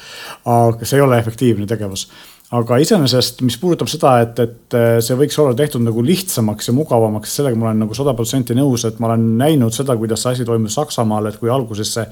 aga 0.55 0.89
see 0.89 0.99
ei 0.99 1.05
ole 1.05 1.19
efektiivne 1.23 1.67
tegevus 1.71 2.09
aga 2.53 2.77
iseenesest, 2.77 3.41
mis 3.45 3.57
puudutab 3.57 3.89
seda, 3.89 4.11
et, 4.21 4.39
et 4.43 4.75
äh, 4.77 4.97
see 5.03 5.17
võiks 5.17 5.37
olla 5.41 5.55
tehtud 5.57 5.81
nagu 5.81 6.03
lihtsamaks 6.05 6.69
ja 6.69 6.75
mugavamaks, 6.77 7.33
sellega 7.39 7.57
ma 7.57 7.71
olen 7.71 7.85
nagu 7.85 7.97
sada 7.97 8.13
protsenti 8.17 8.57
nõus, 8.57 8.85
et 8.85 8.99
ma 9.01 9.09
olen 9.09 9.25
näinud 9.39 9.73
seda, 9.73 9.95
kuidas 9.97 10.21
see 10.21 10.35
asi 10.35 10.45
toimus 10.45 10.77
Saksamaal, 10.77 11.31
et 11.31 11.39
kui 11.41 11.49
alguses 11.49 11.95
see 11.97 12.05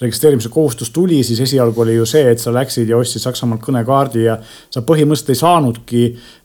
registreerimise 0.00 0.48
kohustus 0.52 0.90
tuli, 0.90 1.22
siis 1.24 1.40
esialgu 1.40 1.80
oli 1.80 1.94
ju 1.94 2.04
see, 2.06 2.26
et 2.30 2.40
sa 2.40 2.52
läksid 2.52 2.90
ja 2.90 2.98
ostsid 3.00 3.22
Saksamaalt 3.22 3.62
kõnekaardi 3.64 4.26
ja 4.26 4.36
sa 4.44 4.82
põhimõtteliselt 4.84 5.32
ei 5.32 5.38
saanudki 5.40 6.02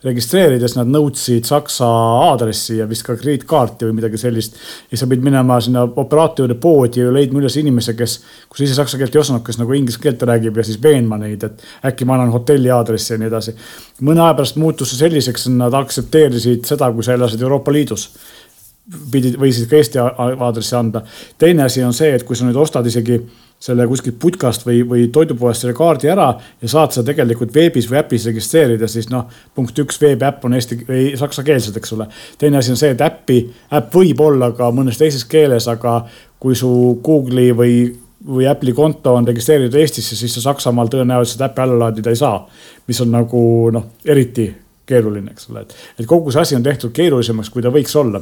registreerides, 0.07 0.77
nad 0.77 0.87
nõudsid 0.91 1.47
Saksa 1.49 1.87
aadressi 2.29 2.77
ja 2.79 2.87
vist 2.87 3.03
ka 3.07 3.17
krediitkaarti 3.19 3.89
või 3.89 3.97
midagi 3.99 4.21
sellist. 4.21 4.55
ja 4.91 4.97
sa 4.97 5.07
pidid 5.07 5.27
minema 5.27 5.59
sinna 5.61 5.83
operaatori 5.83 6.55
poodi 6.55 7.03
ja 7.03 7.11
leidma 7.11 7.41
üles 7.43 7.57
inimese, 7.59 7.93
kes, 7.99 8.21
kus 8.49 8.63
ise 8.63 8.77
saksa 8.77 8.97
keelt 8.97 9.15
ei 9.15 9.23
osanud, 9.23 9.43
kes 9.43 9.59
nagu 9.59 9.75
inglise 9.75 9.99
keelt 9.99 10.23
räägib 10.23 10.57
ja 10.57 10.63
siis 10.63 10.79
veenma 10.83 11.19
neid, 11.19 11.43
et 11.43 11.63
äkki 11.91 12.07
ma 12.07 12.15
annan 12.15 12.31
hotelli 12.31 12.71
aadressi 12.71 13.13
ja 13.13 13.19
nii 13.19 13.27
edasi. 13.27 13.55
mõne 14.01 14.23
aja 14.23 14.33
pärast 14.39 14.55
muutus 14.55 14.93
see 14.93 15.03
selliseks, 15.03 15.49
nad 15.51 15.73
aktsepteerisid 15.75 16.63
seda, 16.65 16.91
kui 16.91 17.03
sa 17.03 17.19
elasid 17.19 17.41
Euroopa 17.41 17.71
Liidus 17.71 18.07
pidid, 19.11 19.37
võisid 19.39 19.69
ka 19.69 19.77
Eesti 19.77 20.01
aadressi 20.01 20.75
anda. 20.75 21.03
teine 21.37 21.63
asi 21.63 21.83
on 21.83 21.93
see, 21.93 22.11
et 22.15 22.23
kui 22.27 22.35
sa 22.35 22.45
nüüd 22.45 22.57
ostad 22.59 22.85
isegi 22.87 23.21
selle 23.61 23.85
kuskilt 23.87 24.17
putkast 24.19 24.65
või, 24.65 24.81
või 24.89 25.03
toidupoest 25.13 25.61
selle 25.61 25.75
kaardi 25.77 26.09
ära 26.09 26.31
ja 26.61 26.69
saad 26.69 26.95
seda 26.95 27.11
tegelikult 27.11 27.53
veebis 27.53 27.87
või 27.91 27.99
äpis 27.99 28.25
registreerida, 28.25 28.89
siis 28.89 29.11
noh, 29.13 29.27
punkt 29.55 29.77
üks, 29.83 30.01
veebiäpp 30.01 30.45
on 30.45 30.57
eesti 30.57 30.79
või 30.87 31.11
saksakeelsed, 31.19 31.77
eks 31.77 31.93
ole. 31.93 32.07
teine 32.41 32.57
asi 32.57 32.73
on 32.73 32.79
see, 32.81 32.95
et 32.95 33.05
äppi, 33.05 33.43
äpp 33.77 33.93
võib 33.93 34.25
olla 34.25 34.51
ka 34.57 34.71
mõnes 34.73 34.97
teises 34.97 35.27
keeles, 35.29 35.69
aga 35.69 36.01
kui 36.41 36.57
su 36.57 36.71
Google'i 37.03 37.51
või 37.57 37.75
või 38.21 38.45
Apple'i 38.45 38.73
konto 38.77 39.15
on 39.17 39.25
registreeritud 39.25 39.79
Eestisse, 39.79 40.13
siis 40.15 40.35
sa 40.37 40.43
Saksamaal 40.43 40.91
tõenäoliselt 40.93 41.41
äppi 41.41 41.63
alla 41.63 41.79
laadida 41.79 42.11
ei 42.13 42.19
saa. 42.19 42.47
mis 42.87 43.01
on 43.01 43.09
nagu 43.11 43.39
noh, 43.73 43.85
eriti 44.05 44.45
keeruline, 44.85 45.31
eks 45.31 45.49
ole, 45.49 45.63
et, 45.65 45.73
et 45.99 46.05
kogu 46.05 46.31
see 46.31 46.41
asi 46.41 46.55
on 46.55 46.63
tehtud 46.63 46.93
keerulisemaks, 46.93 47.49
kui 47.49 47.65
ta 47.65 47.71
võiks 47.73 47.95
olla 47.97 48.21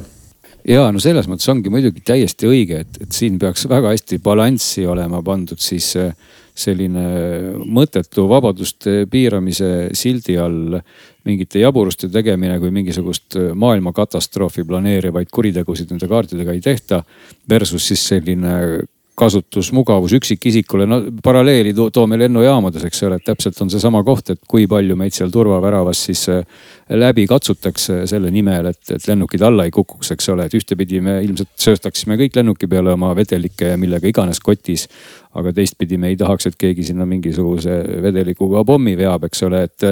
ja 0.68 0.88
no 0.92 1.00
selles 1.02 1.28
mõttes 1.30 1.48
ongi 1.52 1.72
muidugi 1.72 2.02
täiesti 2.04 2.48
õige, 2.50 2.84
et, 2.84 3.00
et 3.04 3.16
siin 3.16 3.38
peaks 3.40 3.66
väga 3.70 3.94
hästi 3.94 4.20
balanssi 4.24 4.86
olema 4.86 5.22
pandud 5.24 5.60
siis 5.62 5.92
äh, 6.00 6.12
selline 6.60 7.04
mõttetu 7.64 8.26
vabaduste 8.30 9.04
piiramise 9.10 9.90
sildi 9.96 10.36
all 10.40 10.78
mingite 11.28 11.60
jaburuste 11.62 12.08
tegemine, 12.12 12.58
kui 12.60 12.72
mingisugust 12.74 13.36
maailmakatastroofi 13.54 14.64
planeerivaid 14.68 15.30
kuritegusid 15.32 15.92
nende 15.92 16.08
kaartidega 16.10 16.56
ei 16.56 16.62
tehta. 16.64 17.02
Versus 17.48 17.86
siis 17.90 18.06
selline 18.12 18.54
kasutusmugavus 19.20 20.14
üksikisikule, 20.16 20.86
no 20.88 21.00
paralleeli 21.22 21.74
toome 21.92 22.16
lennujaamades, 22.22 22.86
eks 22.88 23.02
ole, 23.04 23.18
et 23.20 23.26
täpselt 23.26 23.58
on 23.60 23.68
seesama 23.72 24.00
koht, 24.06 24.32
et 24.32 24.40
kui 24.48 24.64
palju 24.70 24.96
meid 24.96 25.12
seal 25.12 25.32
turvaväravas 25.34 26.06
siis 26.08 26.22
äh, 26.32 26.40
läbi 26.90 27.26
katsutakse 27.30 28.04
selle 28.10 28.30
nimel, 28.34 28.70
et, 28.72 28.82
et 28.94 29.06
lennukid 29.06 29.42
alla 29.46 29.66
ei 29.66 29.70
kukuks, 29.74 30.10
eks 30.14 30.28
ole, 30.32 30.46
et 30.48 30.56
ühtepidi 30.58 31.00
me 31.04 31.20
ilmselt 31.24 31.52
sööstaksime 31.60 32.18
kõik 32.18 32.38
lennuki 32.40 32.68
peale 32.70 32.94
oma 32.96 33.12
vedelikke 33.16 33.74
ja 33.74 33.80
millega 33.80 34.10
iganes 34.10 34.42
kotis 34.42 34.88
aga 35.38 35.52
teistpidi 35.54 35.98
me 36.00 36.10
ei 36.10 36.16
tahaks, 36.18 36.48
et 36.50 36.56
keegi 36.58 36.88
sinna 36.88 37.04
mingisuguse 37.06 37.76
vedelikuga 38.02 38.64
pommi 38.66 38.96
veab, 38.98 39.28
eks 39.28 39.46
ole, 39.46 39.62
et. 39.68 39.86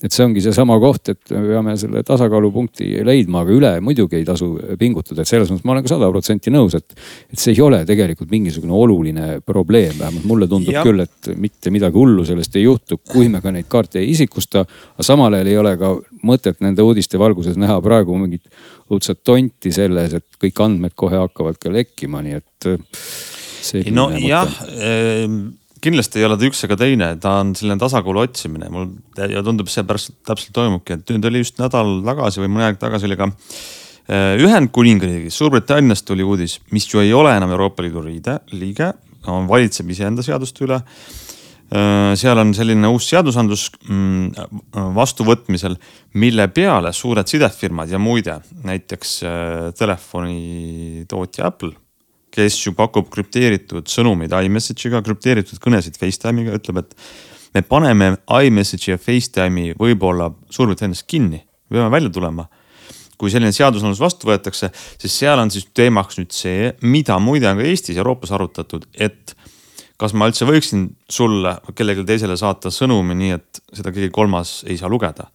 et 0.00 0.14
see 0.16 0.24
ongi 0.24 0.40
seesama 0.40 0.78
koht, 0.80 1.10
et 1.12 1.32
me 1.36 1.42
peame 1.44 1.74
selle 1.76 2.00
tasakaalupunkti 2.08 3.02
leidma, 3.04 3.42
aga 3.44 3.52
üle 3.52 3.72
muidugi 3.84 4.16
ei 4.16 4.24
tasu 4.24 4.48
pingutada, 4.80 5.20
et 5.22 5.28
selles 5.28 5.50
mõttes 5.52 5.66
ma 5.68 5.74
olen 5.74 5.84
ka 5.84 5.92
sada 5.92 6.08
protsenti 6.10 6.50
nõus, 6.50 6.74
et. 6.78 6.96
et 7.30 7.38
see 7.38 7.52
ei 7.52 7.60
ole 7.62 7.82
tegelikult 7.86 8.32
mingisugune 8.32 8.74
oluline 8.74 9.28
probleem, 9.46 9.92
vähemalt 10.00 10.26
mulle 10.26 10.48
tundub 10.50 10.74
ja. 10.74 10.82
küll, 10.86 11.04
et 11.04 11.30
mitte 11.38 11.70
midagi 11.70 12.00
hullu 12.00 12.24
sellest 12.26 12.56
ei 12.56 12.64
juhtu, 12.64 12.98
kui 13.12 13.28
me 13.30 13.42
ka 13.44 13.52
neid 13.54 13.68
kaarte 13.70 14.00
ei 14.00 14.10
isikusta. 14.14 14.64
aga 14.96 15.06
samal 15.06 15.36
ajal 15.38 15.52
ei 15.52 15.60
ole 15.60 15.76
ka 15.78 15.92
mõtet 16.26 16.60
nende 16.64 16.84
uudiste 16.84 17.18
valguses 17.20 17.58
näha 17.60 17.78
praegu 17.84 18.16
mingit 18.20 18.46
õudset 18.90 19.22
tonti 19.24 19.72
selles, 19.74 20.14
et 20.18 20.40
kõik 20.42 20.62
andmed 20.64 20.96
kohe 20.98 21.18
hakkavad 21.20 21.58
ka 21.60 21.72
lekkima, 21.72 22.22
nii 22.26 22.38
et 22.38 22.70
nojah, 23.94 24.54
ehm, 24.76 25.40
kindlasti 25.80 26.20
ei 26.20 26.28
ole 26.28 26.38
ta 26.38 26.48
üks 26.48 26.64
ega 26.66 26.76
teine, 26.80 27.10
ta 27.22 27.38
on 27.40 27.52
selline 27.56 27.80
tasakaalu 27.80 28.24
otsimine, 28.24 28.70
mul 28.72 28.88
ja 29.16 29.42
tundub, 29.46 29.70
seepärast 29.72 30.14
täpselt 30.26 30.54
toimubki, 30.56 30.98
et 30.98 31.12
nüüd 31.14 31.28
oli 31.30 31.44
just 31.44 31.60
nädal 31.60 32.00
tagasi 32.06 32.42
või 32.44 32.52
mõni 32.52 32.68
aeg 32.68 32.80
tagasi 32.80 33.08
oli 33.08 33.18
ka 33.20 33.30
eh, 33.30 34.40
Ühendkuningriigis, 34.44 35.36
Suurbritanniast 35.40 36.08
tuli 36.08 36.26
uudis, 36.26 36.58
mis 36.74 36.88
ju 36.90 37.02
ei 37.04 37.14
ole 37.16 37.32
enam 37.36 37.52
Euroopa 37.56 37.84
Liidu 37.84 38.04
liide, 38.04 38.40
liige, 38.52 38.92
valitseb 39.24 39.90
iseenda 39.92 40.24
seaduste 40.24 40.64
üle. 40.64 40.80
Eh, 41.70 42.12
seal 42.18 42.38
on 42.42 42.54
selline 42.56 42.88
uus 42.90 43.06
seadusandlus 43.12 43.68
mm, 43.86 44.48
vastuvõtmisel, 44.96 45.76
mille 46.18 46.48
peale 46.50 46.90
suured 46.96 47.30
sidefirmad 47.30 47.92
ja 47.92 48.00
muide 48.02 48.40
näiteks 48.66 49.12
eh, 49.22 49.68
telefonitootja 49.78 51.46
Apple 51.46 51.76
kes 52.30 52.60
ju 52.66 52.72
pakub 52.78 53.10
krüpteeritud 53.10 53.90
sõnumeid 53.90 54.34
iMessage'iga, 54.46 55.02
krüpteeritud 55.06 55.60
kõnesid 55.62 55.98
Facetime'iga, 55.98 56.56
ütleb, 56.60 56.82
et 56.84 57.56
me 57.56 57.62
paneme 57.66 58.12
iMessage'i 58.30 58.94
ja 58.94 59.00
Facetime'i 59.00 59.74
võib-olla 59.78 60.30
Suurbritannias 60.50 61.02
kinni, 61.10 61.42
me 61.70 61.78
peame 61.78 61.92
välja 61.96 62.12
tulema. 62.14 62.48
kui 63.20 63.28
selline 63.28 63.52
seadusandlus 63.52 63.98
vastu 64.00 64.30
võetakse, 64.30 64.70
siis 64.72 65.12
seal 65.12 65.36
on 65.42 65.50
siis 65.52 65.66
teemaks 65.76 66.16
nüüd 66.16 66.30
see, 66.32 66.70
mida 66.80 67.18
muide 67.20 67.50
on 67.50 67.58
ka 67.58 67.66
Eestis, 67.68 67.98
Euroopas 68.00 68.30
arutatud, 68.32 68.86
et 68.96 69.34
kas 70.00 70.14
ma 70.16 70.30
üldse 70.30 70.48
võiksin 70.48 70.86
sulle 71.12 71.58
või 71.66 71.76
kellelegi 71.76 72.06
teisele 72.08 72.38
saata 72.40 72.72
sõnumi 72.72 73.16
nii, 73.18 73.36
et 73.36 73.60
seda 73.76 73.92
keegi 73.92 74.08
kolmas 74.14 74.62
ei 74.64 74.78
saa 74.80 74.88
lugeda. 74.88 75.28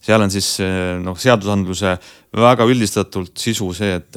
seal 0.00 0.22
on 0.22 0.30
siis 0.30 0.54
noh, 1.02 1.18
seadusandluse 1.18 1.96
väga 2.38 2.64
üldistatult 2.70 3.34
sisu 3.38 3.72
see, 3.76 3.98
et 3.98 4.16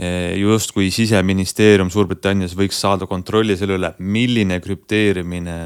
Eh, 0.00 0.38
justkui 0.38 0.86
siseministeerium 0.94 1.90
Suurbritannias 1.92 2.54
võiks 2.56 2.78
saada 2.78 3.04
kontrolli 3.10 3.56
selle 3.58 3.74
üle, 3.76 3.90
milline 3.98 4.56
krüpteerimine 4.62 5.56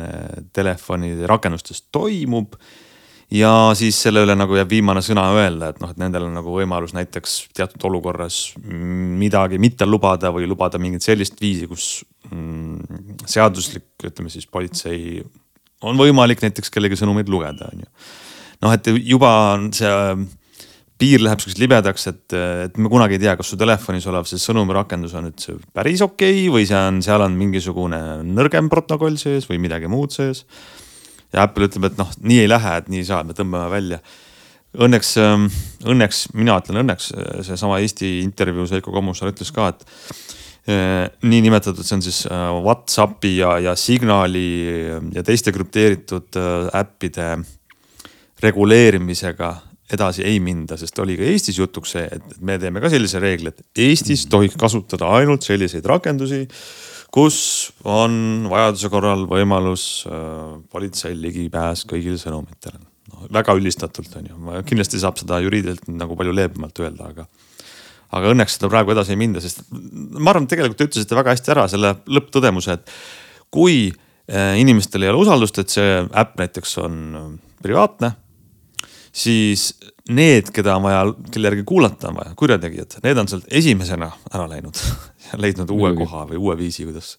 telefonide 0.57 1.29
rakendustes 1.31 1.85
toimub. 1.95 2.57
Ja 3.33 3.53
siis 3.79 3.99
selle 4.05 4.25
üle 4.25 4.37
nagu 4.37 4.57
jääb 4.59 4.71
viimane 4.71 5.03
sõna 5.05 5.27
öelda, 5.37 5.71
et 5.73 5.81
noh, 5.83 5.95
et 5.95 6.01
nendel 6.01 6.29
on 6.29 6.37
nagu 6.37 6.53
võimalus 6.55 6.95
näiteks 6.97 7.39
teatud 7.57 7.89
olukorras 7.91 8.55
midagi 8.65 9.61
mitte 9.63 9.89
lubada 9.89 10.33
või 10.35 10.49
lubada 10.51 10.81
mingit 10.83 11.07
sellist 11.07 11.41
viisi, 11.41 11.69
kus 11.71 12.05
mm, 12.31 13.25
seaduslik, 13.31 13.89
ütleme 14.05 14.33
siis 14.33 14.47
politsei 14.47 15.23
on 15.85 15.99
võimalik 16.01 16.43
näiteks 16.45 16.73
kellegi 16.73 16.99
sõnumeid 17.01 17.29
lugeda, 17.33 17.69
on 17.73 17.85
ju. 17.85 17.91
noh, 18.65 18.77
et 18.77 18.89
juba 19.05 19.35
see 19.77 19.93
piir 21.01 21.23
läheb 21.25 21.41
sihukeseks 21.43 21.61
libedaks, 21.61 22.07
et, 22.11 22.37
et 22.69 22.79
me 22.79 22.91
kunagi 22.93 23.17
ei 23.17 23.25
tea, 23.25 23.35
kas 23.39 23.51
su 23.51 23.59
telefonis 23.59 24.07
olev 24.11 24.29
see 24.31 24.41
sõnumirakendus 24.41 25.17
on 25.19 25.29
nüüd 25.29 25.67
päris 25.75 26.05
okei 26.05 26.45
okay, 26.45 26.53
või 26.55 26.69
see 26.71 26.79
on, 26.79 27.01
seal 27.05 27.25
on 27.25 27.35
mingisugune 27.39 28.01
nõrgem 28.29 28.71
protokoll 28.73 29.19
sees 29.21 29.49
või 29.51 29.61
midagi 29.65 29.91
muud 29.91 30.15
sees. 30.15 30.45
Ja 31.33 31.47
Apple 31.47 31.69
ütleb, 31.71 31.89
et 31.89 31.99
noh, 31.99 32.13
nii 32.21 32.45
ei 32.45 32.51
lähe, 32.51 32.77
et 32.81 32.93
nii 32.93 33.03
ei 33.03 33.09
saa, 33.09 33.25
me 33.27 33.37
tõmbame 33.37 33.71
välja. 33.73 34.01
Õnneks, 34.75 35.13
ähm, 35.23 35.49
õnneks, 35.87 36.29
mina 36.35 36.59
ütlen 36.59 36.83
õnneks, 36.83 37.13
seesama 37.47 37.79
Eesti 37.83 38.17
intervjuus 38.25 38.75
Veiko 38.75 38.95
Kommusaar 38.95 39.31
ütles 39.31 39.53
ka, 39.55 39.69
et 39.71 39.85
äh, 40.71 41.05
niinimetatud, 41.23 41.87
see 41.87 41.99
on 41.99 42.03
siis 42.07 42.25
äh, 42.27 42.49
Whatsappi 42.65 43.37
ja, 43.37 43.55
ja 43.63 43.77
Signali 43.79 44.49
ja 45.15 45.23
teiste 45.27 45.55
krüpteeritud 45.55 46.41
äh, 46.41 46.73
äppide 46.81 47.37
reguleerimisega 48.43 49.55
edasi 49.95 50.25
ei 50.25 50.39
minda, 50.43 50.79
sest 50.81 50.99
oli 51.03 51.17
ka 51.19 51.27
Eestis 51.29 51.59
jutuks 51.61 51.95
see, 51.97 52.05
et 52.09 52.39
me 52.45 52.57
teeme 52.61 52.81
ka 52.83 52.91
sellise 52.93 53.21
reegli, 53.23 53.53
et 53.53 53.85
Eestis 53.85 54.25
tohiks 54.33 54.57
kasutada 54.61 55.11
ainult 55.19 55.45
selliseid 55.47 55.85
rakendusi, 55.89 56.45
kus 57.15 57.39
on 57.87 58.49
vajaduse 58.51 58.91
korral 58.91 59.25
võimalus 59.31 59.87
äh, 60.09 60.57
politseil 60.73 61.21
ligipääs 61.23 61.85
kõigile 61.91 62.19
sõnumitele. 62.19 62.81
no 63.13 63.29
väga 63.35 63.55
üldistatult 63.55 64.17
on 64.19 64.31
ju, 64.31 64.63
kindlasti 64.67 65.01
saab 65.03 65.21
seda 65.21 65.39
juriidiliselt 65.45 65.93
nagu 65.95 66.17
palju 66.19 66.35
leebemalt 66.35 66.81
öelda, 66.83 67.13
aga 67.15 67.29
aga 68.15 68.31
õnneks 68.31 68.59
seda 68.59 68.71
praegu 68.71 68.95
edasi 68.95 69.15
ei 69.15 69.19
minda, 69.19 69.43
sest 69.43 69.65
ma 69.71 70.31
arvan, 70.31 70.47
tegelikult 70.51 70.79
te 70.79 70.89
ütlesite 70.89 71.17
väga 71.19 71.35
hästi 71.35 71.55
ära 71.55 71.65
selle 71.71 71.95
lõpptõdemuse, 72.07 72.77
et 72.79 72.93
kui 73.55 73.89
äh, 73.91 74.55
inimestel 74.61 75.07
ei 75.07 75.11
ole 75.15 75.23
usaldust, 75.25 75.59
et 75.63 75.75
see 75.75 75.97
äpp 76.03 76.37
näiteks 76.43 76.79
on 76.83 77.01
äh, 77.19 77.33
privaatne 77.63 78.15
siis 79.15 79.71
need, 80.11 80.51
keda 80.55 80.77
on 80.77 80.85
vaja, 80.89 81.03
kelle 81.33 81.51
järgi 81.53 81.65
kuulata 81.67 82.11
on 82.11 82.19
vaja, 82.19 82.35
kurjategijad, 82.39 82.99
need 83.07 83.21
on 83.23 83.31
sealt 83.31 83.47
esimesena 83.63 84.11
ära 84.33 84.49
läinud 84.51 84.79
leidnud 85.41 85.71
uue 85.75 85.91
Mõjugi. 85.91 86.05
koha 86.05 86.27
või 86.31 86.41
uue 86.41 86.57
viisi, 86.59 86.87
kuidas. 86.89 87.15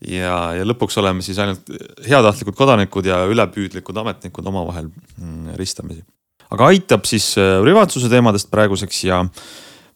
ja, 0.00 0.36
ja 0.56 0.66
lõpuks 0.66 0.98
oleme 1.02 1.24
siis 1.24 1.38
ainult 1.42 1.68
heatahtlikud 2.06 2.56
kodanikud 2.58 3.06
ja 3.08 3.22
ülepüüdlikud 3.30 4.02
ametnikud 4.02 4.46
omavahel 4.52 4.90
mm, 4.90 5.54
ristamisi. 5.60 6.04
aga 6.50 6.72
aitab 6.72 7.06
siis 7.08 7.32
äh, 7.40 7.58
privaatsuse 7.64 8.10
teemadest 8.12 8.50
praeguseks 8.52 9.04
ja 9.04 9.22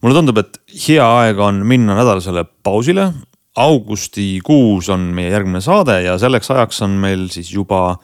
mulle 0.01 0.16
tundub, 0.16 0.41
et 0.41 0.61
hea 0.86 1.05
aeg 1.05 1.38
on 1.38 1.64
minna 1.66 1.99
nädalasele 1.99 2.47
pausile. 2.62 3.12
augustikuus 3.61 4.88
on 4.88 5.11
meie 5.14 5.32
järgmine 5.32 5.61
saade 5.61 6.03
ja 6.05 6.14
selleks 6.18 6.51
ajaks 6.51 6.82
on 6.86 6.91
meil 7.03 7.26
siis 7.28 7.51
juba 7.53 7.99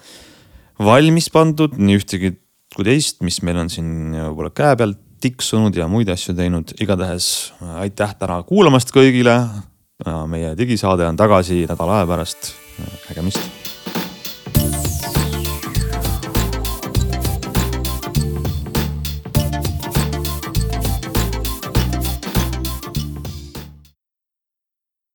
valmis 0.82 1.30
pandud 1.32 1.78
nii 1.78 1.96
ühtegi 1.96 2.32
kui 2.74 2.84
teist, 2.84 3.22
mis 3.24 3.38
meil 3.46 3.56
on 3.62 3.70
siin 3.72 4.12
võib-olla 4.12 4.50
käe 4.52 4.76
peal 4.76 4.92
tiksunud 5.26 5.76
ja 5.76 5.88
muid 5.90 6.10
asju 6.12 6.34
teinud. 6.36 6.74
igatahes 6.80 7.52
aitäh 7.82 8.14
täna 8.18 8.42
kuulamast 8.46 8.94
kõigile. 8.94 9.38
meie 10.28 10.54
digisaade 10.58 11.06
on 11.08 11.16
tagasi 11.16 11.64
nädala 11.68 12.00
aja 12.00 12.10
pärast. 12.14 12.52
nägemist 13.08 13.55